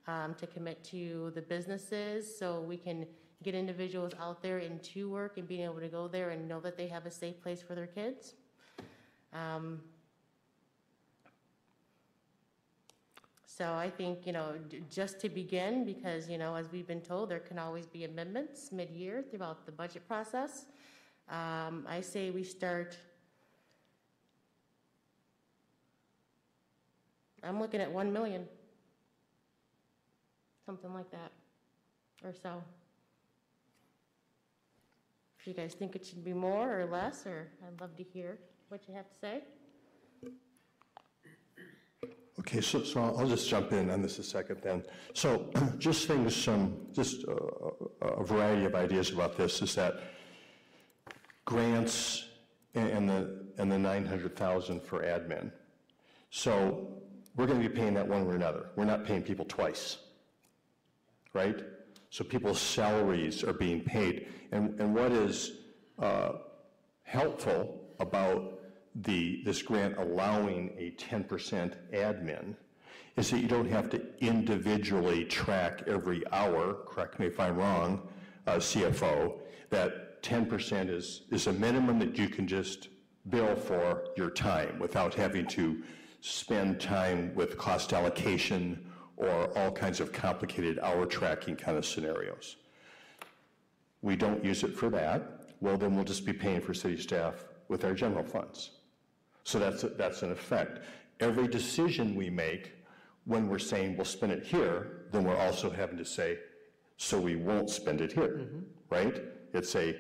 [0.08, 3.06] um, to commit to the businesses so we can
[3.44, 6.76] get individuals out there into work and being able to go there and know that
[6.76, 8.34] they have a safe place for their kids.
[9.32, 9.82] Um,
[13.46, 14.54] So I think, you know,
[14.90, 18.72] just to begin, because, you know, as we've been told, there can always be amendments
[18.72, 20.68] mid-year throughout the budget process.
[21.30, 22.96] Um, I say we start,
[27.44, 28.46] I'm looking at 1 million.
[30.66, 31.32] Something like that,
[32.24, 32.62] or so.
[35.40, 38.38] If you guys think it should be more or less, or I'd love to hear
[38.68, 39.42] what you have to say.
[42.40, 44.84] Okay, so, so I'll just jump in on this a second then.
[45.14, 47.36] So just things, um, just uh,
[48.06, 49.96] a variety of ideas about this is that
[51.46, 52.26] grants
[52.76, 55.52] and- and the, and the 900,000 for admin.
[56.30, 57.02] So
[57.36, 58.68] we're going to be paying that one or another.
[58.76, 59.98] We're not paying people twice.
[61.34, 61.62] right?
[62.10, 64.28] So people's salaries are being paid.
[64.52, 65.52] And, and what is
[66.00, 66.34] uh,
[67.04, 68.60] helpful about
[68.96, 72.56] the, this grant allowing a 10% admin
[73.16, 78.08] is that you don't have to individually track every hour, correct me if I'm wrong,
[78.48, 79.36] uh, CFO,
[79.70, 82.90] that 10% is, is a minimum that you can just
[83.30, 85.84] bill for your time without having to
[86.22, 92.58] spend time with cost allocation or all kinds of complicated hour tracking kind of scenarios.
[94.02, 97.46] We don't use it for that, well, then we'll just be paying for city staff
[97.68, 98.72] with our general funds.
[99.44, 100.80] So that's, that's an effect.
[101.20, 102.74] Every decision we make,
[103.26, 106.40] when we're saying we'll spend it here, then we're also having to say,
[106.98, 108.60] so we won't spend it here, mm-hmm.
[108.90, 109.22] right?
[109.54, 109.96] It's a,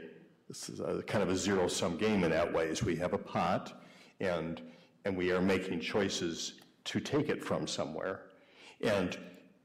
[0.50, 3.84] is a kind of a zero-sum game in that way, is we have a pot,
[4.20, 4.62] and,
[5.06, 6.54] and we are making choices
[6.86, 8.22] to take it from somewhere.
[8.82, 9.18] And,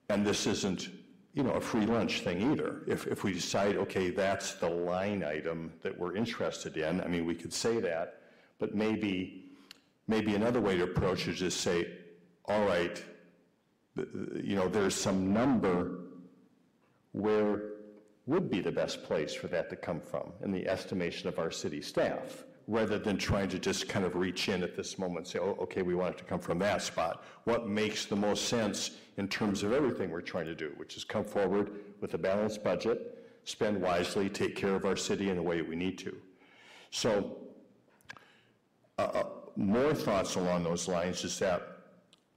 [0.09, 0.91] and this isn't,
[1.33, 2.83] you know, a free lunch thing either.
[2.87, 7.25] If, if we decide, okay, that's the line item that we're interested in, I mean,
[7.25, 8.21] we could say that,
[8.59, 9.47] but maybe,
[10.07, 11.87] maybe another way to approach it is just say,
[12.47, 13.03] all right,
[13.97, 16.01] you know, there's some number
[17.13, 17.75] where
[18.27, 21.51] would be the best place for that to come from in the estimation of our
[21.51, 25.27] city staff, rather than trying to just kind of reach in at this moment and
[25.27, 27.23] say, oh, okay, we want it to come from that spot.
[27.45, 31.05] What makes the most sense in terms of everything we're trying to do, which is
[31.05, 35.43] come forward with a balanced budget, spend wisely, take care of our city in the
[35.43, 36.17] way we need to.
[36.91, 37.37] So,
[38.99, 39.25] uh, uh,
[39.57, 41.63] more thoughts along those lines is that,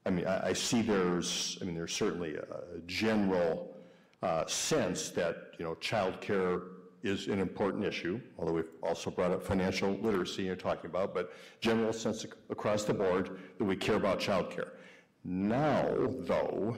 [0.05, 3.75] I mean, I, I see there's, I mean, there's certainly a, general
[4.21, 6.63] uh, sense that, you know, childcare
[7.07, 11.33] is an important issue, although we've also brought up financial literacy you're talking about, but
[11.61, 14.69] general sense across the board that we care about childcare.
[15.23, 16.77] Now, though,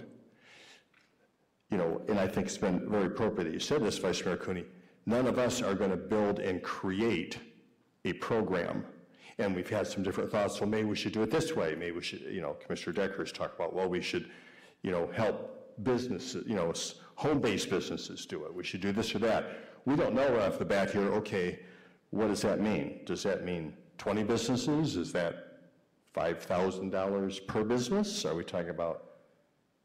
[1.70, 4.38] you know, and I think it's been very appropriate that you said this, Vice Mayor
[4.38, 4.66] Cooney,
[5.06, 7.38] none of us are going to build and create
[8.06, 8.86] a program.
[9.38, 11.76] And we've had some different thoughts, well, maybe we should do it this way.
[11.76, 14.30] Maybe we should, you know, Commissioner Decker has talked about, well, we should,
[14.82, 16.74] you know, help businesses, you know,
[17.16, 18.54] home-based businesses do it.
[18.54, 19.69] We should do this or that.
[19.90, 21.62] We don't know right off the bat here, okay,
[22.12, 23.00] what does that mean?
[23.06, 24.96] Does that mean 20 businesses?
[24.96, 25.64] Is that
[26.16, 28.24] $5,000 per business?
[28.24, 29.06] Are we talking about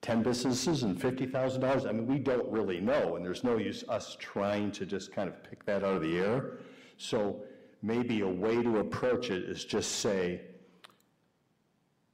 [0.03, 1.89] 10 businesses and $50,000?
[1.89, 5.27] I mean, we don't really know, and there's no use us trying to just kind
[5.27, 6.59] of pick that out of the air.
[6.99, 7.43] So
[7.81, 10.43] maybe a way to approach it is just say,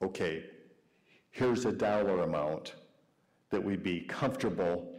[0.01, 0.45] okay,
[1.33, 2.77] here's a dollar amount
[3.51, 4.95] that we'd be comfortable,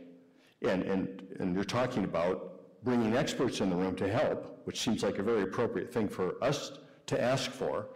[0.61, 2.51] and, and, and you're talking about
[2.84, 6.41] bringing experts in the room to help, which seems like a very appropriate thing for
[6.44, 6.72] us
[7.08, 7.88] to ask for,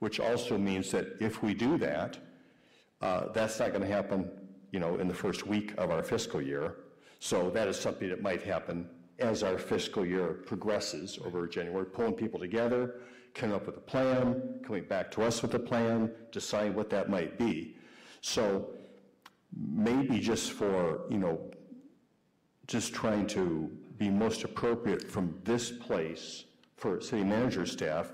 [0.00, 2.18] which also means that if we do that,
[3.00, 4.30] uh, that's not going to happen,
[4.70, 6.76] you know, in the first week of our fiscal year.
[7.20, 8.88] So that is something that might happen
[9.18, 12.96] as our fiscal year progresses over January, pulling people together,
[13.32, 17.08] coming up with a plan, coming back to us with a plan, deciding what that
[17.08, 17.76] might be.
[18.20, 18.70] So
[19.56, 21.40] maybe just for, you know,
[22.66, 26.44] just trying to be most appropriate from this place
[26.76, 28.12] for city manager staff,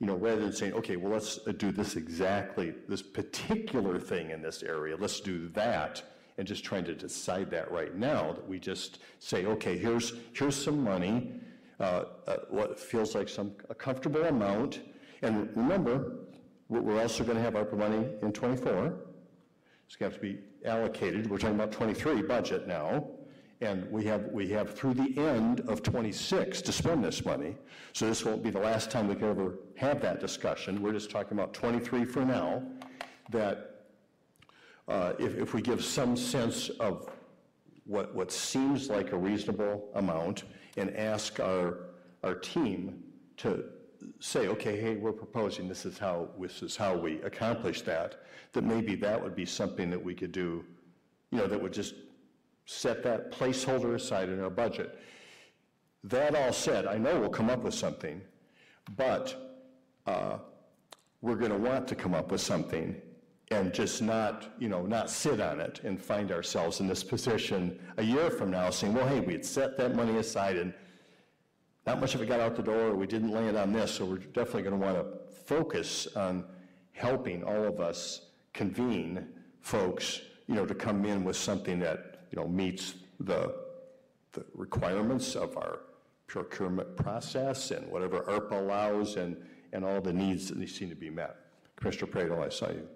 [0.00, 4.30] you know, rather than saying, okay, well, let's uh, do this exactly, this particular thing
[4.30, 6.02] in this area, let's do that,
[6.38, 10.54] and just trying to decide that right now, that we just say, okay, here's, here's
[10.54, 11.32] some money,
[11.80, 14.80] uh, uh, what feels like some, a comfortable amount,
[15.22, 16.20] and remember,
[16.68, 18.94] we're also going to have ARPA money in '24,
[19.86, 23.04] it's going to have to be allocated, we're talking about '23 budget now,
[23.60, 27.56] and we have, we have through the end of '26 to spend this money,
[27.92, 31.10] so this won't be the last time we can ever have that discussion, we're just
[31.10, 32.62] talking about '23 for now,
[33.30, 33.86] that
[34.88, 37.10] uh, if, if we give some sense of
[37.84, 40.44] what, what seems like a reasonable amount
[40.76, 41.88] and ask our,
[42.22, 43.02] our team
[43.38, 43.64] to
[44.20, 48.22] say, okay, hey, we're proposing, this is how, this is how we accomplish that,
[48.52, 50.64] that maybe that would be something that we could do,
[51.30, 51.94] you know, that would just
[52.70, 54.98] set that placeholder aside in our budget.
[56.04, 58.20] That all said, I know we'll come up with something,
[58.94, 59.64] but
[60.06, 60.36] uh,
[61.22, 62.94] we're going to want to come up with something
[63.50, 67.80] and just not, you know, not sit on it and find ourselves in this position
[67.96, 70.74] a year from now saying, well, hey, we had set that money aside and
[71.86, 74.04] not much of it got out the door, or we didn't land on this, so
[74.04, 76.44] we're definitely going to want to focus on
[76.92, 79.26] helping all of us convene
[79.62, 83.54] folks, you know, to come in with something that, you know, meets the,
[84.32, 85.80] the requirements of our
[86.26, 89.36] procurement process and whatever ARPA allows and,
[89.72, 91.36] and all the needs that seem to be met.
[91.76, 92.86] Commissioner Praedel, I saw you.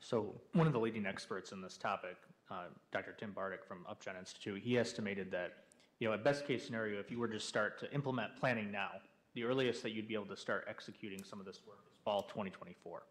[0.00, 2.16] So one of the leading experts in this topic
[2.50, 3.14] uh, Dr.
[3.18, 5.52] Tim Bartik from Upjohn Institute, he estimated that,
[5.98, 8.90] you know, at best case scenario, if you were to start to implement planning now,
[9.34, 12.22] the earliest that you'd be able to start executing some of this work is fall
[12.22, 13.02] 2024.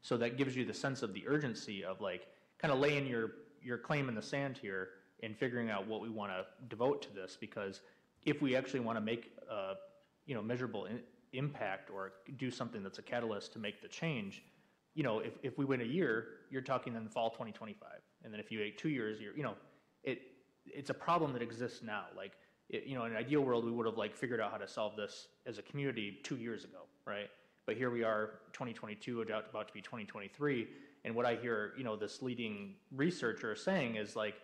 [0.00, 2.26] So that gives you the sense of the urgency of like,
[2.58, 3.32] kind of laying your,
[3.64, 4.88] your claim in the sand here
[5.22, 7.80] and figuring out what we want to devote to this, because
[8.24, 9.74] if we actually want to make, uh,
[10.26, 11.00] you know, measurable in-
[11.32, 14.42] impact or do something that's a catalyst to make the change,
[14.94, 17.88] you know, if, if we win a year, you're talking in fall 2025.
[18.22, 19.54] And then if you wait two years, you're, you know,
[20.02, 20.20] it,
[20.66, 22.04] it's a problem that exists now.
[22.16, 22.32] Like,
[22.70, 24.68] it, you know, in an ideal world, we would have like figured out how to
[24.68, 27.28] solve this as a community two years ago, right?
[27.66, 30.68] But here we are, 2022, about, about to be 2023,
[31.04, 34.34] and what I hear, you know, this leading researcher saying is like,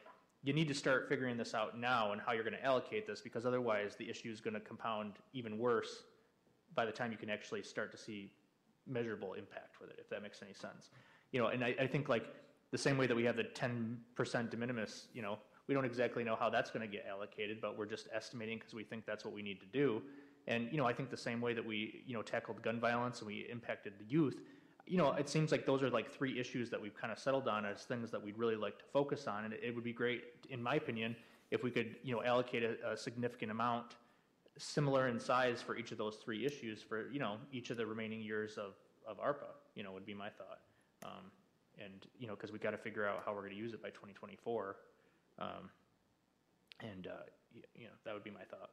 [0.43, 3.21] you need to start figuring this out now and how you're going to allocate this,
[3.21, 6.05] because otherwise the issue is going to compound even worse
[6.75, 8.33] by the time you can actually start to see
[8.87, 10.91] measurable impact with it, if that makes any sense.
[11.33, 12.27] You know, and I, I think like
[12.71, 16.25] the same way that we have the 10% de minimis, you know, we don't exactly
[16.25, 19.25] know how that's going to get allocated, but we're just estimating because we think that's
[19.25, 20.03] what we need to do.
[20.47, 23.21] And, you know, I think the same way that we, you know, tackled gun violence
[23.21, 24.41] and we impacted the youth,
[24.91, 27.47] you know, it seems like those are like three issues that we've kind of settled
[27.47, 29.45] on as things that we'd really like to focus on.
[29.45, 31.15] And it, would be great, in my opinion,
[31.53, 33.95] if we could, you know, allocate a, a significant amount
[34.59, 37.87] similar in size for each of those three issues for, you know, each of the
[37.87, 38.73] remaining years of,
[39.07, 39.47] of ARPA,
[39.77, 40.59] you know, would be my thought.
[41.05, 41.31] Um,
[41.79, 43.81] and, you know, because we've got to figure out how we're going to use it
[43.81, 44.77] by 2024.
[45.39, 45.49] Um,
[46.81, 47.11] and, uh,
[47.77, 48.71] you know, that would be my thought.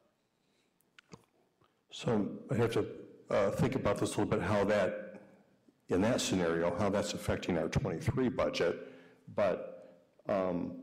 [1.92, 2.88] So I have to
[3.30, 5.17] uh, think about this a little bit, how that,
[5.90, 8.92] in that scenario, how that's affecting our '23 budget.
[9.36, 10.78] But um,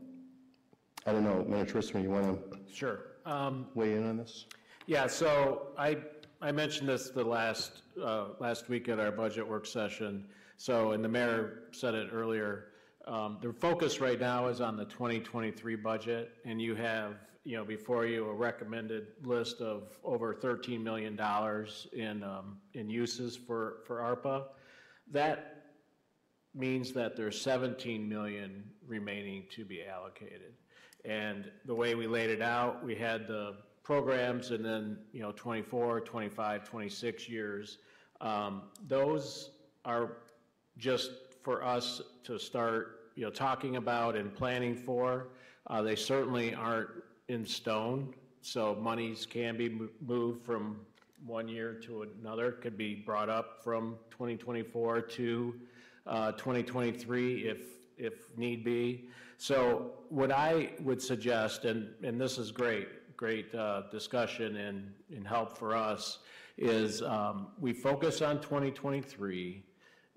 [1.05, 2.99] I don't know, Manager Ritsema, you want to Sure.
[3.25, 4.45] Um, weigh in on this?
[4.87, 5.97] Yeah, so I,
[6.41, 10.27] I mentioned this the last, uh, last week at our budget work session.
[10.57, 12.69] So, and the mayor said it earlier,
[13.07, 17.63] um, the focus right now is on the 2023 budget, and you have, you know,
[17.63, 21.19] before you a recommended list of over $13 million
[21.93, 24.45] in, um, in uses for, for ARPA.
[25.11, 25.63] That
[26.53, 30.53] means that there's 17 million remaining to be allocated.
[31.03, 35.31] And the way we laid it out, we had the programs and then, you know,
[35.31, 37.77] 24, 25, 26 years.
[38.21, 39.51] Um, Those
[39.83, 40.17] are
[40.77, 41.11] just
[41.43, 45.27] for us to start, you know, talking about and planning for.
[45.67, 46.89] Uh, They certainly aren't
[47.27, 50.79] in stone, so monies can be moved from
[51.25, 55.55] one year to another, could be brought up from 2024 to
[56.07, 57.57] uh, 2023 if,
[57.97, 59.09] if need be.
[59.37, 62.87] So what I would suggest, and, and this is great,
[63.17, 66.19] great uh, discussion and, and help for us,
[66.57, 69.63] is um, we focus on 2023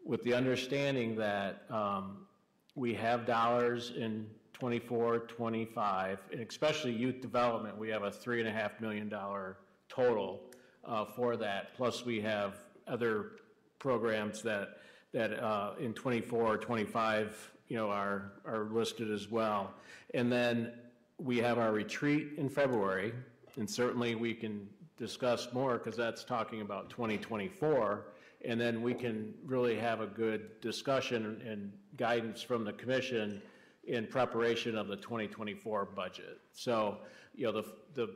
[0.05, 2.27] with the understanding that um,
[2.75, 8.49] we have dollars in 24, 25, and especially youth development, we have a three and
[8.49, 9.59] a half million dollar
[9.89, 10.41] total
[10.89, 11.75] uh, for that.
[11.77, 12.57] Plus, we have
[12.87, 13.33] other
[13.79, 14.79] programs that,
[15.13, 19.75] that uh, in 24 or 25, you know, are, are listed as well.
[20.15, 20.73] And then
[21.19, 23.13] we have our retreat in February,
[23.57, 28.07] and certainly we can discuss more because that's talking about 2024.
[28.45, 33.43] And then we can really have a good discussion and guidance from the commission
[33.85, 36.39] in preparation of the 2024 budget.
[36.53, 36.99] So,
[37.35, 38.15] you know, the, the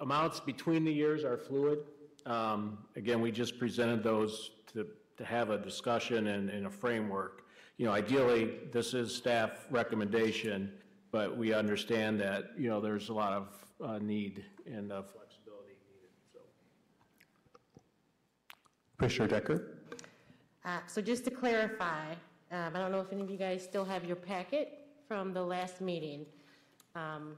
[0.00, 1.78] amounts between the years are fluid.
[2.26, 4.86] Um, Again, we just presented those to,
[5.16, 7.44] to have a discussion and, and a framework.
[7.76, 10.72] You know, ideally, this is staff recommendation,
[11.10, 13.48] but we understand that, you know, there's a lot of
[13.84, 16.38] uh, need and uh, flexibility needed, so.
[18.98, 19.78] Commissioner Decker?
[20.64, 22.12] Uh, So just to clarify,
[22.52, 25.42] um, I don't know if any of you guys still have your packet from the
[25.42, 26.24] last meeting.
[26.94, 27.36] Um,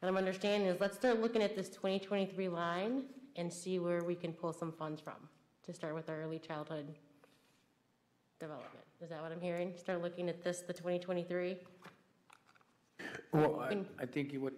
[0.00, 3.04] What I'm understanding is let's start looking at this 2023 line
[3.38, 5.14] and see where we can pull some funds from
[5.62, 6.94] to start with our early childhood
[8.40, 8.84] development.
[9.00, 9.72] Is that what I'm hearing?
[9.76, 11.56] Start looking at this, the 2023?
[13.32, 14.54] Well, I, I think you would,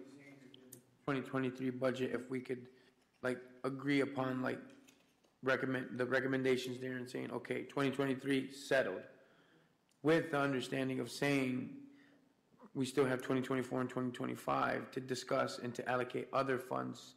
[1.07, 2.67] 2023 budget, if we could,
[3.21, 4.59] like, agree upon, like,
[5.43, 9.01] recommend, the recommendations there and saying, okay, 2023 settled,
[10.01, 11.69] with the understanding of saying,
[12.73, 17.15] we still have 2024 and 2025 to discuss and to allocate other funds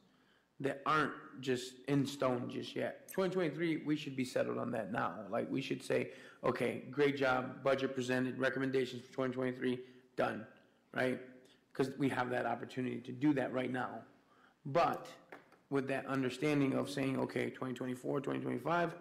[0.61, 3.09] that aren't just in stone just yet.
[3.09, 5.15] 2023, we should be settled on that now.
[5.31, 6.11] Like, we should say,
[6.45, 9.81] okay, great job, budget presented, recommendations for 2023,
[10.17, 10.47] done,
[10.95, 11.21] right?
[11.73, 14.01] Because we have that opportunity to do that right now.
[14.67, 15.09] But
[15.71, 18.95] with that understanding of saying, okay, 2024, 2025,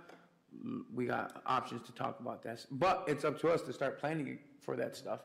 [0.66, 2.66] mm, we got options to talk about this.
[2.72, 5.22] But it's up to us to start planning for that stuff.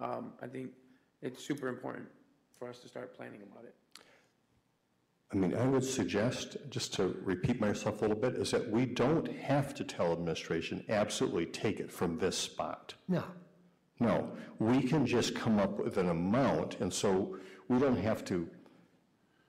[0.00, 0.70] um, I think
[1.22, 2.08] it's super important
[2.58, 3.74] for us to start planning about it.
[5.32, 8.84] I mean, I would suggest, just to repeat myself a little bit, is that we
[8.84, 12.94] don't have to tell administration, absolutely take it from this spot.
[13.08, 13.24] No.
[13.98, 17.38] No, we can just come up with an amount, and so
[17.68, 18.46] we don't have to,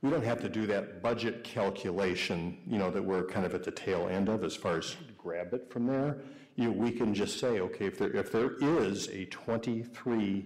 [0.01, 3.63] we don't have to do that budget calculation, you know, that we're kind of at
[3.63, 6.21] the tail end of as far as grab it from there.
[6.55, 10.45] You, we can just say, okay, if there, if there is a 23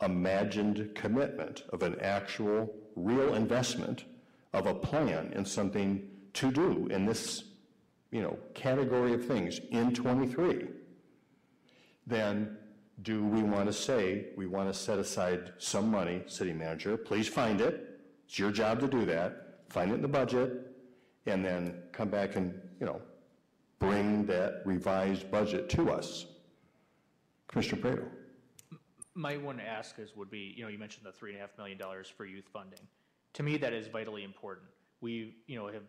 [0.00, 4.04] imagined commitment of an actual, real investment
[4.52, 7.44] of a plan and something to do in this,
[8.10, 10.68] you know, category of things in 23,
[12.06, 12.56] then
[13.02, 17.26] do we want to say, we want to set aside some money, city manager, please
[17.26, 18.00] find it.
[18.26, 19.60] It's your job to do that.
[19.68, 20.74] Find it in the budget,
[21.26, 23.00] and then come back and, you know,
[23.78, 26.26] bring that revised budget to us.
[27.48, 28.08] Commissioner Praedel.
[29.14, 31.56] My one ask is, would be, you know, you mentioned the three and a half
[31.58, 32.80] million dollars for youth funding.
[33.34, 34.68] To me, that is vitally important.
[35.00, 35.82] We, you know, have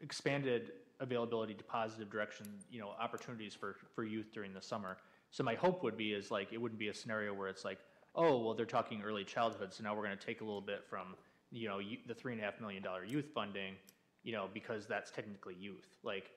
[0.00, 4.96] expanded availability to positive direction, you know, opportunities for, for youth during the summer.
[5.30, 7.78] So my hope would be is like, it wouldn't be a scenario where it's like,
[8.14, 11.14] oh, well, they're talking early childhood, so now we're gonna take a little bit from,
[11.50, 13.74] you know, the three and a half million dollar youth funding,
[14.22, 15.96] you know, because that's technically youth.
[16.02, 16.30] Like,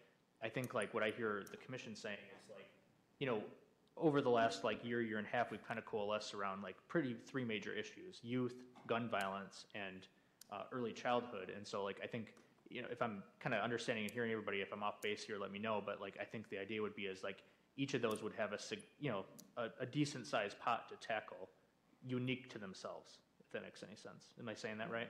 [0.44, 2.70] I think like what I hear the commission saying is like,
[3.20, 3.42] you know,
[3.98, 6.76] over the last like year, year and a half, we've kind of coalesced around like
[6.88, 8.56] pretty three major issues: youth,
[8.88, 10.08] gun violence, and
[10.52, 11.52] uh, early childhood.
[11.56, 12.28] And so, like, I think
[12.70, 15.38] you know, if I'm kind of understanding and hearing everybody, if I'm off base here,
[15.40, 15.82] let me know.
[15.86, 17.44] But like, I think the idea would be is like
[17.78, 18.60] each of those would have a
[19.00, 19.26] you know
[19.58, 21.50] a, a decent sized pot to tackle,
[22.06, 23.20] unique to themselves.
[23.40, 24.34] If that makes any sense.
[24.40, 25.10] Am I saying that right?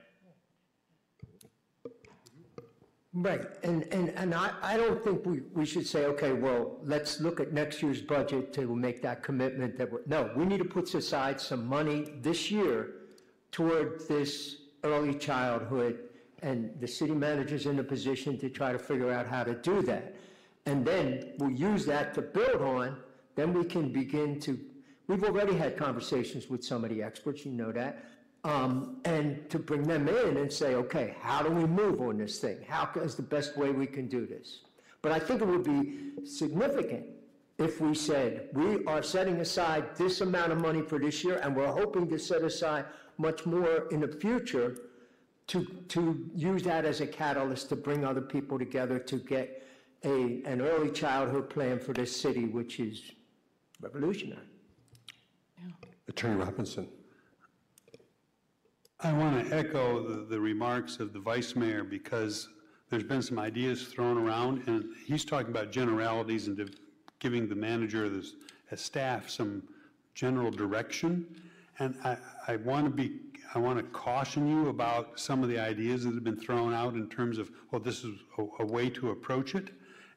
[3.18, 7.18] Right, and, and, and I, I don't think we, we should say, okay, well, let's
[7.18, 10.66] look at next year's budget to make that commitment that we're, no, we need to
[10.66, 12.90] put aside some money this year
[13.52, 14.56] toward this
[14.86, 15.98] early childhood,
[16.42, 19.82] and the city manager's in a position to try to figure out how to do
[19.82, 20.14] that.
[20.66, 22.96] And then we'll use that to build on,
[23.34, 24.58] then we can begin to,
[25.06, 28.04] we've already had conversations with some of the experts, you know that,
[28.44, 32.38] um, and to bring them in and say, okay, how do we move on this
[32.38, 32.58] thing?
[32.68, 34.62] How is the best way we can do this?
[35.02, 37.06] But I think it would be significant
[37.58, 41.56] if we said, we are setting aside this amount of money for this year, and
[41.56, 42.84] we're hoping to set aside
[43.18, 44.76] much more in the future
[45.48, 49.62] to, to use that as a catalyst to bring other people together to get
[50.04, 53.12] a, an early childhood plan for this city, which is
[53.80, 54.42] revolutionary.
[56.08, 56.88] Attorney Robinson.
[59.00, 62.48] I want to echo the, the remarks of the vice mayor because
[62.88, 66.74] there's been some ideas thrown around, and he's talking about generalities and
[67.18, 68.26] giving the manager, the
[68.72, 69.62] s- staff, some
[70.14, 71.26] general direction.
[71.78, 72.16] And I,
[72.48, 73.20] I want to be,
[73.54, 76.94] I want to caution you about some of the ideas that have been thrown out
[76.94, 79.70] in terms of, well, this is a, a way to approach it.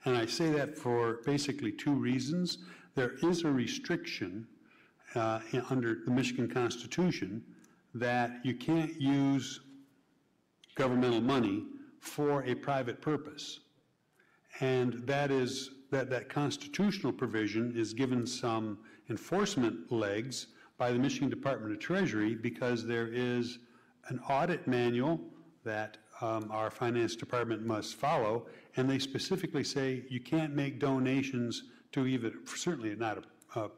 [0.05, 2.59] And I say that for basically two reasons.
[2.95, 4.47] There is a restriction
[5.15, 7.43] uh, under the Michigan Constitution
[7.93, 9.61] that you can't use
[10.75, 11.65] governmental money
[11.99, 13.59] for a private purpose.
[14.61, 18.79] And that is, that, that constitutional provision is given some
[19.09, 20.47] enforcement legs
[20.79, 23.59] by the Michigan Department of Treasury because there is
[24.07, 25.19] an audit manual
[25.63, 28.47] that um, our finance department must follow,
[28.77, 33.23] and they specifically say you can't make donations to even, certainly not
[33.55, 33.69] a, a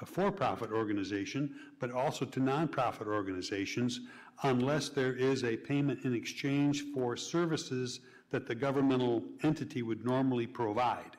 [0.00, 4.00] a for-profit organization, but also to nonprofit organizations,
[4.42, 8.00] unless there is a payment in exchange for services
[8.30, 11.16] that the governmental entity would normally provide.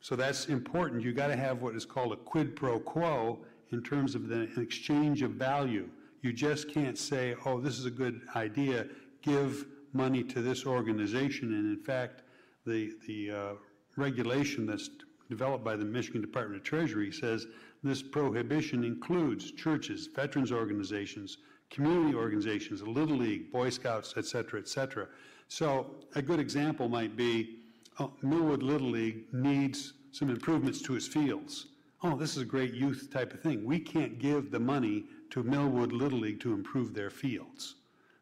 [0.00, 1.02] So that's important.
[1.02, 3.38] You got to have what is called a quid pro quo
[3.72, 5.88] in terms of the an exchange of value.
[6.22, 8.86] You just can't say, oh, this is a good idea,
[9.22, 11.54] give money to this organization.
[11.54, 12.22] And in fact,
[12.66, 13.52] the, the uh,
[13.96, 14.90] regulation that's
[15.30, 17.46] developed by the Michigan Department of Treasury says
[17.82, 21.38] this prohibition includes churches, veterans organizations,
[21.70, 25.06] community organizations, Little League, Boy Scouts, et cetera, et cetera.
[25.48, 27.60] So a good example might be
[27.98, 31.66] oh, Millwood Little League needs some improvements to its fields.
[32.00, 33.64] Oh, this is a great youth type of thing.
[33.64, 37.74] We can't give the money to Millwood Little League to improve their fields.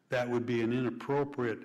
[0.09, 1.59] That would be an inappropriate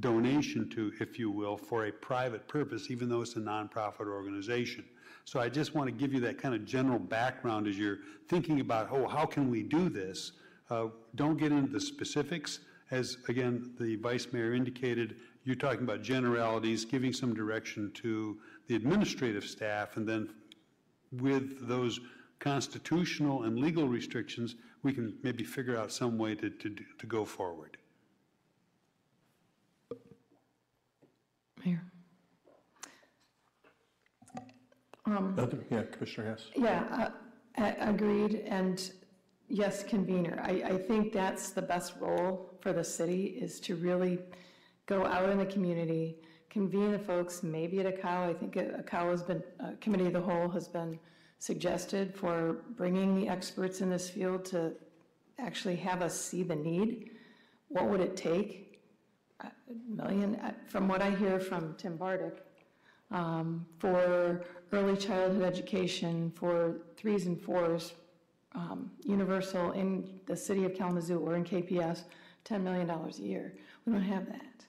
[0.00, 4.82] donation to, if you will, for a private purpose, even though it's a nonprofit organization.
[5.26, 8.60] So I just want to give you that kind of general background as you're thinking
[8.60, 10.32] about, oh, how can we do this?
[10.70, 10.86] Uh,
[11.16, 12.60] don't get into the specifics.
[12.90, 18.38] As, again, the vice mayor indicated, you're talking about generalities, giving some direction to
[18.68, 20.30] the administrative staff, and then
[21.12, 22.00] with those
[22.38, 27.24] constitutional and legal restrictions, we can maybe figure out some way to, to, to go
[27.24, 27.76] forward.
[31.64, 31.82] Mayor.
[35.06, 36.46] Um, Other- Yeah, Commissioner Hess.
[36.54, 37.10] Yeah,
[37.56, 38.92] uh, agreed, and
[39.48, 40.40] yes, convener.
[40.44, 44.18] I, I think that's the best role for the city, is to really
[44.86, 46.18] go out in the community,
[46.50, 48.28] convene the folks, maybe at a cow.
[48.28, 50.98] I think a a cow has been, uh, Committee of the Whole has been
[51.38, 54.72] suggested for bringing the experts in this field to
[55.38, 57.10] actually have us see the need.
[57.68, 58.80] What would it take?
[59.40, 59.50] A
[59.86, 62.38] million, uh, from what I hear from Tim Bartik,
[63.10, 67.94] um, for early childhood education, for threes and fours,
[68.52, 72.04] um, universal in the city of Kalamazoo or in KPS,
[72.44, 73.54] $10 million a year.
[73.84, 74.66] We don't have that.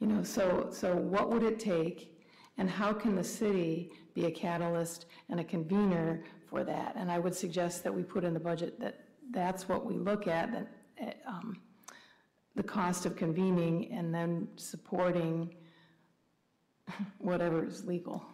[0.00, 2.14] You know, so, so what would it take
[2.58, 6.94] and how can the city be a catalyst and a convener for that?
[6.96, 9.00] And I would suggest that we put in the budget that
[9.30, 10.68] that's what we look at, that,
[10.98, 11.60] eh, um,
[12.54, 15.54] the cost of convening and then supporting
[17.18, 18.24] whatever is legal.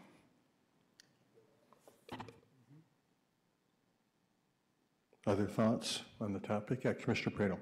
[5.27, 6.81] Other thoughts on the topic?
[6.85, 7.59] Yeah, Commissioner Praedel.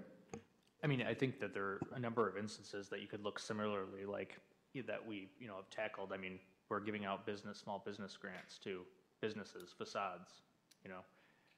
[0.89, 3.39] I mean, I think that there are a number of instances that you could look
[3.39, 4.41] similarly like
[4.87, 6.15] that we, you know, have tackled.
[6.15, 6.39] I mean,
[6.71, 8.87] we're giving out business, small business grants to
[9.21, 10.41] businesses, facades,
[10.83, 11.01] you know.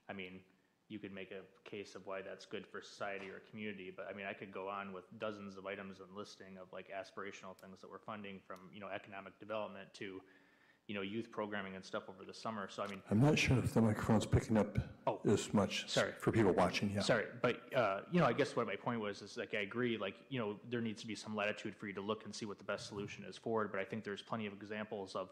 [0.09, 0.40] I mean,
[0.89, 4.16] you could make a case of why that's good for society or community, but I
[4.16, 7.81] mean, I could go on with dozens of items and listing of like aspirational things
[7.82, 10.20] that we're funding from, you know, economic development to,
[10.86, 12.69] you know, youth programming and stuff over the summer.
[12.69, 14.77] So I mean, I'm not sure if the microphone's picking up
[15.07, 16.11] Oh, as much sorry.
[16.19, 17.01] for people watching, yeah.
[17.01, 19.97] Sorry, but, uh, you know, I guess what my point was is like, I agree,
[19.98, 22.44] like, you know, there needs to be some latitude for you to look and see
[22.44, 25.28] what the best solution is forward, but I think there's plenty of examples of,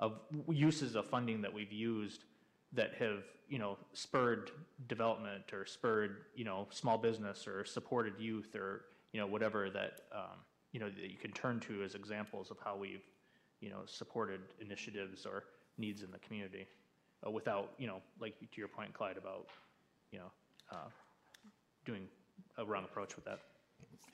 [0.00, 0.18] of
[0.48, 2.24] uses of funding that we've used
[2.72, 4.50] that have, you know, spurred
[4.88, 10.00] development or spurred, you know, small business or supported youth or, you know, whatever that,
[10.12, 10.38] um,
[10.72, 13.04] you know, that you can turn to as examples of how we've,
[13.60, 15.44] you know, supported initiatives or
[15.78, 16.66] needs in the community
[17.26, 19.46] uh, without, you know, like to your point, Clyde, about,
[20.10, 20.30] you know,
[20.72, 20.88] uh,
[21.84, 22.06] doing
[22.58, 23.40] a wrong approach with that.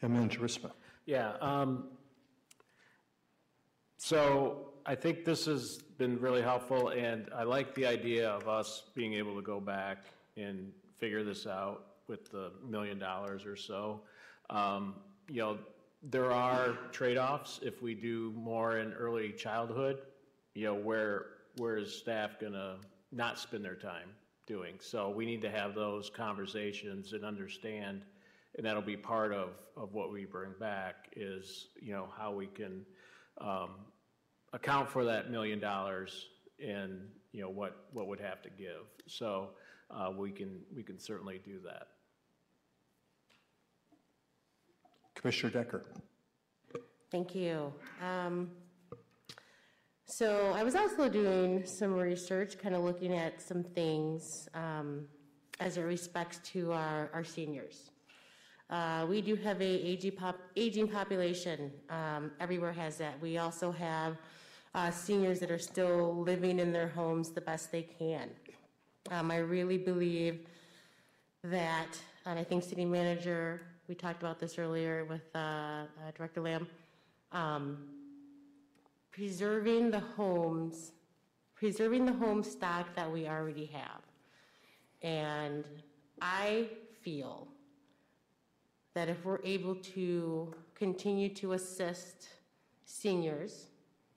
[0.03, 0.73] Yeah, Manager Ritsema.
[1.07, 1.89] Yeah, um,
[3.97, 8.83] so I think this has been really helpful, and I like the idea of us
[8.95, 9.99] being able to go back
[10.37, 14.03] and figure this out with the million dollars or so.
[14.51, 14.97] Um,
[15.29, 15.59] you know,
[16.03, 19.99] there are trade-offs if we do more in early childhood,
[20.55, 21.27] you know, where,
[21.59, 22.79] where is staff gonna
[23.13, 24.09] not spend their time
[24.47, 24.75] doing?
[24.81, 28.03] So we need to have those conversations and understand,
[28.57, 32.47] and that'll be part of, of what we bring back is, you know, how we
[32.47, 32.85] can,
[33.41, 33.71] um,
[34.53, 36.27] account for that million dollars
[36.59, 38.87] and, you know, what, what would have to give.
[39.07, 39.51] So,
[39.91, 41.89] uh, we can, we can certainly do that.
[45.23, 45.85] Commissioner Decker.
[47.13, 47.73] Thank you.
[48.05, 48.51] Um,
[50.05, 55.07] So I was also doing some research, kind of looking at some things um,
[55.61, 57.91] as it respects to our, our seniors.
[58.69, 63.15] Uh, We do have a aging pop, aging population, um, everywhere has that.
[63.23, 64.17] We also have
[64.75, 68.29] uh, seniors that are still living in their homes the best they can.
[69.11, 70.47] Um, I really believe
[71.45, 71.93] that,
[72.27, 75.87] and I think city manager, we talked about this earlier with uh, uh,
[76.17, 76.69] Director Lamb,
[77.33, 77.79] um,
[79.11, 80.93] preserving the homes,
[81.55, 84.01] preserving the home stock that we already have.
[85.03, 85.65] And
[86.21, 86.69] I
[87.03, 87.49] feel
[88.95, 92.29] that if we're able to continue to assist
[92.85, 93.67] seniors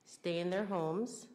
[0.05, 1.27] stay in their homes,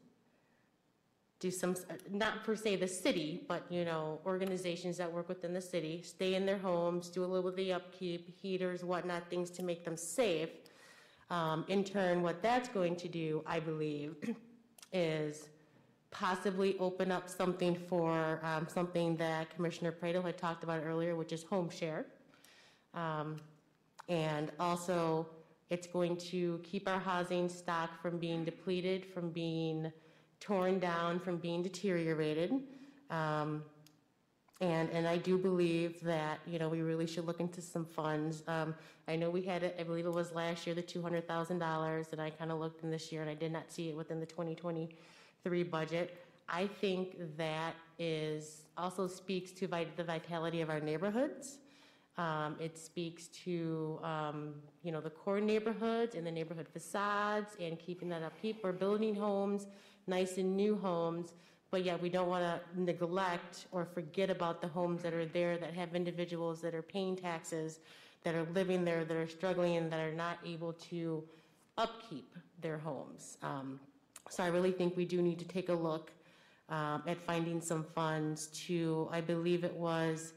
[1.41, 1.75] do some,
[2.11, 6.35] not per se the city, but, you know, organizations that work within the city, stay
[6.35, 9.83] in their homes, do a little bit of the upkeep, heaters, whatnot, things to make
[9.83, 10.51] them safe.
[11.31, 14.17] Um, in turn, what that's going to do, I believe,
[14.93, 15.49] is
[16.11, 21.33] possibly open up something for, um, something that Commissioner Praedel had talked about earlier, which
[21.33, 22.05] is home share.
[22.93, 23.37] Um,
[24.11, 25.27] and also,
[25.71, 29.91] it's going to keep our housing stock from being depleted, from being
[30.41, 32.53] torn down, from being deteriorated.
[33.11, 33.63] Um,
[34.61, 38.43] and, and I do believe that, you know, we really should look into some funds.
[38.47, 38.75] Um,
[39.09, 42.31] I know we had, it- I believe it was last year, the $200,000, and I
[42.31, 45.63] kind of looked in this year, and I did not see it within the 2023
[45.63, 46.19] budget.
[46.49, 51.59] I think that is, also speaks to the vitality of our neighborhoods.
[52.19, 57.79] Um, It speaks to, um, you know, the core neighborhoods and the neighborhood facades and
[57.79, 58.35] keeping that up.
[58.43, 59.69] Keep, we're building homes,
[60.07, 61.33] nice and new homes,
[61.71, 65.57] But yet we don't want to neglect or forget about the homes that are there
[65.57, 67.79] that have individuals that are paying taxes,
[68.25, 71.23] that are living there, that are struggling, and that are not able to
[71.79, 73.39] upkeep their homes.
[73.43, 73.79] Um,
[74.29, 76.13] So I really think we do need to take a look
[76.69, 80.35] um, at finding some funds to, I believe it was,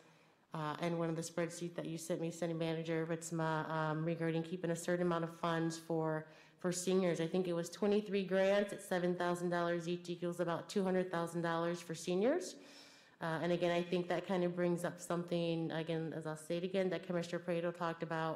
[0.53, 4.44] uh, in one of the spreadsheets that you sent me, City Manager Ritsema, um, regarding
[4.44, 6.26] keeping a certain amount of funds for,
[6.64, 7.19] for seniors.
[7.19, 12.56] I think it was 23 grants at $7,000 each equals about $200,000 for seniors.
[13.22, 16.56] Uh, And again, I think that kind of brings up something, again, as I'll say
[16.61, 18.35] it again, that Commissioner Praedel talked about.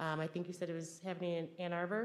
[0.00, 2.02] Um, I think you said it was happening in Ann Arbor,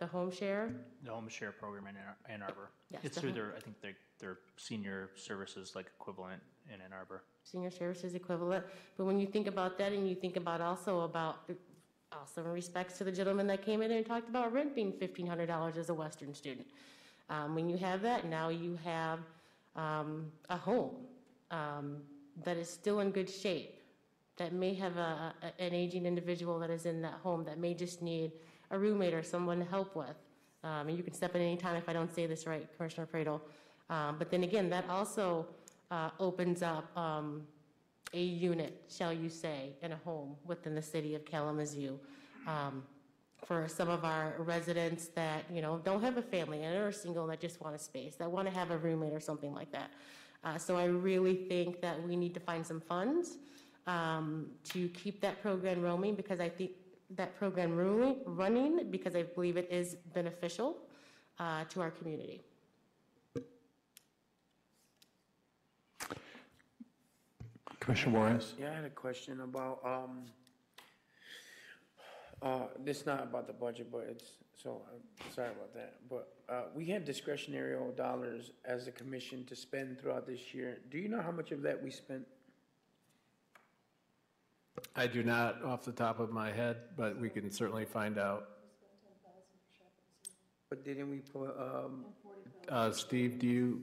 [0.00, 0.64] the home share?
[1.04, 2.66] The home share program in Ann- Ann Arbor.
[2.90, 6.42] Yes, It's the through their, I think their, their senior services like equivalent
[6.72, 7.18] in Ann Arbor.
[7.52, 8.64] senior services equivalent.
[8.96, 11.34] But when you think about that and you think about also about,
[12.18, 15.26] also in respects to the gentleman that came in and talked about rent being fifteen
[15.26, 16.66] hundred dollars as a Western student.
[17.28, 19.18] Um, when you have that, now you have,
[19.74, 20.94] um, a home,
[21.50, 21.96] um,
[22.44, 23.80] that is still in good shape,
[24.36, 27.74] that may have a, a- an aging individual that is in that home that may
[27.74, 28.32] just need
[28.70, 30.16] a roommate or someone to help with.
[30.62, 33.40] Um, and you can step in anytime if I don't say this right, Commissioner Praedel.
[33.90, 35.46] Um, but then again, that also,
[35.90, 37.42] uh, opens up, um,
[38.12, 41.98] a unit, shall you say, in a home within the city of Kalamazoo.
[42.46, 42.84] Um,
[43.44, 47.22] for some of our residents that, you know, don't have a family and are single
[47.24, 49.70] and that just want a space, that want to have a roommate or something like
[49.70, 49.90] that.
[50.42, 53.36] Uh, so I really think that we need to find some funds,
[53.86, 56.72] um, to keep that program roaming because I think
[57.10, 57.76] that program
[58.26, 60.78] running, because I believe it is beneficial,
[61.38, 62.42] uh, to our community.
[67.86, 68.54] Commissioner Juarez?
[68.58, 70.24] Yeah, I had a question about, um,
[72.42, 74.24] uh, this not about the budget, but it's,
[74.56, 75.94] so, I'm sorry about that.
[76.10, 80.78] But, uh, we had discretionary dollars as a commission to spend throughout this year.
[80.90, 82.26] Do you know how much of that we spent?
[84.96, 88.48] I do not off the top of my head, but we can certainly find out.
[90.70, 92.04] But didn't we put, um,
[92.68, 93.80] Uh, Steve, do you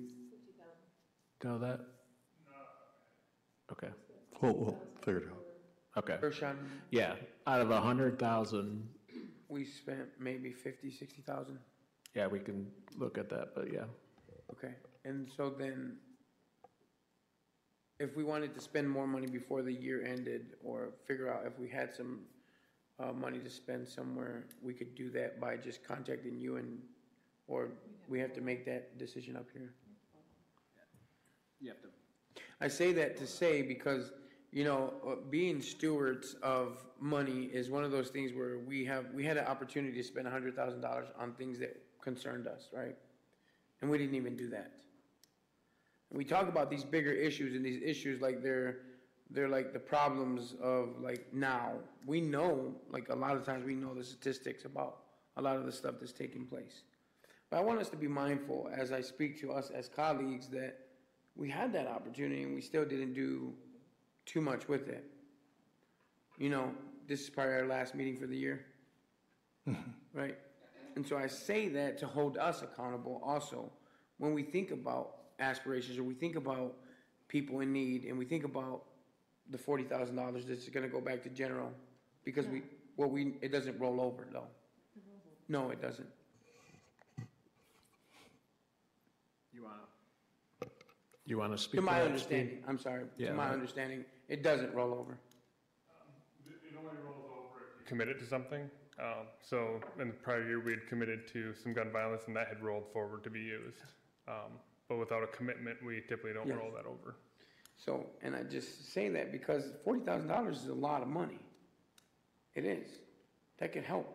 [1.42, 1.93] know that?
[3.74, 3.90] Okay.
[4.42, 5.44] We'll, we'll figure it out.
[6.04, 6.18] Okay.
[6.22, 6.58] Gershon,
[6.92, 8.88] Yeah, out of a hundred thousand,
[9.48, 11.60] we spent maybe fifty, sixty thousand?
[12.16, 12.68] yeah, we can
[12.98, 13.86] look at that, but yeah.
[14.52, 14.74] Okay,
[15.06, 15.98] and so then,
[18.00, 21.58] if we wanted to spend more money before the year ended, or figure out if
[21.60, 22.22] we had some,
[23.00, 26.80] uh, money to spend somewhere, we could do that by just contacting you and,
[27.48, 27.70] or
[28.08, 29.74] we have to make that decision up here?
[31.60, 31.88] You have to.
[32.64, 34.14] I say that to say because,
[34.54, 39.08] you know, uh, being stewards of money is one of those things where we have,
[39.14, 42.70] we had an opportunity to spend a hundred thousand dollars on things that concerned us,
[42.72, 42.96] right?
[43.82, 44.72] And we didn't even do that.
[46.10, 48.78] And we talk about these bigger issues and these issues like they're,
[49.30, 51.74] they're like the problems of like now.
[52.06, 55.00] We know, like a lot of times we know the statistics about
[55.36, 56.84] a lot of the stuff that's taking place.
[57.50, 60.83] But I want us to be mindful as I speak to us as colleagues that
[61.36, 63.54] we had that opportunity and we still didn't do
[64.26, 65.04] too much with it.
[66.38, 66.72] You know,
[67.08, 68.66] this is probably our last meeting for the year,
[70.14, 70.38] right?
[70.96, 73.72] And so I say that to hold us accountable also.
[74.18, 76.76] When we think about aspirations or we think about
[77.28, 78.84] people in need and we think about
[79.50, 81.72] the forty thousand dollars that's gonna go back to general,
[82.24, 82.62] because we,
[82.96, 84.48] well, we, it doesn't roll over though.
[85.50, 86.08] No, it doesn't.
[89.52, 89.82] You wanna?
[91.26, 92.64] You wanna speak To to my that, understanding, Steve?
[92.68, 93.54] I'm sorry, Yeah, to my right.
[93.54, 95.18] understanding, it doesn't roll over.
[96.46, 98.70] It only rolls over if you committed to something.
[99.00, 102.48] Um, so in the prior year, we had committed to some gun violence and that
[102.48, 103.82] had rolled forward to be used.
[104.28, 104.60] Um,
[104.90, 106.58] but without a commitment, we typically don't Yes.
[106.60, 107.16] roll that over.
[107.78, 111.40] So, and I just say that because forty thousand dollars is a lot of money.
[112.54, 113.00] It is.
[113.58, 114.08] That could help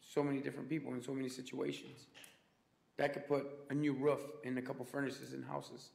[0.00, 2.06] so many different people in so many situations.
[2.96, 5.90] That could put a new roof and a couple furnaces in houses.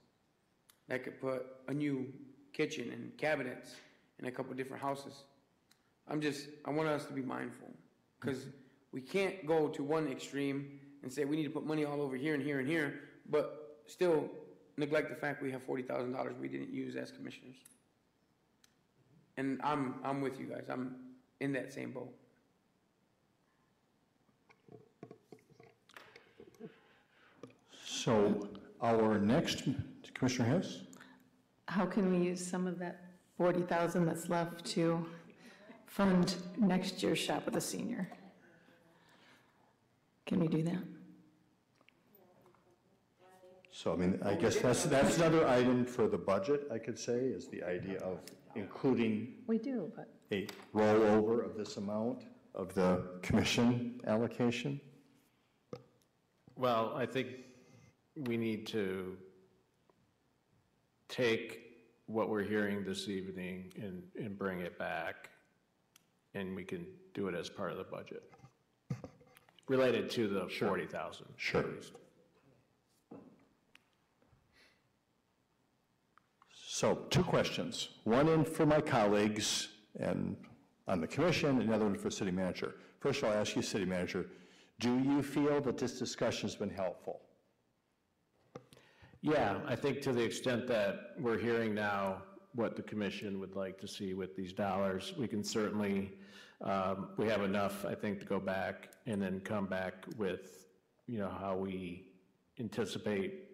[0.89, 2.11] That could put a new
[2.51, 3.71] kitchen and cabinets
[4.19, 5.23] in a couple different houses.
[6.07, 7.71] I'm just, I want us to be mindful,
[8.19, 8.45] because
[8.91, 12.15] we can't go to one extreme and say we need to put money all over
[12.15, 14.29] here and here and here, but still
[14.77, 17.55] neglect the fact we have forty thousand dollars we didn't use as commissioners.
[19.37, 20.95] And I'm, I'm with you guys, I'm
[21.39, 22.13] in that same boat.
[27.85, 28.47] So
[28.81, 29.63] our next,
[30.13, 30.83] Commissioner Hess?
[31.67, 33.01] How can we use some of that
[33.37, 35.05] 40,000 that's left to
[35.85, 38.09] fund next year's Shop with a Senior?
[40.25, 40.83] Can we do that?
[43.71, 47.17] So, I mean, I guess that's, that's another item for the budget, I could say,
[47.17, 48.19] is the idea of
[48.55, 50.09] including We do, but.
[50.31, 52.25] a rollover of this amount
[52.55, 54.79] of the commission allocation.
[56.55, 57.27] Well, I think
[58.15, 59.17] we need to
[61.13, 61.61] take
[62.07, 65.29] what we're hearing this evening and, and bring it back,
[66.33, 68.23] and we can do it as part of the budget,
[69.67, 71.25] related to the 40,000.
[71.37, 71.65] Sure.
[76.51, 77.89] So, two questions.
[78.03, 79.69] One in for my colleagues
[79.99, 80.35] and
[80.87, 82.73] on the commission, and the other one for city manager.
[82.99, 84.25] First, of all, I'll ask you, city manager,
[84.79, 87.21] do you feel that this discussion's been helpful?
[89.23, 92.23] Yeah, I think to the extent that we're hearing now
[92.55, 96.11] what the commission would like to see with these dollars, we can certainly,
[96.59, 100.65] um, we have enough, I think, to go back and then come back with,
[101.07, 102.03] you know, how we
[102.59, 103.45] anticipate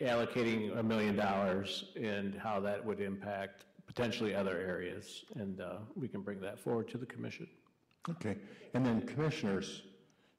[0.00, 5.24] allocating a million dollars and how that would impact potentially other areas.
[5.34, 7.48] And uh, we can bring that forward to the commission.
[8.08, 8.36] Okay.
[8.74, 9.82] And then commissioners,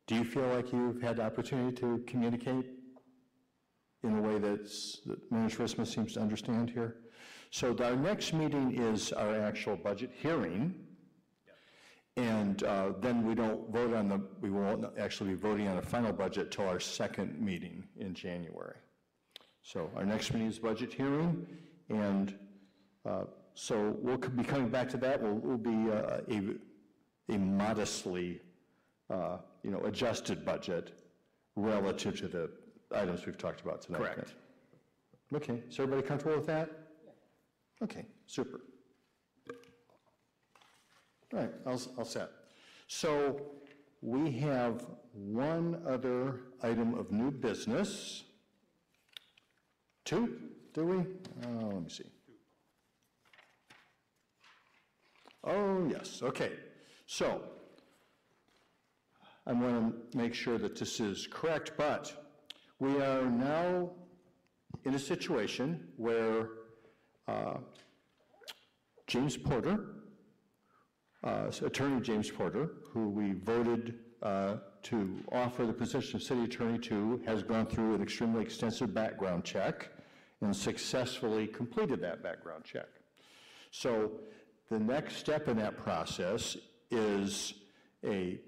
[0.08, 2.79] do you feel like you've had the opportunity to communicate
[4.04, 6.98] in a way that's, that Manager Ritsema seems to understand here?
[7.52, 10.76] So our next meeting is our actual budget hearing.
[12.16, 15.82] And uh, then we don't vote on the, we won't actually be voting on a
[15.82, 18.76] final budget till our second meeting in January.
[19.62, 21.46] So our next meeting is budget hearing,
[21.90, 22.36] and
[23.06, 23.24] uh,
[23.54, 25.22] so we'll be coming back to that.
[25.22, 28.42] We'll, we'll be uh, a, a modestly,
[29.10, 30.92] uh, you know, adjusted budget
[31.56, 32.50] relative to the
[32.94, 34.00] items we've talked about tonight.
[34.00, 34.34] Correct.
[35.34, 36.70] Okay, is everybody comfortable with that?
[37.84, 38.62] Okay, super.
[41.32, 42.30] All right, I'll, I'll set.
[42.88, 43.40] So
[44.02, 48.24] we have one other item of new business.
[50.06, 50.38] Two,
[50.74, 50.98] do we?
[50.98, 52.06] Uh, let me see.
[55.44, 56.54] Oh, yes, okay.
[57.06, 57.42] So,
[59.46, 62.29] I want to make sure that this is correct, but
[62.80, 63.90] we are now
[64.86, 66.50] in a situation where
[67.28, 67.58] uh,
[69.08, 69.86] James Porter,
[71.24, 76.80] uh, Attorney James Porter, who we voted uh, to offer the position of city attorney
[76.80, 79.90] to, has gone through an extremely extensive background check
[80.42, 82.88] and successfully completed that background check.
[83.72, 84.12] So
[84.70, 86.56] the next step in that process
[86.92, 87.56] is
[88.06, 88.40] a,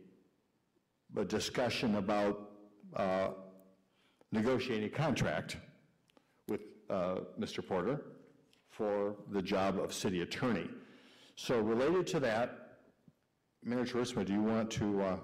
[1.18, 2.50] a discussion about
[2.96, 3.30] uh,
[4.32, 5.58] negotiating a contract
[6.48, 7.66] with uh, Mr.
[7.66, 8.02] Porter
[8.70, 10.70] for the job of city attorney.
[11.36, 12.78] So related to that,
[13.64, 15.18] Manager Ritsema, do you want to uh,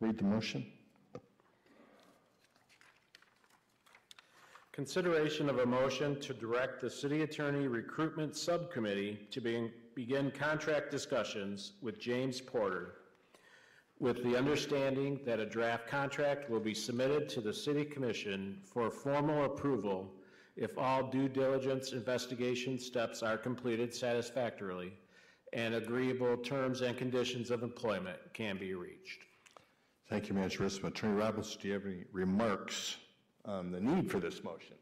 [0.00, 0.64] read the motion?
[4.72, 10.90] Consideration of a motion to direct the city attorney recruitment subcommittee to be- begin contract
[10.90, 12.94] discussions with James Porter
[14.02, 18.90] with the understanding that a draft contract will be submitted to the city commission for
[18.90, 20.12] formal approval
[20.56, 24.92] if all due diligence investigation steps are completed satisfactorily
[25.52, 29.20] and agreeable terms and conditions of employment can be reached.
[30.08, 30.88] Thank you, Manager Ritsema.
[30.88, 32.96] Attorney Robbins, do you have any remarks
[33.44, 34.74] on the need for this motion?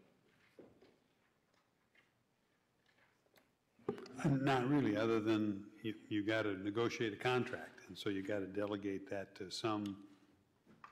[4.24, 8.38] Not really, other than you, you got to negotiate a contract, and so you got
[8.38, 9.96] to delegate that to some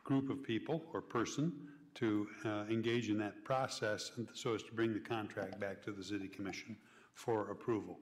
[0.02, 1.52] group of people or person
[1.94, 6.02] to uh, engage in that process, so as to bring the contract back to the
[6.02, 6.76] city commission
[7.14, 8.00] for approval.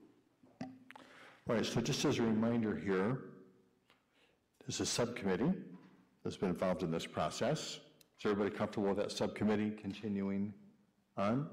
[0.61, 3.19] All right, so just as a reminder here,
[4.65, 5.53] there's a subcommittee
[6.23, 7.79] that's been involved in this process.
[8.19, 10.55] Is everybody comfortable with that subcommittee continuing
[11.17, 11.47] on?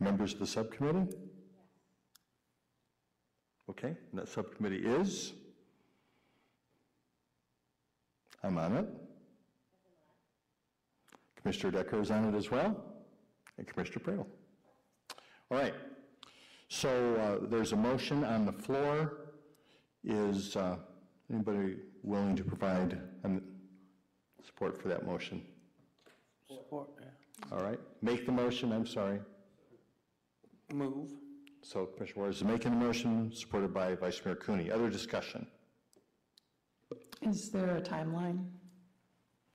[0.00, 1.14] Members of the subcommittee?
[3.68, 5.32] Okay, and that subcommittee is?
[8.42, 8.86] I'm on it.
[11.34, 12.84] Commissioner Decker is on it as well,
[13.58, 14.26] and Commissioner Praedel.
[15.50, 15.74] All right,
[16.68, 19.18] so uh, there's a motion on the floor.
[20.04, 20.76] Is uh,
[21.32, 23.00] anybody willing to provide
[24.44, 25.42] support for that motion?
[26.48, 27.56] Support, yeah.
[27.56, 29.18] All right, make the motion, I'm sorry.
[30.72, 31.10] Move.
[31.68, 34.70] So Commissioner Waters is making the motion, supported by Vice Mayor Cooney.
[34.70, 35.48] Other discussion?
[37.22, 38.46] Is there a timeline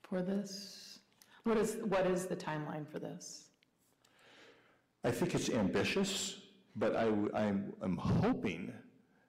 [0.04, 1.00] for this?
[1.46, 3.46] What is, what is the timeline for this?
[5.06, 6.36] I think it's ambitious,
[6.76, 8.74] but I, am I'm hoping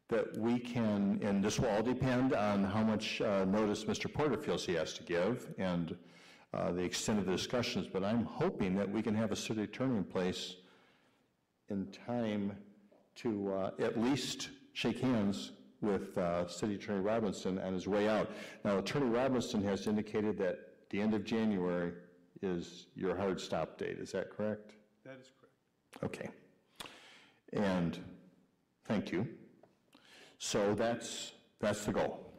[0.08, 4.12] that we can, and this will all depend on how much uh, notice Mr.
[4.12, 5.96] Porter feels he has to give, and
[6.52, 9.62] uh, the extent of the discussions, but I'm hoping that we can have a city
[9.62, 10.56] attorney in place
[11.68, 12.56] in time
[13.16, 18.30] to uh, at least shake hands with uh, City Attorney Robinson on his way out.
[18.64, 20.58] Now, Attorney Robinson has indicated that
[20.90, 21.92] the end of January
[22.40, 23.98] is your hard stop date.
[23.98, 24.72] Is that correct?
[25.04, 26.04] That is correct.
[26.04, 26.30] Okay.
[27.52, 27.98] And,
[28.86, 29.28] thank you.
[30.38, 32.32] So that's, that's the goal.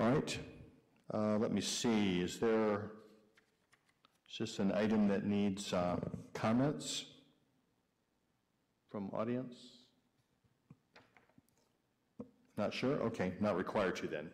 [0.00, 0.38] All right,
[1.14, 2.90] uh, let me see, is there,
[4.32, 5.96] is this an item that needs uh,
[6.32, 7.04] comments
[8.90, 9.54] from audience?
[12.56, 12.94] Not sure?
[13.02, 14.30] Okay, not required to then.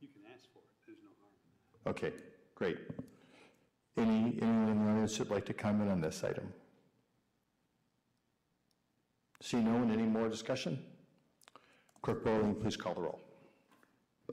[0.00, 1.94] You can ask for it, there's no harm.
[1.94, 2.12] Okay,
[2.56, 2.78] great.
[3.96, 6.52] Any, anyone in the audience that'd like to comment on this item?
[9.40, 10.82] See no one, any more discussion?
[12.02, 13.20] Clerk Borling, please call the roll.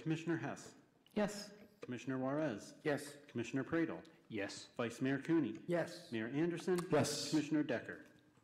[0.02, 0.70] Commissioner Hess,
[1.16, 1.52] Yes.
[1.84, 3.04] Commissioner Juarez, Yes.
[3.30, 3.98] Commissioner Praedel,
[4.32, 4.68] Yes.
[4.78, 6.08] Vice Mayor Cooney, Yes.
[6.12, 6.80] Mayor Anderson.
[6.90, 7.30] Yes.
[7.30, 7.98] Commissioner Decker.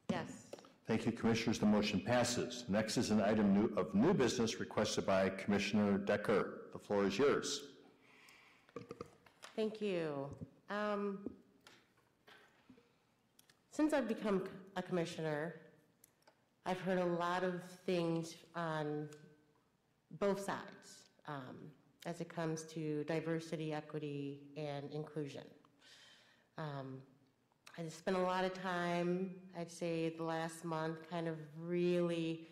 [0.10, 0.48] Yes.
[0.86, 1.60] Thank you, Commissioners.
[1.60, 2.66] The motion passes.
[2.68, 6.68] Next is an item new- of new business requested by Commissioner Decker.
[6.74, 7.62] The floor is yours.
[9.56, 10.30] Thank you.
[10.70, 11.20] Um,
[13.72, 14.44] Since I've become
[14.76, 15.54] a commissioner,
[16.66, 19.08] I've heard a lot of things on
[20.20, 21.56] both sides um,
[22.08, 25.44] as it comes to diversity, equity, and inclusion.
[26.58, 27.02] Um,
[27.78, 32.48] I spent a lot of time, I'd say the last month, kind of really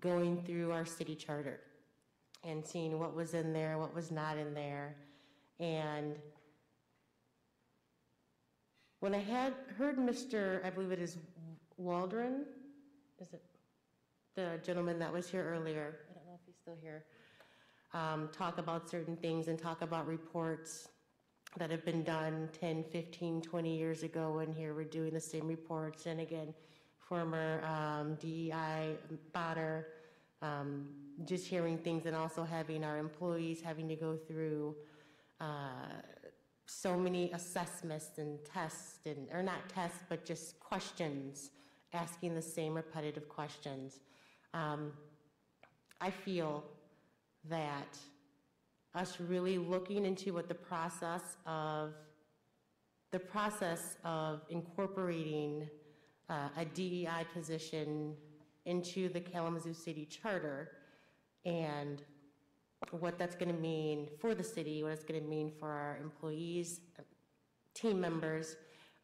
[0.00, 1.60] going through our city charter
[2.42, 4.96] and seeing what was in there, what was not in there.
[5.60, 6.16] And
[8.98, 11.18] when I had heard Mr., I believe it is
[11.76, 12.44] Waldron,
[13.20, 13.42] is it
[14.34, 16.00] the gentleman that was here earlier?
[16.10, 17.04] I don't know if he's still here.
[17.92, 20.88] Um, talk about certain things and talk about reports
[21.56, 25.46] that have been done 10, 15, 20 years ago, and here we're doing the same
[25.46, 26.06] reports.
[26.06, 26.52] And again,
[26.98, 28.96] former um, DEI
[29.32, 29.86] Bonner,
[30.42, 30.88] um,
[31.24, 34.74] just hearing things and also having our employees having to go through
[35.40, 36.00] uh,
[36.66, 41.50] so many assessments and tests, and, or not tests, but just questions,
[41.92, 44.00] asking the same repetitive questions.
[44.54, 44.92] Um,
[46.00, 46.64] I feel
[47.48, 47.96] that
[48.94, 51.94] us really looking into what the process of,
[53.10, 55.68] the process of incorporating
[56.28, 58.14] uh, a DEI position
[58.66, 60.70] into the Kalamazoo City Charter
[61.44, 62.02] and
[62.90, 65.98] what that's going to mean for the city, what it's going to mean for our
[66.02, 66.80] employees,
[67.74, 68.56] team members,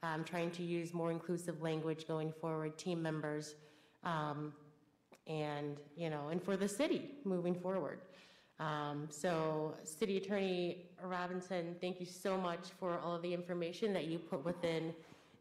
[0.02, 3.54] um, trying to use more inclusive language going forward, team members,
[4.04, 4.52] um,
[5.26, 8.00] and, you know, and for the city moving forward.
[8.60, 14.04] Um, so, City Attorney Robinson, thank you so much for all of the information that
[14.04, 14.92] you put within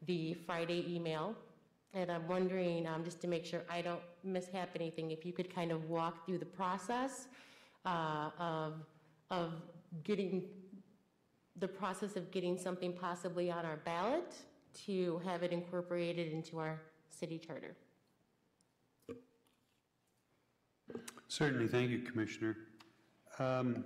[0.05, 1.35] the Friday email.
[1.93, 5.53] And I'm wondering, um, just to make sure I don't mishap anything, if you could
[5.53, 7.27] kind of walk through the process
[7.85, 8.73] uh, of,
[9.31, 9.51] of
[10.03, 10.43] getting,
[11.57, 14.33] the process of getting something possibly on our ballot
[14.85, 16.79] to have it incorporated into our
[17.09, 17.75] city charter.
[21.27, 22.55] Certainly, thank you, Commissioner.
[23.39, 23.85] Um,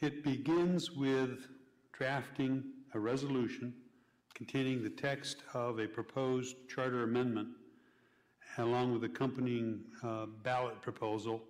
[0.00, 1.48] It begins with
[1.92, 3.74] drafting a resolution
[4.34, 7.48] containing the text of a proposed charter amendment
[8.56, 11.42] along with accompanying uh, ballot proposal.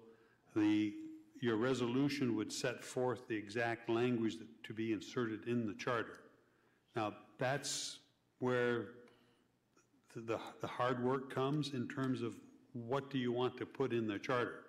[0.56, 0.92] The,
[1.40, 6.20] your resolution would set forth the exact language that- to be inserted in the charter.
[6.96, 7.98] Now, that's
[8.40, 8.88] where
[10.14, 12.34] the- the, hard work comes in terms of
[12.72, 14.64] what do you want to put in the charter?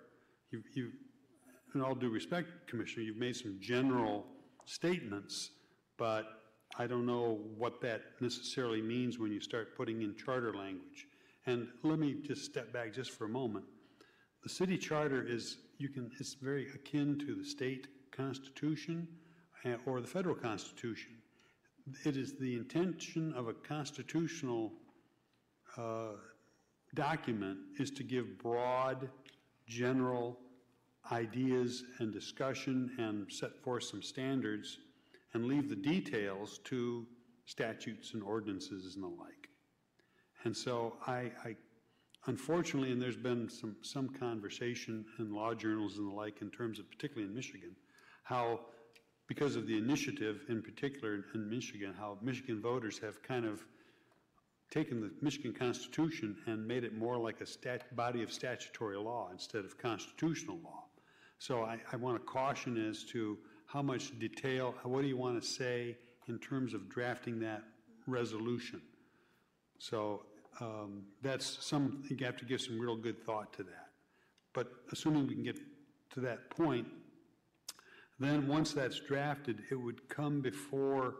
[0.50, 0.92] You, you,
[1.74, 4.24] in all due respect, Commissioner, you've made some general
[4.64, 5.50] statements,
[5.98, 6.24] but
[6.78, 11.06] I don't know what that necessarily means when you start putting in charter language.
[11.46, 13.64] And let me just step back just for a moment.
[14.42, 19.08] The city charter is, you can, it's very akin to the state constitution
[19.64, 21.12] uh, or the federal constitution.
[22.04, 24.72] It is the intention of a constitutional
[25.76, 26.12] uh,
[26.94, 29.08] document is to give broad,
[29.66, 30.38] general
[31.10, 34.78] ideas and discussion and set forth some standards
[35.34, 37.06] and leave the details to
[37.46, 39.48] statutes and ordinances and the like.
[40.44, 41.56] And so I, I
[42.26, 46.78] unfortunately, and there's been some, some conversation in law journals and the like in terms
[46.78, 47.74] of, particularly in Michigan,
[48.24, 48.60] how
[49.28, 53.64] because of the initiative in particular in Michigan, how Michigan voters have kind of
[54.70, 59.28] taken the Michigan Constitution and made it more like a stat, body of statutory law
[59.32, 60.81] instead of constitutional law.
[61.42, 63.36] So I, I want to caution as to
[63.66, 65.96] how much detail, what do you want to say
[66.28, 67.64] in terms of drafting that
[68.06, 68.80] resolution?
[69.80, 70.22] So
[70.60, 73.88] um, that's some, you have to give some real good thought to that.
[74.54, 75.58] But assuming we can get
[76.14, 76.86] to that point,
[78.20, 81.14] then once that's drafted, it would come before,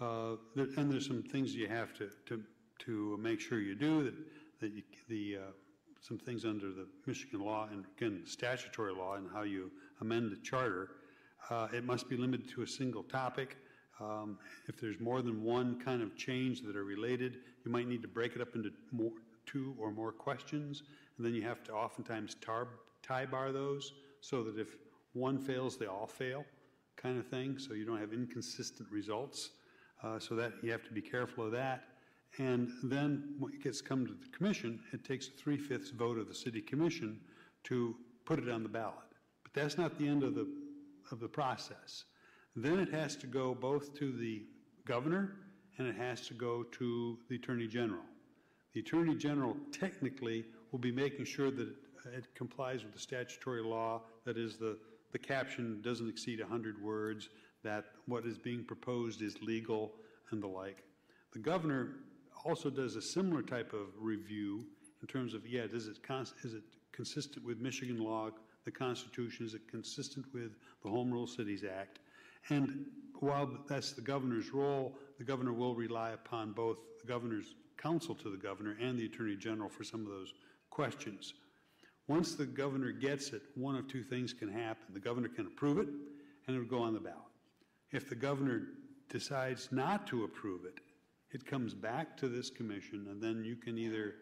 [0.00, 2.42] uh, and there's some things you have to, to,
[2.80, 4.14] to make sure you do, that,
[4.62, 5.50] that you, the, uh,
[6.00, 9.70] some things under the Michigan law and again statutory law and how you
[10.00, 10.90] amend the charter.
[11.50, 13.56] Uh, It must be limited to a single topic.
[14.00, 18.02] Um, If there's more than one kind of change that are related, you might need
[18.02, 19.12] to break it up into more,
[19.46, 20.82] two or more questions,
[21.16, 22.68] and then you have to oftentimes tar,
[23.02, 24.76] tie bar those, so that if
[25.12, 26.44] one fails, they all fail,
[26.96, 29.50] kind of thing, so you don't have inconsistent results.
[30.02, 31.89] Uh, So that, you have to be careful of that.
[32.38, 36.28] And then when it gets come to the commission, it takes a three-fifths vote of
[36.28, 37.20] the city commission
[37.64, 37.94] to
[38.24, 38.94] put it on the ballot.
[39.42, 40.46] But that's not the end of the,
[41.10, 42.04] of the process.
[42.56, 44.44] Then it has to go both to the
[44.84, 45.36] governor
[45.78, 48.04] and it has to go to the attorney general.
[48.74, 51.68] The attorney general technically will be making sure that
[52.06, 54.78] it complies with the statutory law, that is, the,
[55.12, 57.28] the caption doesn't exceed 100 words,
[57.62, 59.92] that what is being proposed is legal,
[60.30, 60.84] and the like.
[61.32, 61.96] The governor
[62.44, 64.66] also does a similar type of review
[65.00, 65.98] in terms of, yeah, does it,
[66.44, 66.62] is it
[66.92, 68.30] consistent with Michigan law,
[68.64, 70.52] the Constitution, is it consistent with
[70.82, 72.00] the Home Rule Cities Act?
[72.48, 72.86] And
[73.20, 78.30] while that's the governor's role, the governor will rely upon both the governor's counsel to
[78.30, 80.32] the governor and the attorney general for some of those
[80.70, 81.34] questions.
[82.08, 84.82] Once the governor gets it, one of two things can happen.
[84.92, 85.88] The governor can approve it,
[86.46, 87.18] and it will go on the ballot.
[87.92, 88.62] If the governor
[89.08, 90.80] decides not to approve it,
[91.32, 94.14] it comes back to this commission, and then you can either,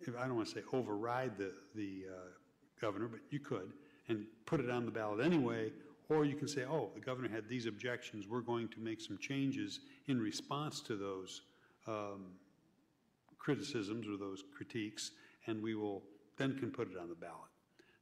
[0.00, 2.18] if, I don't want to say override the, the uh,
[2.80, 3.72] governor, but you could,
[4.08, 5.72] and put it on the ballot anyway,
[6.08, 9.18] or you can say, oh, the governor had these objections, we're going to make some
[9.18, 11.42] changes in response to those
[11.88, 12.26] um,
[13.38, 15.10] criticisms or those critiques,
[15.46, 16.02] and we will,
[16.36, 17.50] then can put it on the ballot.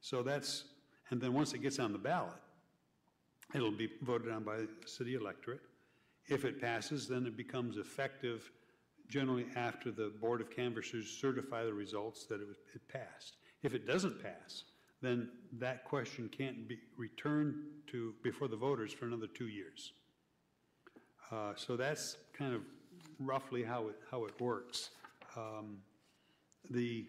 [0.01, 0.65] So that's,
[1.09, 2.33] and then once it gets on the ballot,
[3.55, 5.61] it'll be voted on by the city electorate.
[6.27, 8.51] If it passes, then it becomes effective
[9.07, 13.37] generally after the Board of Canvassers certify the results that it was, it passed.
[13.61, 14.63] If it doesn't pass,
[15.01, 15.29] then
[15.59, 17.55] that question can't be returned
[17.91, 19.93] to, before the voters for another two years.
[21.31, 22.61] Uh, So that's kind of
[23.19, 24.89] roughly how it, how it works.
[25.37, 25.77] Um,
[26.71, 27.05] The,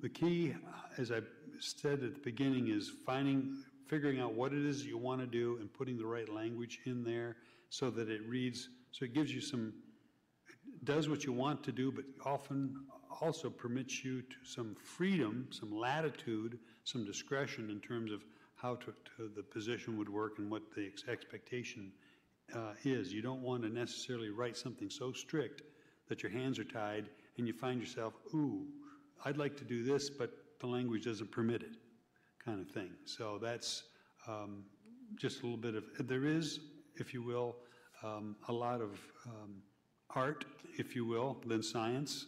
[0.00, 0.54] the key,
[0.96, 1.20] as I
[1.58, 5.58] said at the beginning, is finding, figuring out what it is you want to do
[5.60, 7.36] and putting the right language in there
[7.74, 9.72] so that it reads, so it gives you some,
[10.84, 12.72] does what you want to do, but often
[13.20, 18.22] also permits you to some freedom, some latitude, some discretion in terms of
[18.54, 21.90] how to, to the position would work and what the ex- expectation
[22.54, 23.12] uh, is.
[23.12, 25.62] You don't want to necessarily write something so strict
[26.08, 28.68] that your hands are tied and you find yourself, ooh,
[29.24, 30.30] I'd like to do this, but
[30.60, 31.74] the language doesn't permit it,
[32.44, 32.90] kind of thing.
[33.04, 33.82] So that's
[34.28, 34.62] um,
[35.16, 36.60] just a little bit of, there is,
[36.96, 37.56] if you will,
[38.02, 39.62] um, a lot of um,
[40.10, 40.44] art,
[40.78, 42.26] if you will, than science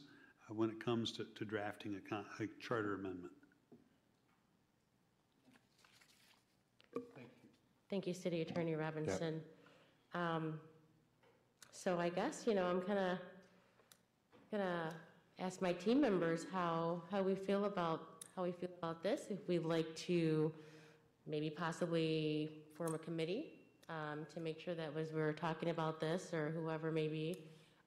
[0.50, 3.32] uh, when it comes to, to drafting a, con- a charter amendment.
[7.88, 9.40] Thank you, City Attorney Robinson.
[10.14, 10.58] Um,
[11.72, 13.18] So I guess, you know, I'm kind of
[14.50, 14.92] gonna
[15.38, 18.00] ask my team members how, how we feel about,
[18.34, 19.26] how we feel about this.
[19.30, 20.50] If we'd like to
[21.26, 23.55] maybe possibly form a committee
[23.88, 27.36] um, to make sure that as we're talking about this, or whoever maybe,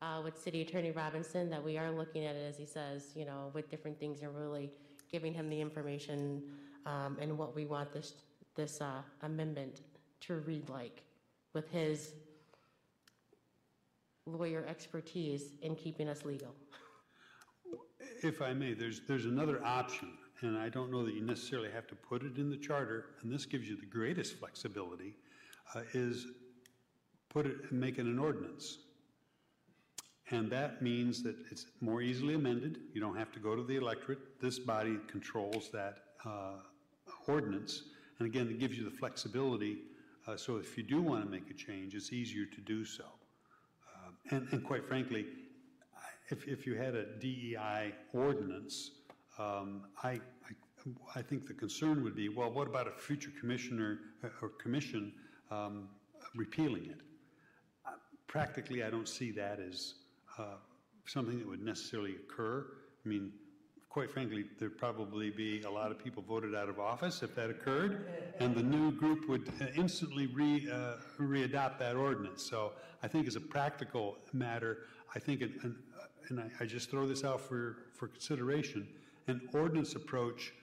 [0.02, 3.26] uh, with City Attorney Robinson, that we are looking at it, as he says, you
[3.26, 4.72] know, with different things and really
[5.12, 6.42] giving him the information
[6.86, 8.14] um, and what we want this,
[8.56, 9.82] this uh, amendment
[10.22, 11.04] to read like,
[11.54, 12.14] with his
[14.26, 16.54] lawyer expertise in keeping us legal.
[18.22, 20.10] If I may, there's, there's another option,
[20.42, 23.32] and I don't know that you necessarily have to put it in the charter, and
[23.32, 25.16] this gives you the greatest flexibility,
[25.76, 26.28] uh, is
[27.30, 28.80] put it, and make it an ordinance.
[30.32, 33.78] And that means that it's more easily amended, you don't have to go to the
[33.78, 36.58] electorate, this body controls that uh,
[37.28, 37.84] ordinance,
[38.20, 39.80] and again, it gives you the flexibility,
[40.28, 43.06] uh, so if you do want to make a change, it's easier to do so.
[43.06, 45.26] Uh, And, and quite frankly,
[46.30, 48.92] if, if you had a DEI ordinance,
[49.38, 50.20] um, I, I,
[51.16, 55.14] I think the concern would be, well, what about a future commissioner uh, or commission
[55.52, 55.90] um,
[56.36, 56.98] repealing it?
[57.86, 57.92] Uh,
[58.28, 59.96] Practically, I don't see that as
[60.38, 60.44] uh,
[61.06, 62.66] something that would necessarily occur.
[63.06, 63.32] I mean,
[63.90, 67.50] quite frankly, there'd probably be a lot of people voted out of office if that
[67.50, 68.06] occurred,
[68.40, 72.44] and the new group would instantly re, uh, re-adopt that ordinance.
[72.44, 74.86] So I think as a practical matter,
[75.16, 75.76] I think, an- an-
[76.30, 78.88] and I, I just throw this out for, for consideration,
[79.28, 80.54] an ordinance approach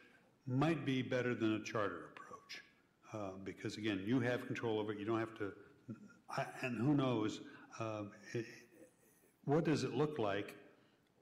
[0.46, 2.10] might be better than a charter.
[3.16, 5.52] Uh, Because again, you have control over it, you don't have to,
[6.30, 7.40] I- and who knows,
[7.78, 8.46] um, it-
[9.44, 10.54] what does it look like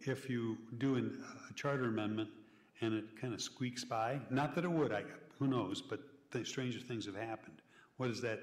[0.01, 2.31] if you do an- a charter amendment
[2.81, 4.21] and it kind of squeaks by?
[4.31, 5.03] Not that it would, I,
[5.39, 6.01] who knows, but
[6.33, 7.61] th- stranger things have happened.
[7.99, 8.41] What does that,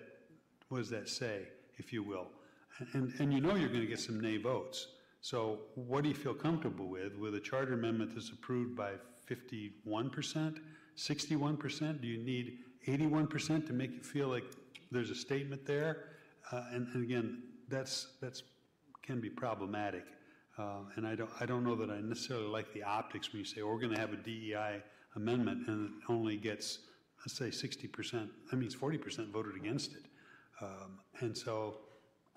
[0.70, 1.48] what does that say,
[1.78, 2.28] if you will?
[2.94, 4.88] And, and you know you're going to get some nay votes.
[5.22, 8.94] So what do you feel comfortable with, with a charter amendment that's approved by
[9.28, 10.62] 51%,
[10.96, 12.02] 61%?
[12.02, 14.44] Do you need 81% to make you feel like
[14.92, 16.06] there's a statement there?
[16.52, 18.44] Uh, And, and again, that's, that's,
[19.02, 20.06] can be problematic.
[20.58, 23.46] Uh, And I don't, I don't know that I necessarily like the optics when you
[23.46, 24.82] say, oh, we're going to have a DEI
[25.16, 26.80] amendment and it only gets,
[27.22, 30.06] let's say 60%, that means 40% voted against it.
[30.62, 31.78] Um, And so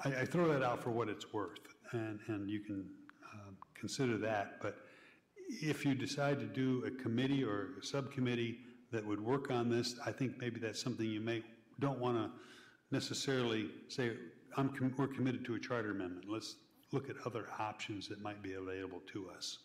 [0.05, 1.59] I, I throw that out for what it's worth,
[1.93, 2.87] and, and you can
[3.33, 4.61] um, consider that.
[4.61, 4.77] But
[5.49, 8.59] if you decide to do a committee or a subcommittee
[8.95, 11.43] that would work on this, I think maybe that's something you may,
[11.81, 12.31] don't want to
[12.93, 14.13] necessarily say,
[14.57, 16.27] I'm, com- we're committed to a charter amendment.
[16.29, 16.57] Let's
[16.93, 19.59] look at other options that might be available to us.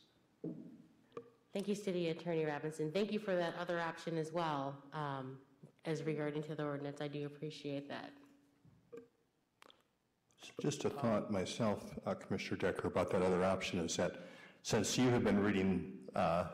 [1.53, 2.91] Thank you, City Attorney Robinson.
[2.91, 5.37] Thank you for that other option as well, um,
[5.85, 6.99] as regarding to the ordinance.
[7.01, 8.11] I do appreciate that.
[10.61, 14.27] Just a thought myself, uh, Commissioner Decker, about that other option is that
[14.63, 16.45] since you have been reading uh,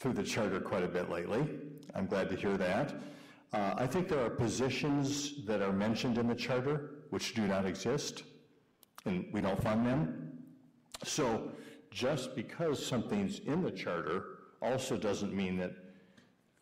[0.00, 1.46] through the charter quite a bit lately,
[1.94, 2.94] I'm glad to hear that.
[3.52, 7.64] Uh, I think there are positions that are mentioned in the charter which do not
[7.64, 8.24] exist,
[9.04, 10.32] and we don't fund them.
[11.04, 11.52] So
[11.90, 14.24] just because something's in the charter
[14.60, 15.72] also doesn't mean that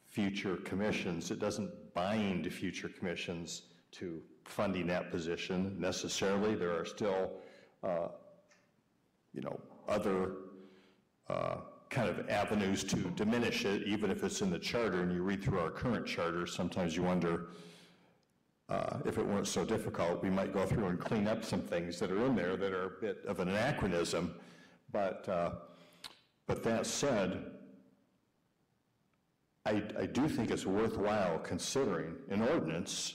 [0.05, 6.55] future commissions, it doesn't bind future commissions to funding that position necessarily.
[6.55, 7.32] There are still,
[7.82, 8.09] uh,
[9.32, 10.32] you know, other
[11.28, 11.56] uh,
[11.94, 15.40] kind of avenues to diminish it, even if it's in the charter, and you read
[15.44, 17.50] through our current charter, sometimes you wonder,
[18.68, 22.00] uh, if it weren't so difficult, we might go through and clean up some things
[22.00, 24.34] that are in there that are a bit of an anachronism.
[24.90, 25.50] But, uh,
[26.48, 27.44] but that said,
[29.64, 33.14] I, I do think it's worthwhile considering an ordinance.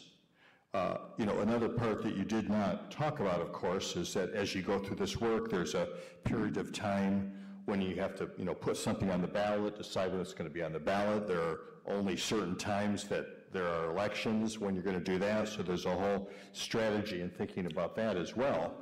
[0.74, 4.32] Uh, You know, another part that you did not talk about, of course, is that
[4.34, 5.88] as you go through this work, there's a
[6.24, 7.34] period of time
[7.70, 10.50] when you have to, you know, put something on the ballot, decide when it's going
[10.50, 11.28] to be on the ballot.
[11.28, 15.48] There are only certain times that there are elections when you're going to do that,
[15.48, 18.74] so there's a whole strategy in thinking about that as well,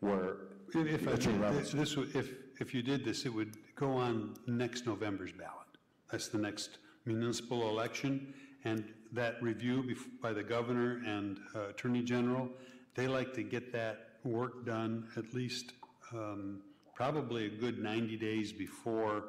[0.00, 0.36] where.
[0.74, 1.78] If, I Attorney did Robinson.
[1.78, 5.66] this, if, if you did this, it would go on next November's ballot.
[6.10, 8.34] That's the next municipal election,
[8.64, 12.50] and that review by the governor and uh, attorney general,
[12.94, 15.72] they like to get that work done at least
[16.12, 16.60] um,
[16.98, 19.22] probably a good 90 days before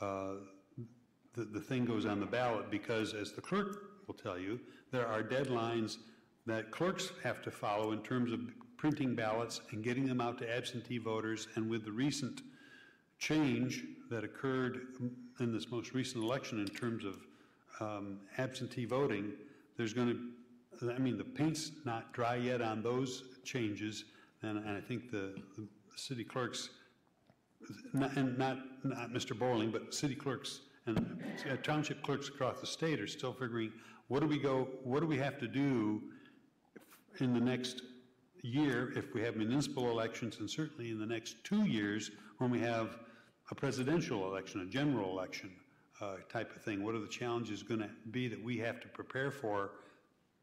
[0.00, 0.34] uh,
[1.34, 4.60] the, the thing goes on the ballot, because as the clerk will tell you,
[4.92, 5.96] there are deadlines
[6.46, 8.38] that clerks have to follow in terms of
[8.76, 12.42] printing ballots and getting them out to absentee voters, and with the recent
[13.18, 14.82] change that occurred
[15.40, 17.16] in this most recent election in terms of
[17.80, 19.32] um, absentee voting,
[19.76, 20.16] there's going
[20.80, 24.04] to, I mean, the paint's not dry yet on those changes,
[24.42, 25.66] and and I think the the
[25.96, 26.70] city clerks
[27.92, 29.36] not- and not, not Mr.
[29.36, 31.18] Borling, but city clerks and
[31.62, 33.72] township clerks across the state are still figuring,
[34.08, 36.02] what do we go, what do we have to do
[37.20, 37.82] in the next
[38.42, 42.60] year if we have municipal elections, and certainly in the next two years when we
[42.60, 42.98] have
[43.50, 45.50] a presidential election, a general election
[46.00, 46.84] uh, type of thing?
[46.84, 49.72] What are the challenges going to be that we have to prepare for,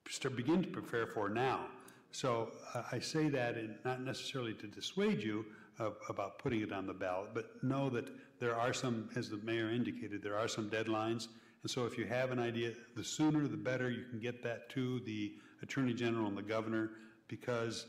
[0.09, 1.67] start, begin to prepare for now?
[2.11, 5.45] So uh, I say that in, not necessarily to dissuade you
[5.79, 9.37] of, about putting it on the ballot, but know that there are some, as the
[9.37, 11.27] mayor indicated, there are some deadlines.
[11.61, 14.69] And so if you have an idea, the sooner the better you can get that
[14.71, 16.91] to the attorney general and the governor,
[17.27, 17.87] because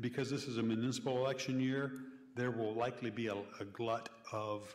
[0.00, 1.92] because this is a municipal election year,
[2.36, 4.74] there will likely be a, a glut of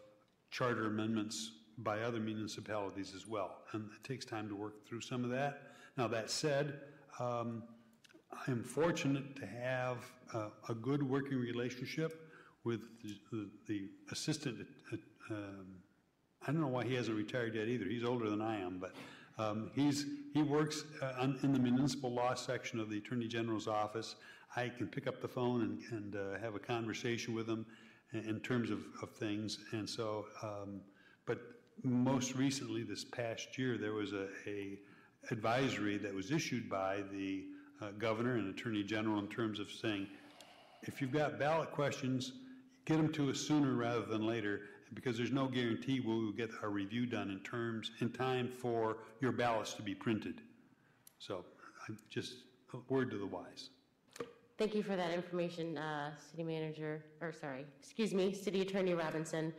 [0.52, 3.60] charter amendments by other municipalities as well.
[3.72, 5.72] And it takes time to work through some of that.
[5.98, 6.82] Now, that said,
[7.20, 7.64] um,
[8.32, 9.98] I am fortunate to have
[10.34, 12.32] uh, a good working relationship
[12.64, 12.82] with
[13.32, 14.98] the- the, assistant, uh,
[15.30, 15.66] um,
[16.42, 17.86] I don't know why he hasn't retired yet either.
[17.86, 18.96] He's older than I am, but
[19.38, 24.16] um, he's, he works uh, in the municipal law section of the Attorney General's office.
[24.56, 27.66] I can pick up the phone and, and uh, have a conversation with him
[28.14, 29.60] in terms of, of things.
[29.72, 30.82] And so um,
[31.26, 31.40] But
[31.84, 34.80] most recently, this past year, there was a, a
[35.32, 37.44] advisory that was issued by the
[37.82, 40.08] uh, governor and attorney general in terms of saying,
[40.84, 42.34] if you've got ballot questions,
[42.86, 44.62] get them to us sooner rather than later,
[44.94, 48.98] because there's no guarantee we will get our review done in terms, in time for
[49.20, 50.42] your ballots to be printed.
[51.20, 51.44] So,
[52.10, 52.36] just
[52.74, 53.70] a word to the wise.
[54.58, 59.54] Thank you for that information, uh, City Manager, or sorry, excuse me, City Attorney Robinson.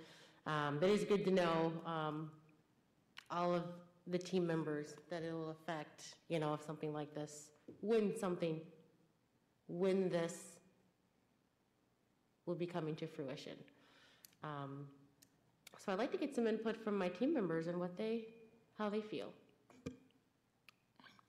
[0.47, 2.31] Um, it's good to know, um,
[3.31, 3.65] all of
[4.07, 8.61] the team members that it will affect, you know, if something like this, when something,
[9.69, 10.35] when this
[12.47, 13.57] will be coming to fruition.
[14.43, 14.87] Um,
[15.79, 18.25] So I'd like to get some input from my team members and what they,
[18.79, 19.33] how they feel.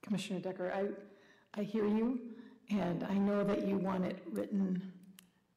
[0.02, 2.20] Commissioner Decker, I, I hear you,
[2.70, 4.92] and I know that you want it written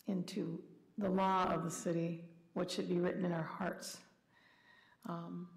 [0.07, 0.61] into
[0.98, 2.24] the law of the city,
[2.55, 3.98] what should be written in our hearts.
[5.09, 5.48] Um,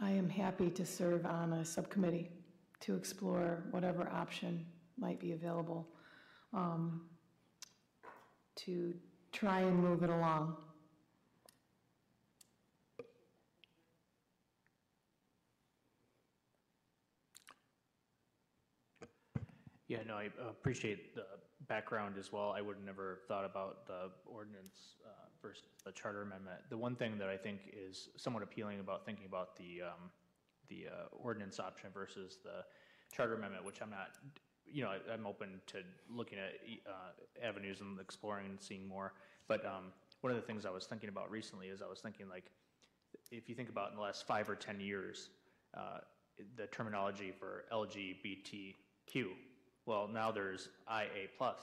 [0.00, 2.30] I am happy to serve on a subcommittee
[2.84, 4.66] to explore whatever option
[4.98, 5.88] might be available
[6.52, 7.00] um,
[8.56, 8.92] to
[9.32, 10.54] try and move it along.
[19.88, 21.24] Yeah, no, I appreciate the
[21.68, 22.54] background as well.
[22.56, 26.60] I would have never thought about the ordinance uh, versus the charter amendment.
[26.68, 30.10] The one thing that I think is somewhat appealing about thinking about the, um,
[30.68, 32.64] the uh, ordinance option versus the
[33.14, 34.10] charter amendment, which I'm not,
[34.66, 35.78] you know, I- I'm open to
[36.10, 36.54] looking at
[36.86, 39.12] uh, avenues and exploring and seeing more.
[39.48, 42.28] But um, one of the things I was thinking about recently is I was thinking
[42.28, 42.44] like,
[43.30, 45.30] if you think about in the last five or 10 years,
[45.76, 45.98] uh,
[46.56, 49.26] the terminology for LGBTQ,
[49.86, 51.58] well, now there's IA plus.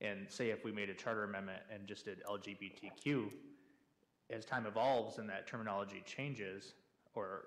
[0.00, 3.30] And say if we made a charter amendment and just did LGBTQ,
[4.30, 6.74] as time evolves and that terminology changes,
[7.14, 7.46] or,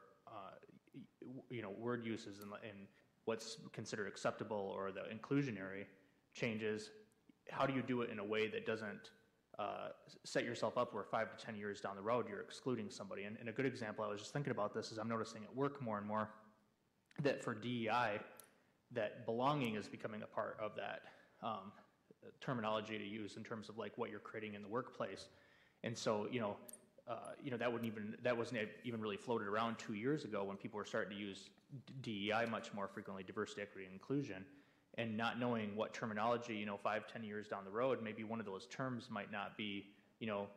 [1.49, 2.87] you know, word uses and, and
[3.25, 5.85] what's considered acceptable or the inclusionary
[6.33, 6.89] changes,
[7.49, 9.11] how do you do it in a way that doesn't
[9.59, 9.89] uh,
[10.23, 13.23] set yourself up where five to 10 years down the road, you're excluding somebody?
[13.23, 15.55] And, and a good example, I was just thinking about this, is I'm noticing at
[15.55, 16.29] work more and more
[17.21, 18.19] that for DEI,
[18.91, 21.01] that belonging is becoming a part of that
[21.41, 21.71] um,
[22.41, 25.27] terminology to use in terms of like what you're creating in the workplace.
[25.83, 26.55] And so, you know,
[27.43, 30.57] you know that wouldn't even that wasn't even really floated around two years ago when
[30.57, 31.49] people were starting to use
[32.01, 34.45] DEI much more frequently, diversity, equity, and inclusion,
[34.97, 38.39] and not knowing what terminology, you know, five, ten years down the road, maybe one
[38.39, 39.85] of those terms might not be,
[40.19, 40.47] you know,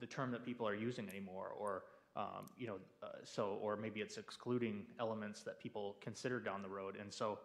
[0.00, 1.84] the term that people are using anymore, or
[2.16, 6.68] um, you know, uh, so or maybe it's excluding elements that people consider down the
[6.68, 7.38] road, and so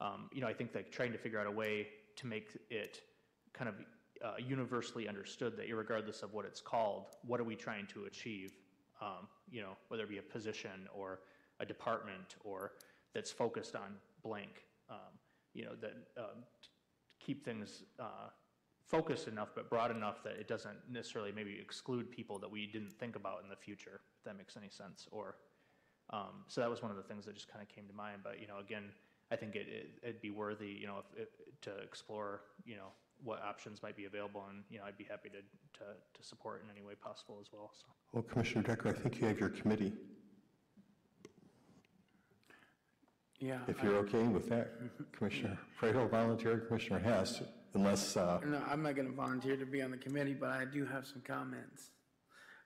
[0.00, 3.00] um, you know, I think that trying to figure out a way to make it
[3.52, 3.76] kind of
[4.24, 8.52] uh, universally understood that, regardless of what it's called, what are we trying to achieve?
[9.00, 11.20] Um, you know, whether it be a position or
[11.60, 12.72] a department or
[13.14, 14.64] that's focused on blank.
[14.90, 15.18] Um,
[15.52, 16.44] you know, that um,
[17.20, 18.28] keep things uh,
[18.86, 22.92] focused enough but broad enough that it doesn't necessarily maybe exclude people that we didn't
[22.92, 25.06] think about in the future, if that makes any sense.
[25.10, 25.36] Or
[26.10, 28.20] um, so that was one of the things that just kind of came to mind.
[28.22, 28.90] But you know, again,
[29.30, 32.88] I think it, it, it'd be worthy, you know, if, if, to explore, you know,
[33.24, 35.38] what options might be available, and you know, I'd be happy to
[35.78, 37.72] to, to support in any way possible as well.
[37.74, 37.86] So.
[38.12, 39.92] Well, Commissioner Decker, I think you have your committee.
[43.40, 43.58] Yeah.
[43.66, 44.72] If you're okay with that,
[45.12, 47.42] Commissioner Praedel volunteered, Commissioner Hess,
[47.74, 50.64] unless, uh, No, I'm not going to volunteer to be on the committee, but I
[50.64, 51.90] do have some comments.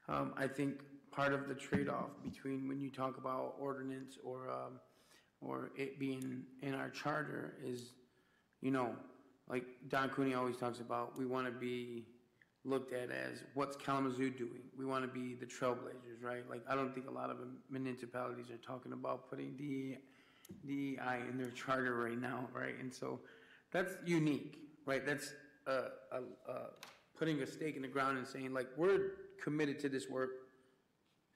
[0.09, 4.79] Um, I think part of the trade-off between when you talk about ordinance or, um,
[5.41, 7.95] or it being in our charter is,
[8.61, 8.95] you know,
[9.49, 12.05] like Don Cooney always talks about, we want to be
[12.65, 14.63] looked at as what's Kalamazoo doing?
[14.77, 16.43] We want to be the trailblazers, right?
[16.51, 17.39] Like, I don't think a lot of
[17.71, 19.97] municipalities are talking about putting the
[20.67, 22.75] DEI in their charter right now, right?
[22.79, 23.21] And so
[23.73, 25.05] that's unique, right?
[25.07, 25.33] That's
[27.19, 29.13] putting a stake in the ground and saying, like, we're
[29.43, 30.31] committed to this work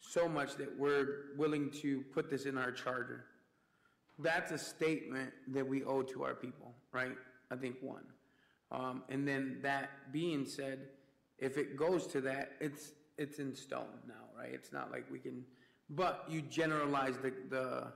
[0.01, 3.25] so much that we're willing to put this in our charter.
[4.19, 7.13] That's a statement that we owe to our people, right?
[7.53, 8.05] I think one.
[8.71, 10.89] Um, and then that being said,
[11.39, 14.51] if it goes to that, it's it's in stone now, right?
[14.53, 15.45] It's not like we can,
[15.91, 17.93] but you generalize the the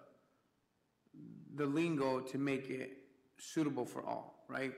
[1.54, 2.98] the lingo to make it
[3.38, 4.72] suitable for all, right?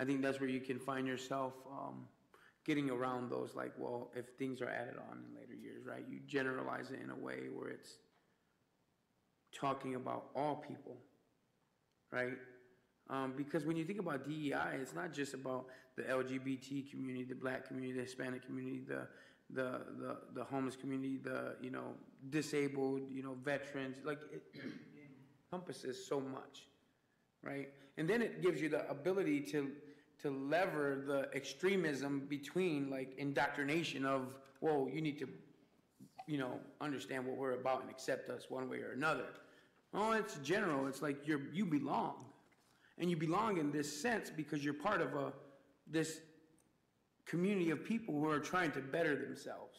[0.00, 2.06] I think that's where you can find yourself um,
[2.66, 6.04] getting around those, like, well, if things are added on in later years, right?
[6.10, 7.98] You generalize it in a way where it's
[9.52, 10.96] talking about all people,
[12.10, 12.32] right?
[13.10, 15.66] Um, because when you think about DEI, it's not just about
[15.96, 19.06] the LGBT community, the black community, the Hispanic community, the
[19.50, 21.94] the, the, the homeless community, the, you know,
[22.30, 24.42] disabled, you know, veterans, like, it
[25.52, 26.66] encompasses so much,
[27.42, 27.68] right?
[27.96, 29.70] And then it gives you the ability to,
[30.22, 35.28] to lever the extremism between, like, indoctrination of, whoa, you need to,
[36.26, 39.26] you know, understand what we're about and accept us one way or another.
[39.92, 42.24] Oh, it's general, it's like you're, you belong.
[42.98, 45.32] And you belong in this sense because you're part of a,
[45.90, 46.20] this
[47.26, 49.78] community of people who are trying to better themselves.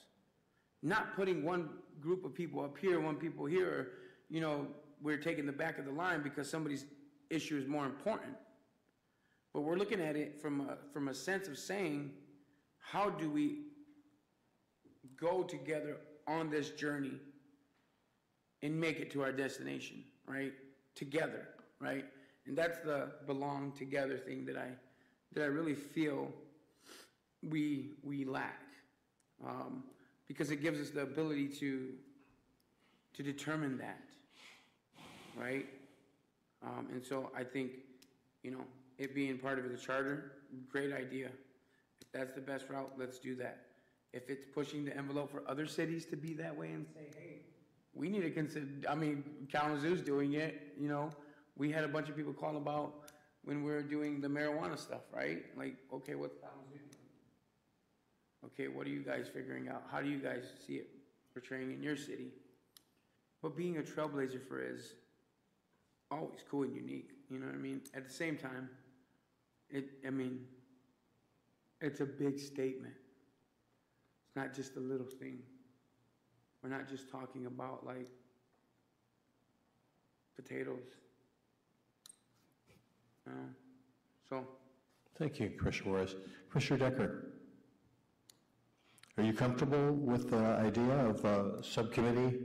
[0.83, 1.69] Not putting one
[2.01, 3.87] group of people up here, one people here, or,
[4.29, 4.67] you know,
[5.01, 6.85] we're taking the back of the line because somebody's
[7.29, 8.35] issue is more important.
[9.53, 12.11] But we're looking at it from a, from a sense of saying,
[12.79, 13.63] how do we
[15.19, 17.19] go together on this journey
[18.61, 20.53] and make it to our destination, right?
[20.95, 21.47] Together,
[21.79, 22.05] right?
[22.47, 24.69] And that's the belong together thing that I
[25.33, 26.31] that I really feel
[27.49, 28.61] we we lack,
[29.45, 29.83] um,
[30.27, 31.89] because it gives us the ability to
[33.13, 34.03] to determine that,
[35.37, 35.65] right?
[36.63, 37.71] Um, and so I think,
[38.43, 38.63] you know,
[38.97, 40.31] it being part of the charter,
[40.69, 41.29] great idea.
[42.01, 43.61] If that's the best route, let's do that.
[44.13, 47.41] If it's pushing the envelope for other cities to be that way and say, hey,
[47.93, 51.09] we need to consider, I mean, Kalamazoo's doing it, you know.
[51.57, 52.93] We had a bunch of people call about
[53.43, 55.43] when we were doing the marijuana stuff, right?
[55.55, 56.29] Like, okay, doing?
[58.45, 59.83] Okay, what are you guys figuring out?
[59.91, 60.89] How do you guys see it
[61.33, 62.27] portraying in your city?
[63.41, 64.93] But being a trailblazer for is
[66.11, 67.81] always cool and unique, you know what I mean?
[67.93, 68.69] At the same time,
[69.69, 70.41] it, I mean,
[71.81, 72.95] it's a big statement.
[74.25, 75.39] It's not just a little thing.
[76.63, 78.09] We're not just talking about like
[80.35, 80.95] potatoes.
[83.27, 83.33] You?
[84.29, 84.47] So,
[85.17, 86.15] Thank you, Commissioner Juarez.
[86.49, 87.31] Commissioner Decker,
[89.17, 92.39] are you comfortable with the idea of a subcommittee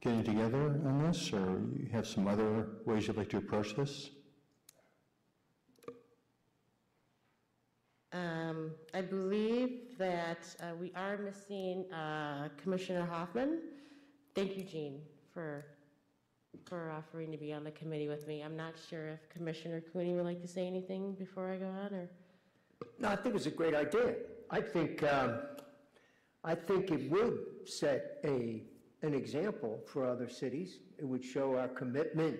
[0.00, 4.08] getting together on this, or you have some other ways you'd like to approach this?
[8.14, 13.60] Um, I believe that uh, we are missing uh, Commissioner Hoffman.
[14.34, 15.02] Thank you, Jean,
[15.34, 15.66] for,
[16.64, 18.42] for offering to be on the committee with me.
[18.42, 21.94] I'm not sure if Commissioner Cooney would like to say anything before I go on,
[21.94, 22.08] or?
[22.98, 24.14] No, I think it's a great idea.
[24.50, 25.40] I think, um,
[26.44, 28.62] I think it would set a,
[29.02, 30.78] an example for other cities.
[30.98, 32.36] It would show our commitment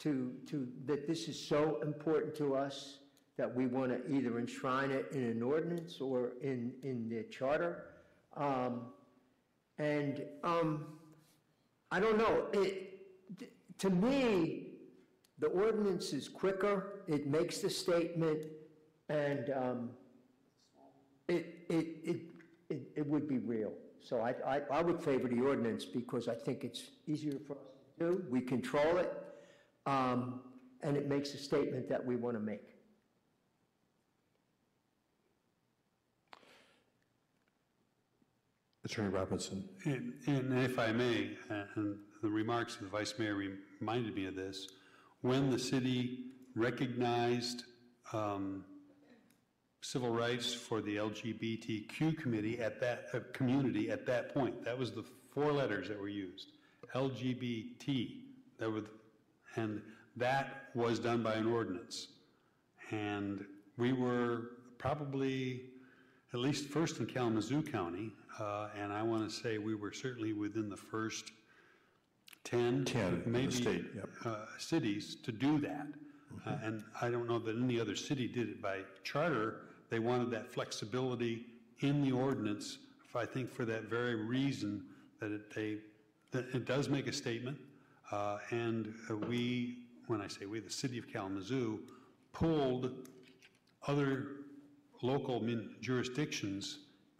[0.00, 2.98] to, to, that this is so important to us
[3.36, 7.86] that we want to either enshrine it in an ordinance or in, in the charter.
[8.36, 8.86] Um,
[9.78, 10.86] And um,
[11.90, 12.93] I don't know, it,
[13.78, 14.68] to me,
[15.38, 18.44] the ordinance is quicker, it makes the statement,
[19.08, 19.90] and um,
[21.28, 22.20] it, it, it,
[22.70, 23.72] it it would be real.
[24.00, 27.58] So I, I, I would favor the ordinance because I think it's easier for us
[27.98, 29.12] to do, we control it,
[29.86, 30.40] um,
[30.82, 32.60] and it makes a statement that we want to make.
[38.84, 39.66] Attorney Robinson.
[39.86, 43.38] And and if I may, uh, and the remarks of the Vice Mayor
[43.80, 44.68] reminded me of this,
[45.20, 46.20] when the city
[46.56, 47.64] recognized
[48.14, 48.64] um,
[49.82, 54.90] civil rights for the LGBTQ committee at that, uh, community at that point, that was
[54.90, 55.04] the
[55.34, 56.52] four letters that were used,
[56.94, 58.22] LGBT,
[58.58, 58.84] that were,
[59.56, 59.82] and
[60.16, 62.08] that was done by an ordinance.
[62.90, 63.44] And
[63.76, 65.64] we were probably
[66.32, 70.32] at least first in Kalamazoo County, uh, and I want to say we were certainly
[70.32, 71.30] within the first
[72.44, 74.08] 10, 10 in the maybe state, yep.
[74.24, 75.86] uh, cities to do that.
[76.46, 79.62] Uh, And I don't know that any other city did it by charter.
[79.88, 81.46] They wanted that flexibility
[81.80, 84.84] in the ordinance, if I think for that very reason,
[85.20, 85.78] that it, they,
[86.32, 87.58] that it does make a statement.
[88.10, 91.80] Uh, And uh, we, when I say we, the city of Kalamazoo,
[92.32, 92.92] pulled
[93.86, 94.28] other
[95.02, 96.78] local min- jurisdictions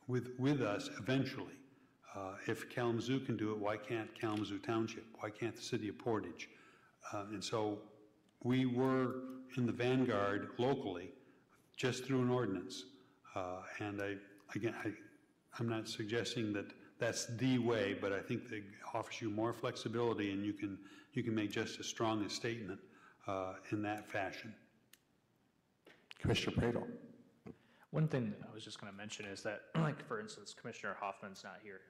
[0.08, 1.54] with, with us eventually.
[2.14, 5.04] Uh, If Kalamazoo can do it, why can't Kalamazoo Township?
[5.20, 6.48] Why can't the city of Portage?
[7.12, 7.78] Uh, And so
[8.42, 9.16] we were
[9.56, 11.10] in the vanguard locally,
[11.76, 12.84] just through an ordinance.
[13.34, 14.16] Uh, And I,
[14.54, 14.92] again, I,
[15.58, 16.66] I'm not suggesting that
[16.98, 20.78] that's the way, but I think it offers you more flexibility and you can,
[21.12, 22.80] you can make just as strong a statement
[23.26, 24.54] uh, in that fashion.
[26.20, 26.86] Commissioner Praedel.
[27.90, 30.96] One thing that I was just going to mention is that, like, for instance, Commissioner
[31.00, 31.80] Hoffman's not here.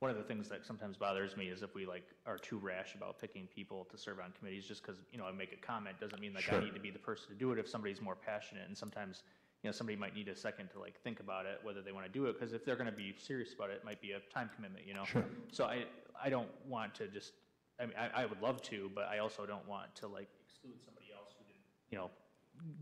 [0.00, 2.94] One of the things that sometimes bothers me is if we like are too rash
[2.94, 5.98] about picking people to serve on committees, just because, you know, I make a comment
[6.00, 6.60] doesn't mean like I Sure.
[6.60, 8.66] need to be the person to do it if somebody's more passionate.
[8.66, 9.22] And sometimes,
[9.62, 12.04] you know, somebody might need a second to like think about it, whether they want
[12.06, 14.12] to do it, because if they're going to be serious about it, it might be
[14.12, 15.04] a time commitment, you know?
[15.04, 15.24] Sure.
[15.52, 15.84] So I,
[16.22, 17.32] I don't want to just,
[17.80, 20.82] I mean, I, I would love to, but I also don't want to like exclude
[20.84, 22.10] somebody else who didn't, you know,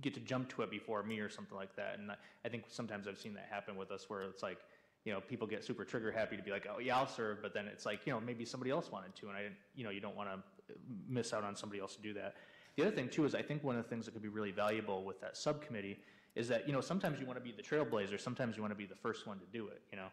[0.01, 1.99] get to jump to it before me or something like that.
[1.99, 4.59] And I, I think sometimes I've seen that happen with us where it's like,
[5.05, 7.53] you know, people get super trigger happy to be like, oh yeah, I'll serve, but
[7.53, 9.91] then it's like, you know, maybe somebody else wanted to, and I didn't, you know,
[9.91, 10.75] you don't want to
[11.09, 12.37] miss out on somebody else to do that.
[12.77, 14.53] The other thing too is I think one of the things that could be really
[14.53, 15.99] valuable with that subcommittee
[16.35, 18.79] is that, you know, sometimes you want to be the trailblazer, sometimes you want to
[18.79, 20.07] be the first one to do it, you know,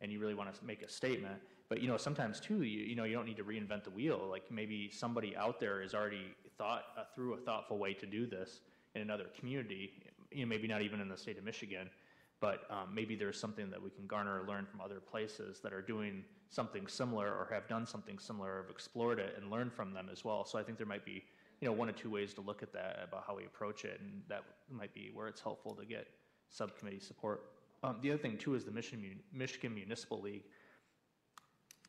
[0.00, 1.36] and you really want to make a statement.
[1.68, 4.28] But, you know, sometimes too, you, you know, you don't need to reinvent the wheel.
[4.30, 8.26] Like maybe somebody out there has already thought uh, through a thoughtful way to do
[8.26, 8.60] this
[8.94, 9.90] in another community,
[10.30, 11.90] you know, maybe not even in the state of Michigan,
[12.40, 15.72] but um, maybe there's something that we can garner or learn from other places that
[15.72, 19.70] are doing something similar or have done something similar or have explored it and learn
[19.70, 20.44] from them as well.
[20.44, 21.24] So I think there might be,
[21.60, 24.00] you know, one or two ways to look at that about how we approach it,
[24.00, 26.06] and that might be where it's helpful to get
[26.50, 27.50] subcommittee support.
[27.82, 30.44] Um, the other thing too is the Michigan, Michigan Municipal League.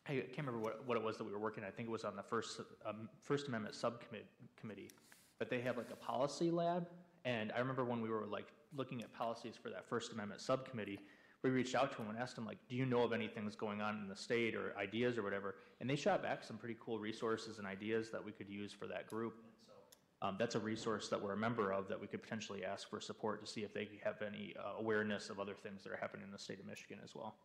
[0.08, 1.64] I can't remember what, what it was that we were working.
[1.64, 1.68] On.
[1.68, 4.26] I think it was on the first um, First Amendment subcommittee,
[4.60, 4.90] committee,
[5.38, 6.88] but they have like a policy lab.
[7.26, 11.00] And I remember when we were like looking at policies for that First Amendment subcommittee,
[11.44, 13.56] we reached out to them and asked them like, "Do you know of anything that's
[13.56, 16.78] going on in the state or ideas or whatever?" And they shot back some pretty
[16.80, 19.36] cool resources and ideas that we could use for that group.
[20.22, 23.00] Um, that's a resource that we're a member of that we could potentially ask for
[23.00, 26.26] support to see if they have any uh, awareness of other things that are happening
[26.26, 27.36] in the state of Michigan as well.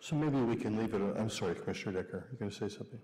[0.00, 3.00] So maybe we can leave it, I'm sorry, Commissioner Decker, you're going to say something?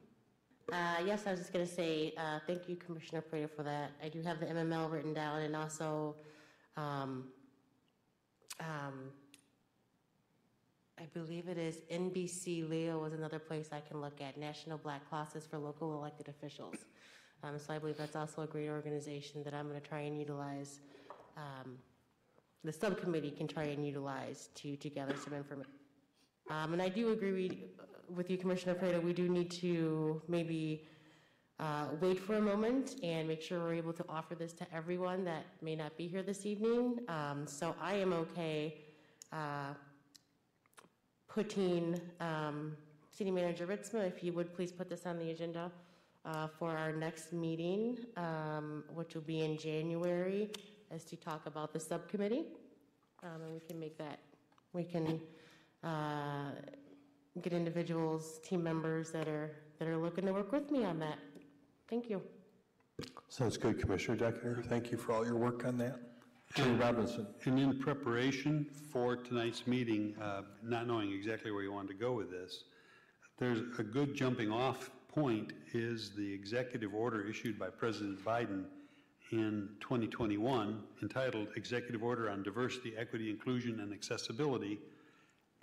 [0.70, 3.92] Uh, yes, I was just going to say, uh, thank you, Commissioner Praedel, for that.
[4.02, 6.16] I do have the MML written down and also,
[6.76, 7.24] um,
[8.60, 9.10] um,
[10.98, 15.08] I believe it is NBC Leo is another place I can look at, National Black
[15.10, 16.76] Caucus for Local Elected Officials.
[17.42, 20.18] Um, so I believe that's also a great organization that I'm going to try and
[20.18, 20.80] utilize.
[21.36, 21.78] Um,
[22.62, 25.72] the subcommittee can try and utilize to, to gather some information.
[26.50, 27.64] Um, and I do agree
[28.08, 30.86] with you, Commissioner Praedel, we do need to maybe
[31.60, 35.24] uh, wait for a moment and make sure we're able to offer this to everyone
[35.24, 36.98] that may not be here this evening.
[37.08, 38.78] Um, So I am okay
[39.32, 39.74] uh,
[41.28, 42.76] putting, um,
[43.10, 45.70] City Manager Ritsema, if you would please put this on the agenda
[46.24, 50.50] uh, for our next meeting, um, which will be in January,
[50.90, 52.46] as to talk about the subcommittee.
[53.22, 54.18] Um, And we can make that,
[54.72, 55.20] we can
[55.84, 56.50] uh,
[57.40, 61.18] get individuals, team members that are, that are looking to work with me on that.
[61.92, 62.22] Thank you.
[63.28, 64.64] Sounds good, Commissioner Decker.
[64.66, 66.00] Thank you for all your work on that.
[66.50, 67.26] Attorney Robinson.
[67.44, 72.14] And in preparation for tonight's meeting, uh, not knowing exactly where you wanted to go
[72.14, 72.64] with this,
[73.38, 78.64] there's a good jumping off point is the executive order issued by President Biden
[79.30, 84.78] in 2021 entitled Executive Order on Diversity, Equity, Inclusion, and Accessibility.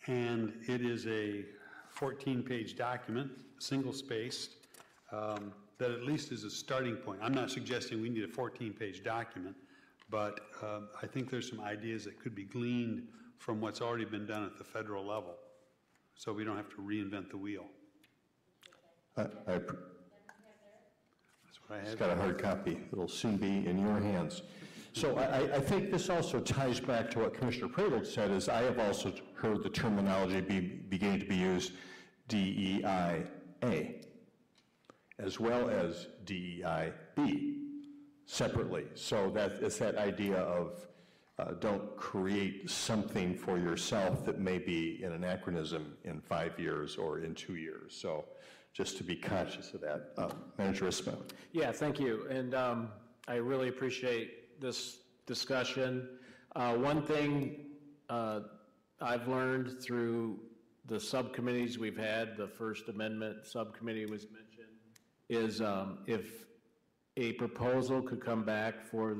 [0.05, 1.43] And it is a
[1.99, 4.51] 14-page document, single-spaced,
[5.11, 7.19] um, that at least is a starting point.
[7.23, 9.55] I'm not suggesting we need a 14-page document,
[10.09, 14.25] but um, I think there's some ideas that could be gleaned from what's already been
[14.27, 15.35] done at the federal level,
[16.15, 17.65] so we don't have to reinvent the wheel.
[19.17, 19.69] I- I That's
[21.67, 22.79] what I It's got a hard copy.
[22.91, 24.41] It'll soon be in your hands.
[24.91, 28.49] So I, I- I think this also ties back to what Commissioner Praedel said, is
[28.49, 31.71] I have also heard the terminology be, beginning to be used,
[32.27, 33.25] DEIA,
[35.19, 37.55] as well as DEIB
[38.25, 38.85] separately.
[38.95, 40.87] So that, it's that idea of,
[41.37, 47.19] uh, don't create something for yourself that may be an anachronism in five years or
[47.19, 47.93] in two years.
[47.95, 48.25] So
[48.73, 50.11] just to be conscious of that.
[50.17, 51.21] Uh, Manager Ismail.
[51.53, 52.27] Yeah, thank you.
[52.29, 52.89] And um,
[53.27, 56.07] I really appreciate this discussion.
[56.55, 57.65] Uh, One thing
[58.09, 58.41] uh,
[59.01, 60.39] I've learned through
[60.85, 64.48] the subcommittees we've had, the First Amendment Subcommittee was mentioned,
[65.29, 66.45] is um, if
[67.17, 69.17] a proposal could come back for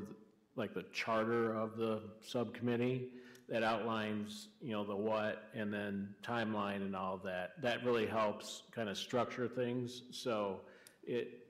[0.56, 3.10] like the charter of the subcommittee
[3.48, 8.64] that outlines, you know, the what and then timeline and all that, that really helps
[8.72, 10.04] kind of structure things.
[10.12, 10.62] So
[11.04, 11.48] it,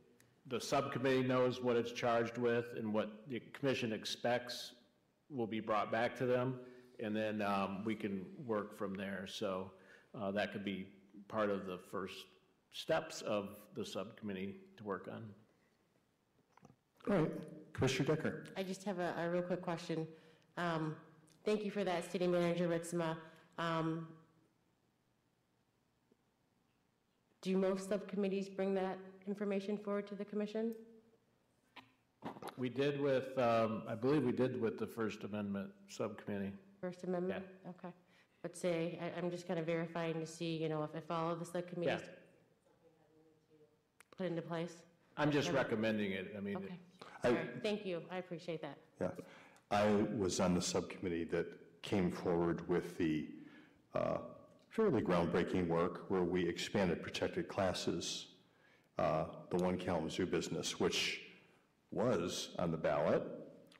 [0.47, 4.73] the subcommittee knows what it's charged with and what the commission expects
[5.29, 6.59] will be brought back to them,
[6.99, 9.25] and then um, we can work from there.
[9.27, 9.71] So
[10.19, 10.88] uh, that could be
[11.27, 12.25] part of the first
[12.72, 15.23] steps of the subcommittee to work on.
[17.09, 17.31] All right,
[17.73, 18.43] Commissioner Decker.
[18.57, 20.07] I just have a, a real quick question.
[20.57, 20.95] Um,
[21.45, 23.15] Thank you for that, City Manager Ritsema.
[23.57, 24.07] Um,
[27.41, 30.73] Do most subcommittees bring that information forward to the commission?
[32.57, 36.51] We did with, um, I believe we did with the First Amendment Subcommittee.
[36.81, 37.45] First Amendment?
[37.69, 37.93] Okay.
[38.41, 41.31] But say, I, I'm just kind of verifying to see, you know, if, if all
[41.31, 42.01] of the subcommittees
[44.19, 44.73] put into place?
[45.17, 46.77] I'm just recommending it, I mean, Okay.
[47.23, 48.77] I- All right, thank you, I appreciate that.
[48.99, 49.11] Yeah.
[49.72, 51.48] I was on the subcommittee that
[51.81, 53.30] came forward with the
[53.95, 54.17] uh,
[54.69, 58.27] fairly groundbreaking work where we expanded protected classes,
[58.98, 61.22] uh, the One Kalamazoo business, which
[61.91, 63.23] was on the ballot.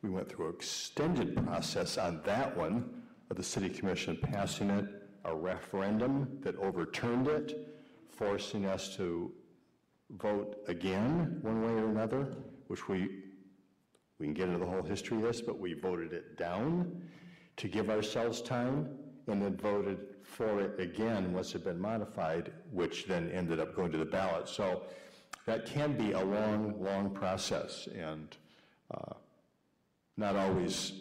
[0.01, 4.85] We went through an extended process on that one, of the city commission passing it,
[5.26, 7.76] a referendum that overturned it,
[8.09, 9.32] forcing us to
[10.18, 12.36] vote again, one way or another,
[12.68, 13.24] which we
[14.20, 17.02] we can get into the whole history of this, but we voted it down
[17.56, 18.90] to give ourselves time
[19.28, 23.76] and then voted for it again once it had been modified, which then ended up
[23.76, 24.50] going to the ballot.
[24.50, 24.84] So
[25.46, 28.36] that can be a long, long process and
[28.94, 29.14] uh,
[30.18, 30.94] not always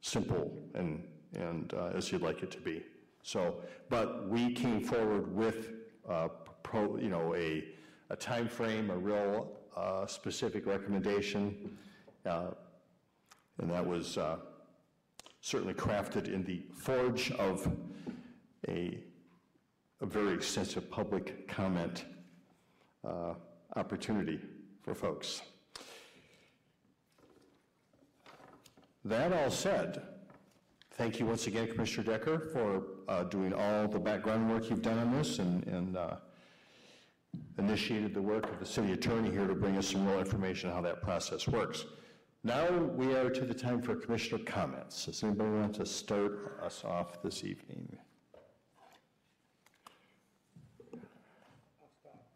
[0.00, 1.04] simple and,
[1.34, 2.82] and uh, as you'd like it to be.
[3.22, 3.56] So,
[3.88, 5.72] but we came forward with,
[6.08, 6.28] uh,
[6.62, 7.64] pro, you know, a,
[8.10, 11.76] a timeframe, a real uh, specific recommendation.
[12.24, 12.50] Uh,
[13.58, 14.36] And that was uh,
[15.40, 17.66] certainly crafted in the forge of
[18.68, 18.98] a,
[20.02, 22.04] a very extensive public comment
[23.02, 23.32] uh,
[23.74, 24.38] opportunity
[24.82, 25.40] for folks.
[29.04, 30.02] That all said,
[30.98, 34.98] thank you once again, Commissioner Decker, for uh, doing all the background work you've done
[34.98, 36.16] on this and, and uh,
[37.58, 40.76] initiated the work of the city attorney here to bring us some real information on
[40.76, 41.86] how that process works.
[42.44, 45.06] Now we are to the time for commissioner comments.
[45.06, 47.96] Does anybody want to start us off this evening?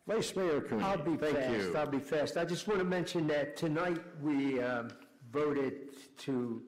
[0.09, 0.83] Vice Mayor Cooney.
[0.83, 1.77] I'll be thank fast, you.
[1.77, 2.37] I'll be fast.
[2.37, 4.91] I just want to mention that tonight we um,
[5.33, 6.63] voted to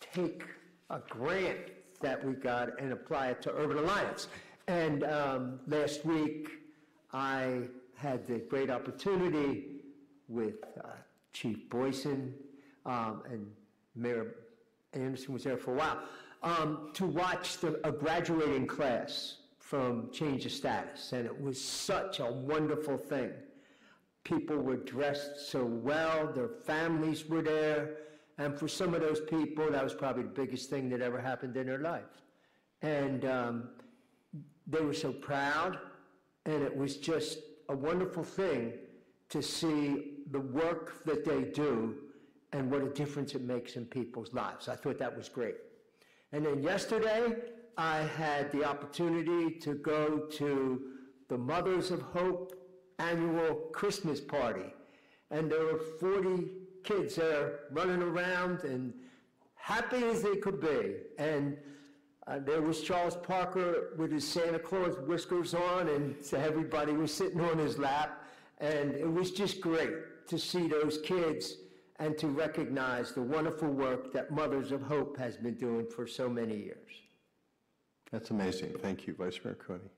[0.00, 0.42] take
[0.90, 1.58] a grant
[2.00, 4.26] that we got and apply it to Urban Alliance.
[4.66, 6.50] And um, last week,
[7.16, 7.62] I
[7.94, 9.80] had the great opportunity
[10.28, 10.88] with uh,
[11.32, 12.34] Chief Boysen
[12.84, 13.46] um, and
[13.94, 14.34] Mayor
[14.92, 16.02] Anderson was there for a while,
[16.42, 21.12] um, to watch the, a graduating class from Change of Status.
[21.14, 23.30] And it was such a wonderful thing.
[24.22, 27.96] People were dressed so well, their families were there,
[28.36, 31.56] and for some of those people, that was probably the biggest thing that ever happened
[31.56, 32.22] in their life.
[32.82, 33.70] And um,
[34.66, 35.78] they were so proud,
[36.46, 38.72] and it was just a wonderful thing
[39.28, 41.96] to see the work that they do
[42.52, 44.68] and what a difference it makes in people's lives.
[44.68, 45.56] I thought that was great.
[46.32, 47.34] And then yesterday,
[47.76, 50.80] I had the opportunity to go to
[51.28, 52.54] the Mothers of Hope
[52.98, 54.72] annual Christmas party.
[55.30, 56.48] And there were 40
[56.84, 58.94] kids there running around and
[59.56, 60.94] happy as they could be.
[61.18, 61.56] And
[62.26, 67.12] uh, there was Charles Parker with his Santa Claus whiskers on, and so everybody was
[67.14, 68.24] sitting on his lap.
[68.58, 71.58] And it was just great to see those kids
[71.98, 76.28] and to recognize the wonderful work that Mothers of Hope has been doing for so
[76.28, 76.90] many years.
[78.10, 78.74] That's amazing.
[78.80, 79.90] Thank you, Vice Mayor Cooney.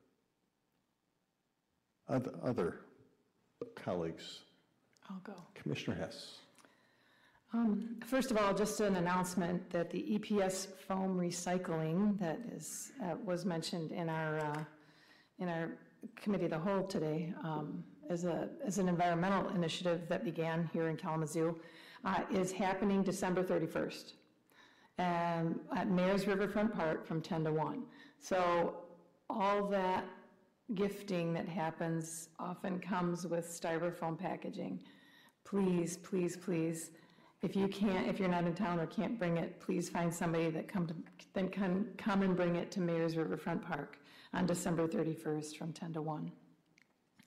[2.09, 2.81] Other, other
[3.75, 4.41] colleagues,
[5.09, 5.35] I'll go.
[5.55, 6.39] Commissioner Hess.
[7.53, 13.15] Um, First of all, just an announcement that the EPS foam recycling that is, uh,
[13.25, 14.65] was mentioned in our, uh,
[15.39, 15.71] in our
[16.17, 20.89] committee of the whole today, um, as a, as an environmental initiative that began here
[20.89, 21.59] in Kalamazoo,
[22.05, 24.13] uh, is happening December 31st
[24.99, 27.83] um, at Mayor's Riverfront Park from 10 to 1.
[28.21, 28.77] So
[29.31, 30.05] all that
[30.75, 34.81] gifting that happens often comes with styrofoam packaging.
[35.45, 36.91] Please, please, please,
[37.43, 40.51] if you can't, if you're not in town or can't bring it, please find somebody
[40.51, 40.95] that come to,
[41.35, 43.99] then come, come and bring it to Mayor's Riverfront Park
[44.35, 46.33] on December 31st from 10 to 1.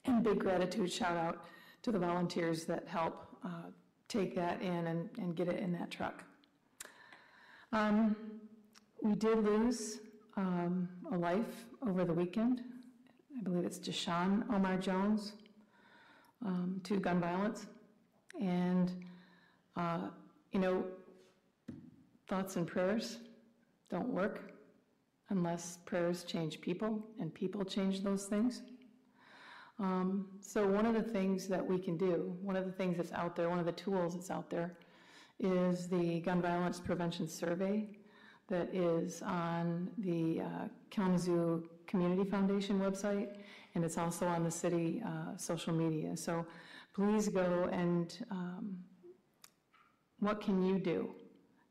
[0.06, 1.46] And big gratitude, shout out
[1.84, 3.70] to the volunteers that help uh,
[4.08, 6.24] take that in and, and get it in that truck.
[7.72, 8.16] Um,
[9.02, 10.00] We did lose
[10.38, 12.62] um, a life over the weekend.
[13.38, 15.34] I believe it's Deshaun Omar Jones
[16.46, 17.66] um, to gun violence.
[18.40, 18.92] And,
[19.76, 20.10] uh,
[20.52, 20.84] you know,
[22.28, 23.18] thoughts and prayers
[23.90, 24.54] don't work
[25.30, 28.62] unless prayers change people and people change those things.
[29.80, 33.12] Um, So one of the things that we can do, one of the things that's
[33.14, 34.78] out there, one of the tools that's out there
[35.40, 37.88] is the Gun Violence Prevention Survey
[38.48, 43.30] that is on the uh, Kalamazoo Community Foundation website,
[43.74, 46.16] and it's also on the city uh, social media.
[46.18, 46.46] So
[46.94, 48.78] please go and um,
[50.22, 51.10] what can you do?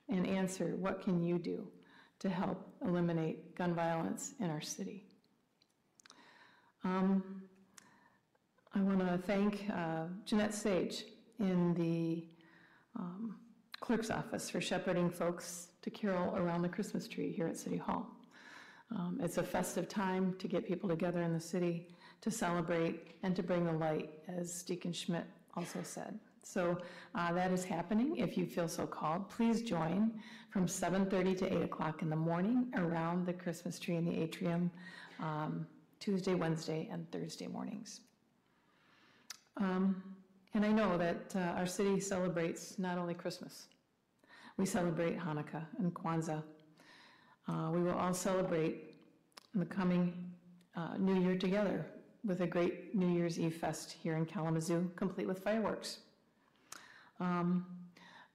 [0.08, 1.66] And answer, what can you do
[2.18, 5.06] to help eliminate gun violence in our city?
[6.84, 7.42] Um,
[8.74, 11.04] I want to thank uh, Jeanette Sage
[11.38, 12.26] in the
[12.98, 13.36] um,
[13.78, 18.06] clerk's office for shepherding folks to carol around the Christmas tree here at City Hall.
[18.90, 21.88] Um, It's a festive time to get people together in the city
[22.20, 26.18] to celebrate and to bring the light, as Deacon Schmidt also said.
[26.42, 26.78] So
[27.14, 28.16] uh, that is happening.
[28.16, 30.12] If you feel so called, please join
[30.50, 34.70] from 7:30 to 8 o'clock in the morning around the Christmas tree in the atrium,
[35.20, 35.66] um,
[36.00, 38.00] Tuesday, Wednesday, and Thursday mornings.
[39.56, 40.02] Um,
[40.52, 43.68] And I know that uh, our city celebrates not only Christmas,
[44.56, 46.42] we celebrate Hanukkah and Kwanzaa.
[47.48, 48.76] Uh, We will all celebrate
[49.54, 50.04] the coming
[50.76, 51.86] uh, New Year together
[52.24, 55.98] with a great New Year's Eve fest here in Kalamazoo, complete with fireworks.
[57.20, 57.66] Um,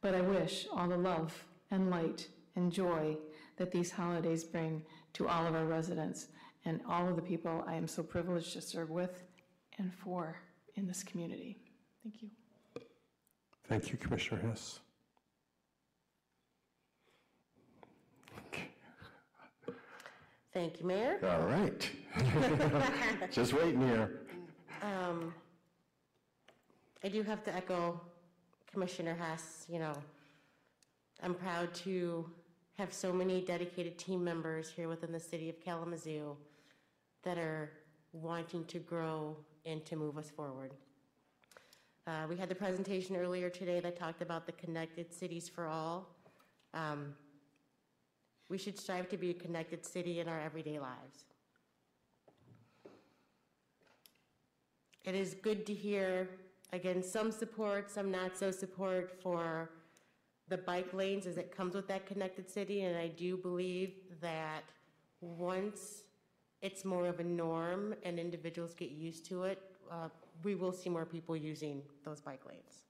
[0.02, 1.34] But I wish all the love
[1.72, 3.18] and light and joy
[3.58, 4.84] that these holidays bring
[5.14, 6.28] to all of our residents
[6.66, 9.24] and all of the people I am so privileged to serve with
[9.80, 10.38] and for
[10.76, 11.58] in this community.
[12.04, 12.30] Thank you.
[13.68, 14.80] Thank you, Commissioner Hess.
[20.54, 21.18] Thank you, Mayor.
[21.24, 21.90] All right.
[23.32, 24.22] Just waiting here.
[24.82, 25.34] Um,
[27.04, 28.00] I do have to echo
[28.76, 29.94] Commissioner Hess, you know,
[31.24, 32.30] I'm proud to
[32.78, 36.36] have so many dedicated team members here within the city of Kalamazoo
[37.24, 37.72] that are
[38.12, 40.74] wanting to grow and to move us forward.
[42.06, 46.10] Uh, we had the presentation earlier today that talked about the connected cities for all.
[46.74, 47.16] Um,
[48.50, 51.24] we should strive to be a connected city in our everyday lives.
[55.06, 56.28] It is good to hear,
[56.76, 59.72] again, some support, some not so support for
[60.48, 62.84] the bike lanes as it comes with that connected city.
[62.84, 64.64] And I do believe that
[65.22, 66.04] once
[66.62, 69.60] it's more of a norm and individuals get used to it,
[69.92, 70.10] uh,
[70.44, 72.84] we will see more people using those bike lanes.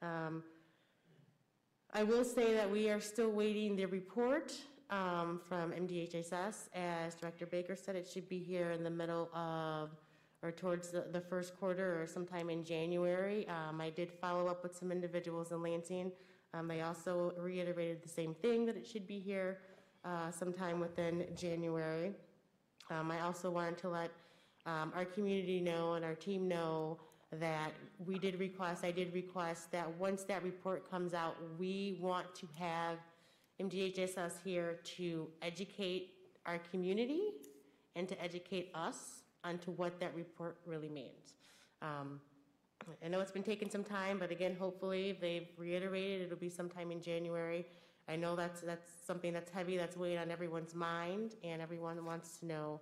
[0.00, 0.42] Um,
[1.92, 4.52] I will say that we are still waiting the report
[4.90, 6.68] um, from MDHHS.
[6.74, 9.90] As Director Baker said, it should be here in the middle of,
[10.42, 13.46] or towards the, the first quarter or sometime in January.
[13.48, 16.10] Um, I did follow up with some individuals in Lansing.
[16.52, 19.58] Um, They also reiterated the same thing, that it should be here
[20.04, 22.12] uh, sometime within January.
[22.90, 24.10] Um, I also wanted to let
[24.66, 26.98] um, our community know and our team know
[27.32, 27.72] that
[28.04, 32.46] we did request, I did request that once that report comes out, we want to
[32.58, 32.98] have
[33.60, 36.10] MDHHS here to educate
[36.44, 37.30] our community
[37.96, 41.34] and to educate us onto what that report really means.
[41.80, 42.20] Um,
[43.04, 46.90] I know it's been taking some time, but again, hopefully they've reiterated it'll be sometime
[46.90, 47.64] in January.
[48.08, 52.38] I know that's that's something that's heavy, that's weighing on everyone's mind, and everyone wants
[52.38, 52.80] to know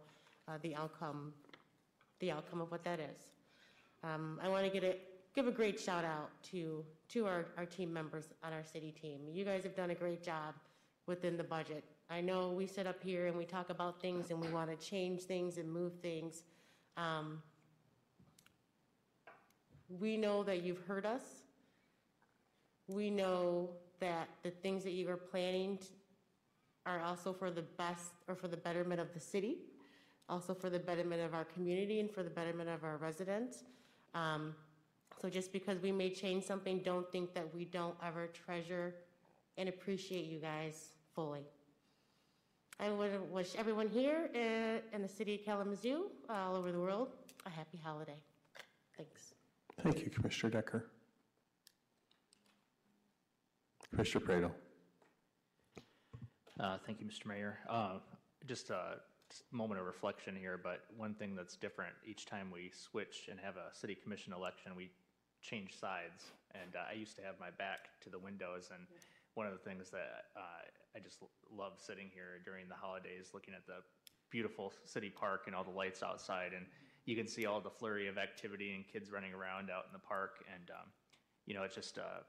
[0.48, 1.32] uh, the outcome,
[2.20, 3.32] the outcome of what that is.
[4.02, 4.97] Um, I want to get a,
[5.34, 9.20] give a great shout out to to our, our team members on our city team.
[9.30, 10.55] You guys have done a great job
[11.06, 11.84] within the budget.
[12.12, 14.84] I know we sit up here and we talk about things and we want to
[14.84, 16.42] change things and move things.
[16.97, 17.40] Um,
[19.89, 21.22] we know that you've heard us.
[22.89, 25.78] We know that the things that you are planning
[26.84, 29.58] are also for the best or for the betterment of the city,
[30.28, 33.62] also for the betterment of our community and for the betterment of our residents.
[34.14, 34.56] Um,
[35.22, 38.97] so just because we may change something, don't think that we don't ever treasure
[39.56, 41.44] and appreciate you guys fully.
[42.83, 47.09] I would wish everyone here uh, in the city of Kalamazoo, all over the world,
[47.44, 48.17] a happy holiday.
[48.97, 49.34] Thanks.
[49.83, 50.86] Thank you, Commissioner Decker.
[53.91, 54.50] Commissioner Praedel.
[56.59, 57.26] Uh, Thank you, Mr.
[57.26, 57.59] Mayor.
[57.68, 57.99] Uh,
[58.47, 58.97] Just a
[59.31, 63.28] just a moment of reflection here, but one thing that's different, each time we switch
[63.31, 64.91] and have a city commission election, we
[65.41, 66.33] change sides.
[66.52, 68.86] And uh, I used to have my back to the windows, and
[69.34, 71.19] one of the things that uh, I just
[71.51, 73.83] love sitting here during the holidays, looking at the
[74.31, 76.67] beautiful city park and all the lights outside, and
[77.05, 79.99] you can see all the flurry of activity and kids running around out in the
[79.99, 80.86] park, and, um,
[81.47, 82.23] you know, it's just, uh,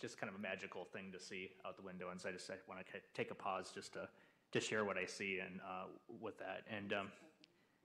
[0.00, 2.10] just kind of a magical thing to see out the window.
[2.10, 4.08] And so I just want to take a pause just to,
[4.52, 5.86] to share what I see and uh,
[6.20, 6.64] with that.
[6.70, 7.08] And um,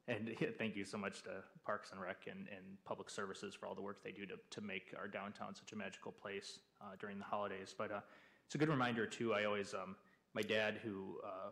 [0.08, 3.76] and thank you so much to Parks and Rec and, and Public Services for all
[3.76, 7.18] the work they do to, to make our downtown such a magical place uh, during
[7.18, 7.74] the holidays.
[7.78, 8.00] But uh,
[8.52, 9.34] it's a good reminder too.
[9.34, 9.96] I always um,
[10.34, 11.52] my dad who uh,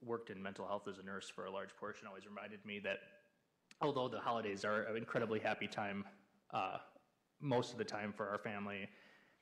[0.00, 2.98] worked in mental health as a nurse for a large portion always reminded me that
[3.80, 6.04] although the holidays are an incredibly happy time
[6.54, 6.76] uh,
[7.40, 8.88] most of the time for our family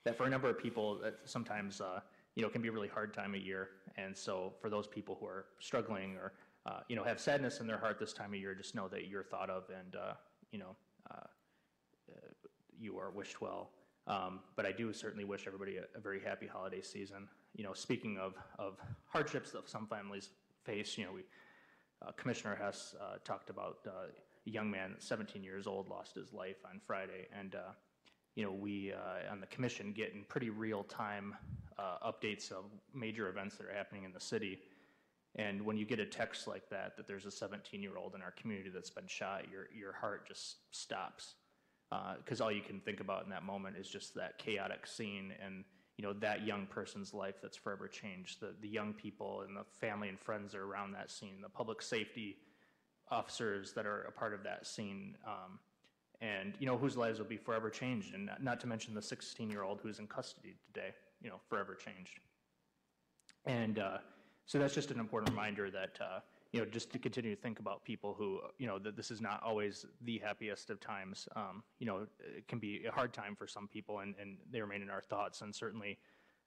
[0.03, 1.99] that for a number of people, that sometimes, uh,
[2.35, 3.69] you know, can be a really hard time of year.
[3.97, 6.33] And so for those people who are struggling or,
[6.65, 9.07] uh, you know, have sadness in their heart this time of year, just know that
[9.07, 10.13] you're thought of and, uh,
[10.51, 10.75] you know,
[11.11, 11.27] uh,
[12.11, 12.47] uh,
[12.79, 13.69] you are wished well.
[14.07, 17.27] Um, but I do certainly wish everybody a, a very happy holiday season.
[17.55, 20.29] You know, speaking of, of hardships that some families
[20.63, 21.21] face, you know, we,
[22.05, 24.07] uh, Commissioner Hess uh, talked about uh,
[24.45, 27.27] a young man, 17 years old, lost his life on Friday.
[27.37, 27.71] And, uh,
[28.35, 31.35] you know, we uh, on the commission get in pretty real time
[31.79, 34.59] uh, updates of major events that are happening in the city.
[35.35, 38.21] And when you get a text like that, that there's a 17 year old in
[38.21, 41.35] our community that's been shot, your, your heart just stops.
[42.17, 45.63] Because all you can think about in that moment is just that chaotic scene and
[45.97, 48.41] you know that young person's life that's forever changed.
[48.41, 51.49] The the young people and the family and friends that are around that scene, the
[51.49, 52.37] public safety
[53.09, 55.59] officers that are a part of that scene, um,
[56.21, 58.13] and you know whose lives will be forever changed.
[58.13, 61.39] And not, not to mention the 16 year old who's in custody today, you know,
[61.47, 62.19] forever changed.
[63.45, 63.99] And uh,
[64.45, 66.19] so that's just an important reminder that, uh,
[66.55, 69.19] you know, just to continue to think about people who, you know, that this is
[69.19, 71.27] not always the happiest of times.
[71.35, 74.61] Um, you know, it can be a hard time for some people and, and they
[74.61, 75.41] remain in our thoughts.
[75.41, 75.99] And certainly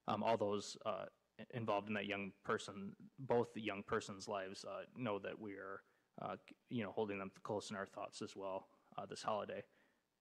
[0.07, 1.05] um, all those uh,
[1.53, 5.83] involved in that young person, both the young person's lives, uh, know that we are,
[6.23, 6.37] uh,
[6.71, 9.63] you know, holding them close in our thoughts as well uh, this holiday.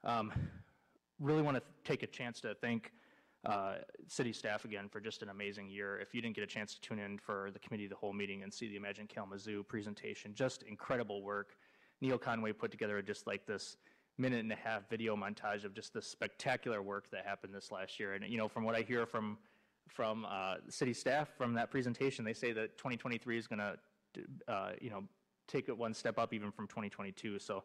[0.03, 0.33] Um,
[1.17, 2.91] really want to take a chance to thank
[3.45, 3.75] uh,
[4.07, 5.99] city staff again for just an amazing year.
[5.99, 8.43] If you didn't get a chance to tune in for the committee the whole meeting
[8.43, 11.55] and see the Imagine Kalamazoo presentation, just incredible work.
[12.01, 13.77] Neil Conway put together just like this
[14.17, 17.99] minute and a half video montage of just the spectacular work that happened this last
[17.99, 18.13] year.
[18.13, 19.37] And you know, from what I hear from
[19.87, 23.77] from uh, city staff from that presentation, they say that 2023 is going to,
[24.47, 25.03] uh, you know,
[25.47, 27.39] take it one step up even from 2022.
[27.39, 27.63] So,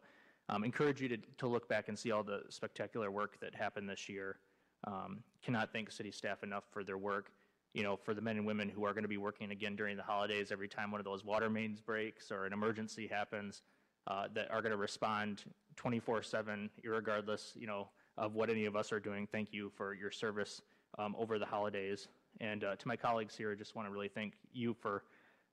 [0.49, 3.89] um, encourage you to to look back and see all the spectacular work that happened
[3.89, 4.37] this year.
[4.85, 7.31] Um, cannot thank city staff enough for their work.
[7.73, 9.97] You know, for the men and women who are going to be working again during
[9.97, 13.63] the holidays, every time one of those water mains breaks or an emergency happens,
[14.05, 15.43] uh, that are going to respond
[15.75, 19.25] 24/7, regardless, you know, of what any of us are doing.
[19.25, 20.61] Thank you for your service
[20.99, 22.07] um, over the holidays.
[22.41, 25.03] And uh, to my colleagues here, I just want to really thank you for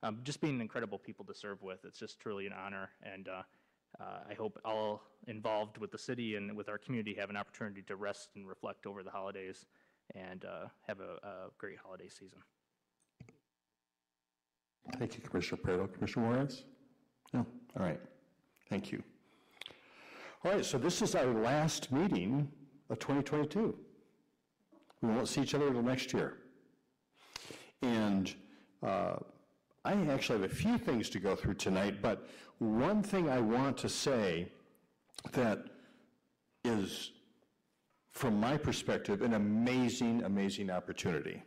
[0.03, 1.79] um, just being incredible people to serve with.
[1.85, 3.43] It's just truly an honor, and uh,
[3.99, 7.81] uh, I hope all involved with the city and with our community have an opportunity
[7.83, 9.65] to rest and reflect over the holidays
[10.15, 12.39] and uh, have a, a great holiday season.
[14.97, 15.93] Thank you, Commissioner Praedel.
[15.93, 16.63] Commissioner Juarez?
[17.33, 17.45] No?
[17.77, 17.99] All right.
[18.69, 19.03] Thank you.
[20.43, 22.49] All right, so this is our last meeting
[22.89, 23.75] of 2022.
[25.01, 26.37] We won't see each other until next year.
[27.81, 28.33] And
[28.81, 29.17] uh,
[29.83, 32.27] I actually have a few things to go through tonight, but
[32.59, 34.51] one thing I want to say
[35.31, 35.65] that
[36.63, 37.11] is,
[38.11, 41.41] from my perspective, an amazing, amazing opportunity.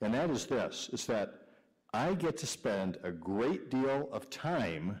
[0.00, 1.48] And that is this, is that
[1.92, 5.00] I get to spend a great deal of time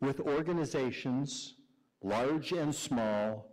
[0.00, 1.54] with organizations,
[2.02, 3.52] large and small,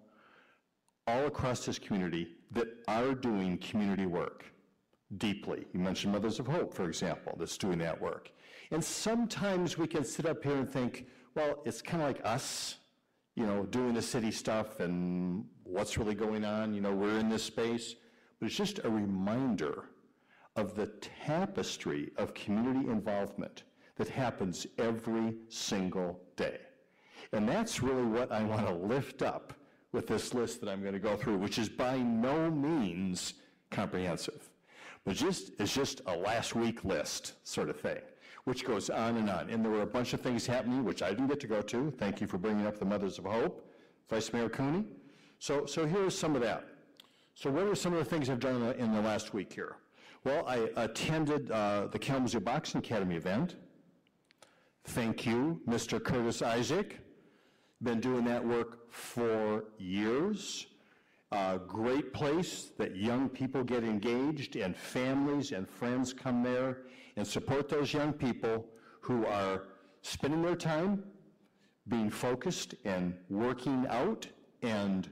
[1.05, 4.45] all across this community that are doing community work
[5.17, 5.65] deeply.
[5.73, 8.31] You mentioned Mothers of Hope, for example, that's doing that work.
[8.71, 12.77] And sometimes we can sit up here and think, well, it's kind of like us,
[13.35, 16.73] you know, doing the city stuff and what's really going on.
[16.73, 17.95] You know, we're in this space.
[18.39, 19.85] But it's just a reminder
[20.55, 20.87] of the
[21.25, 23.63] tapestry of community involvement
[23.97, 26.59] that happens every single day.
[27.31, 29.53] And that's really what I want to lift up
[29.91, 33.35] with this list that I'm going to go through, which is by no means
[33.71, 34.49] comprehensive.
[35.05, 37.99] But just it's just a last week list sort of thing,
[38.45, 39.49] which goes on and on.
[39.49, 41.91] And there were a bunch of things happening which I didn't get to go to.
[41.91, 43.67] Thank you for bringing up the Mothers of Hope,
[44.09, 44.85] Vice Mayor Cooney.
[45.39, 46.65] So, so here's some of that.
[47.33, 49.51] So what are some of the things I've done in the, in the last week
[49.51, 49.77] here?
[50.23, 53.55] Well, I attended uh, the Kalamazoo Boxing Academy event.
[54.85, 56.03] Thank you, Mr.
[56.03, 56.99] Curtis Isaac.
[57.81, 60.67] Been doing that work for years.
[61.31, 66.83] Uh, great place that young people get engaged and families and friends come there
[67.17, 68.65] and support those young people
[69.01, 69.63] who are
[70.01, 71.03] spending their time
[71.87, 74.27] being focused and working out
[74.61, 75.09] and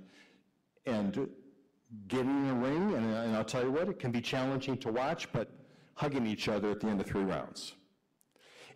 [0.85, 1.30] and
[2.07, 4.91] getting in a ring and, and I'll tell you what it can be challenging to
[4.91, 5.51] watch but
[5.93, 7.73] hugging each other at the end of three rounds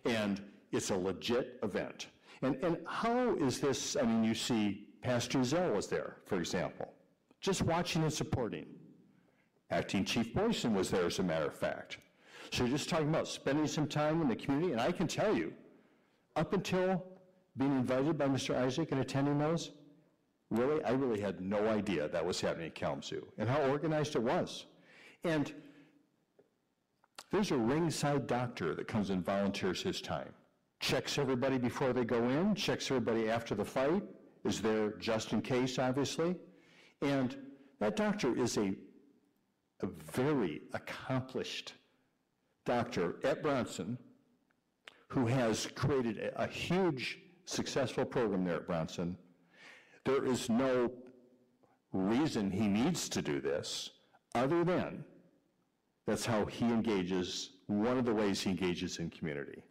[0.04, 0.40] and
[0.70, 2.06] it's a legit event
[2.42, 6.92] and and how is this I mean you see Pastor Zell was there for example
[7.40, 8.66] just watching and supporting.
[9.70, 11.98] Acting Chief Boysen was there, as a matter of fact.
[12.52, 15.36] So you're just talking about spending some time in the community, and I can tell
[15.36, 15.52] you,
[16.36, 17.04] up until
[17.56, 18.56] being invited by Mr.
[18.56, 19.72] Isaac and attending those,
[20.50, 24.22] really, I really had no idea that was happening in Kalamazoo and how organized it
[24.22, 24.66] was.
[25.24, 25.52] And
[27.30, 30.32] there's a ringside doctor that comes and volunteers his time,
[30.80, 34.02] checks everybody before they go in, checks everybody after the fight,
[34.44, 36.36] is there just in case, obviously.
[37.02, 37.36] And
[37.80, 38.74] that doctor is a,
[39.82, 41.74] a very accomplished
[42.68, 43.96] doctor at Bronson
[45.08, 49.16] who has created a, a huge successful program there at Bronson.
[50.04, 50.92] There is no
[51.92, 53.90] reason he needs to do this
[54.34, 55.02] other than
[56.06, 59.62] that's how he engages, one of the ways he engages in community.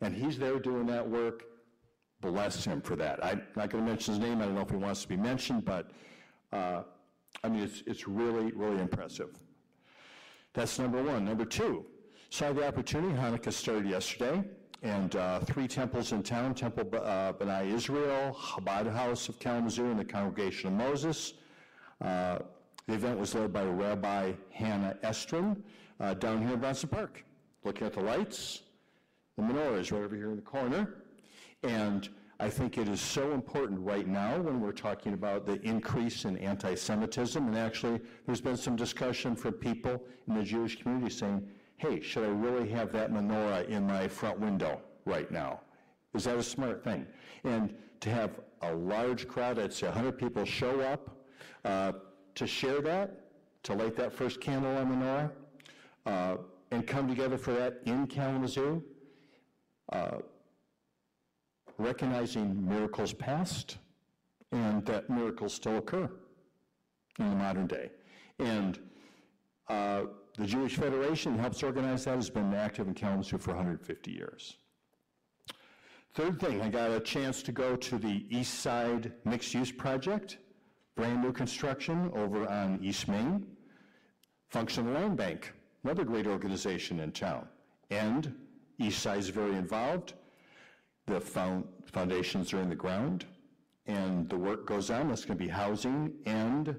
[0.00, 1.44] And he's there doing that work.
[2.22, 3.22] Bless him for that.
[3.22, 4.40] I'm not going to mention his name.
[4.40, 5.90] I don't know if he wants to be mentioned, but
[6.52, 6.82] uh,
[7.44, 9.36] I mean, it's, it's really, really impressive.
[10.54, 11.26] That's number one.
[11.26, 11.84] Number two,
[12.36, 13.14] saw the opportunity.
[13.14, 14.44] Hanukkah started yesterday,
[14.82, 19.98] and uh, three temples in town Temple uh, B'nai Israel, Chabad House of Kalamazoo, and
[19.98, 21.32] the Congregation of Moses.
[22.04, 22.40] Uh,
[22.86, 25.56] the event was led by Rabbi Hannah Estrin
[25.98, 27.24] uh, down here in Bronson Park,
[27.64, 28.60] looking at the lights.
[29.38, 30.96] The menorah is right over here in the corner.
[31.62, 32.06] And
[32.38, 36.36] I think it is so important right now when we're talking about the increase in
[36.36, 37.46] anti Semitism.
[37.46, 41.48] And actually, there's been some discussion for people in the Jewish community saying,
[41.78, 45.60] hey, should I really have that menorah in my front window right now?
[46.14, 47.06] Is that a smart thing?
[47.44, 51.10] And to have a large crowd, I'd say 100 people show up
[51.64, 51.92] uh,
[52.34, 53.30] to share that,
[53.64, 55.30] to light that first candle on menorah,
[56.06, 56.36] uh,
[56.70, 58.82] and come together for that in Kalamazoo,
[59.92, 60.18] uh,
[61.78, 63.78] recognizing miracles past
[64.52, 66.10] and that miracles still occur
[67.18, 67.90] in the modern day.
[68.38, 68.78] And
[69.68, 70.04] uh,
[70.36, 74.58] the Jewish Federation helps organize that, has been active in Kalamazoo for 150 years.
[76.14, 80.38] Third thing, I got a chance to go to the East Side Mixed Use Project,
[80.94, 83.46] brand new construction over on East Main.
[84.48, 85.52] Functional Land Bank,
[85.84, 87.46] another great organization in town.
[87.90, 88.34] And
[88.78, 90.14] East Side is very involved.
[91.06, 93.26] The found, foundations are in the ground,
[93.86, 95.08] and the work goes on.
[95.08, 96.76] That's going to be housing and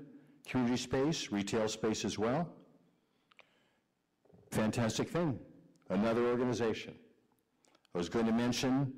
[0.47, 2.47] community space, retail space as well.
[4.51, 5.39] Fantastic thing.
[5.89, 6.93] Another organization.
[7.93, 8.93] I was going to mention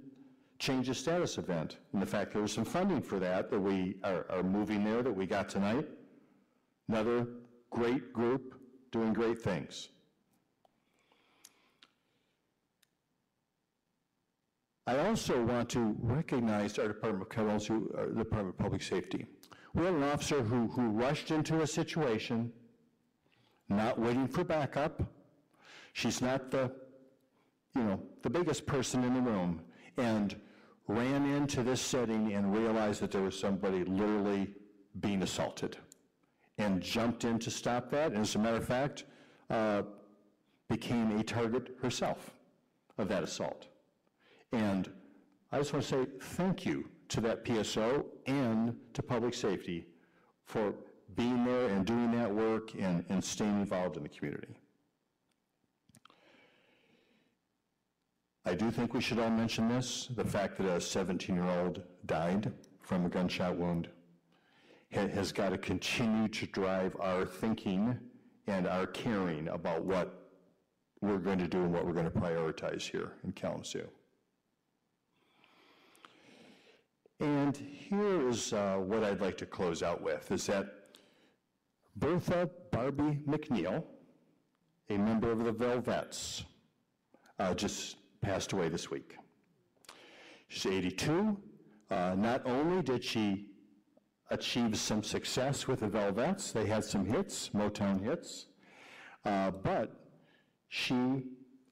[0.60, 3.96] change of status event and the fact there was some funding for that that we
[4.04, 5.88] are, are moving there that we got tonight.
[6.90, 7.28] Another
[7.70, 8.56] great group
[8.92, 9.90] doing great things.
[14.88, 19.28] I also want to recognize our Department of Kalamazoo, our Department of Public Safety.
[19.76, 22.52] We had an officer who, who rushed into a situation,
[23.70, 25.04] not waiting for backup.
[25.94, 26.72] She's not the,
[27.76, 29.62] you know, the biggest person in the room,
[29.98, 30.40] and
[30.88, 34.54] ran into this setting and realized that there was somebody literally
[35.00, 35.78] being assaulted,
[36.58, 38.12] and jumped in to stop that.
[38.12, 39.06] And as a matter of fact,
[39.50, 39.84] uh,
[40.68, 42.32] became a target herself
[42.98, 43.68] of that assault.
[44.52, 44.92] And
[45.52, 49.88] I just want to say thank you to that PSO and to public safety
[50.46, 50.74] for
[51.16, 54.59] being there and doing that work and, and staying involved in the community.
[58.50, 63.06] I do think we should all mention this, the fact that a 17-year-old died from
[63.06, 63.90] a gunshot wound
[64.92, 67.96] ha- has got to continue to drive our thinking
[68.48, 70.32] and our caring about what
[71.00, 73.88] we're going to do and what we're going to prioritize here in Kalamazoo.
[77.20, 80.66] And here is uh, what I'd like to close out with, is that
[81.98, 83.84] Bertha Barbee McNeal,
[84.90, 86.46] a member of the Velvelettes,
[87.38, 89.16] uh, just passed away this week.
[90.48, 91.38] She's 82.
[91.90, 93.48] Uh, not only did she
[94.30, 98.48] achieve some success with the Velvelettes, they had some hits, Motown hits,
[99.26, 99.92] uh, but
[100.68, 101.24] she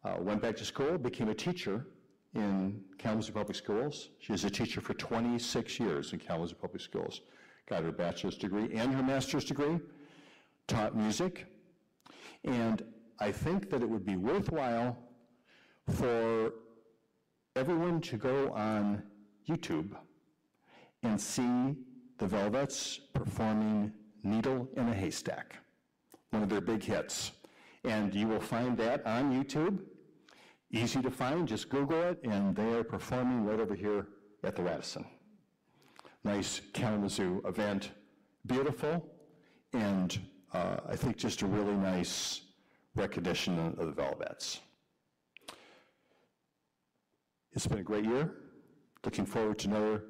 [0.03, 1.85] uh, went back to school, became a teacher
[2.34, 4.09] in Kalamazoo Public Schools.
[4.19, 7.22] She was a teacher for 26 years in Kalamazoo Public Schools.
[7.67, 9.80] Got her bachelor's degree and her master's degree,
[10.67, 11.45] taught music,
[12.43, 12.84] and
[13.19, 14.98] I think that it would be worthwhile
[15.91, 16.53] for
[17.56, 19.03] everyone to go on
[19.48, 19.95] YouTube
[21.03, 21.75] and see
[22.17, 23.91] the Velvelettes performing
[24.24, 25.56] Needle in a Haystack,
[26.32, 27.32] one of their big hits.
[27.83, 29.80] And you will find that on YouTube.
[30.72, 34.07] Easy to find, just Google it, and they are performing right over here
[34.43, 35.06] at the Radisson.
[36.25, 37.91] Nice Kalamazoo event,
[38.45, 39.06] beautiful,
[39.72, 40.19] and
[40.53, 42.41] uh, I think just a really nice
[42.95, 44.59] recognition of the Velvelettes.
[47.58, 48.30] It's been a great year.
[49.03, 50.03] Looking forward to another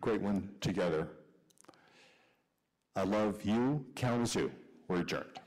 [0.00, 1.06] great one together.
[2.96, 4.50] I love you, Kalamazoo.
[4.88, 5.38] We're adjourned.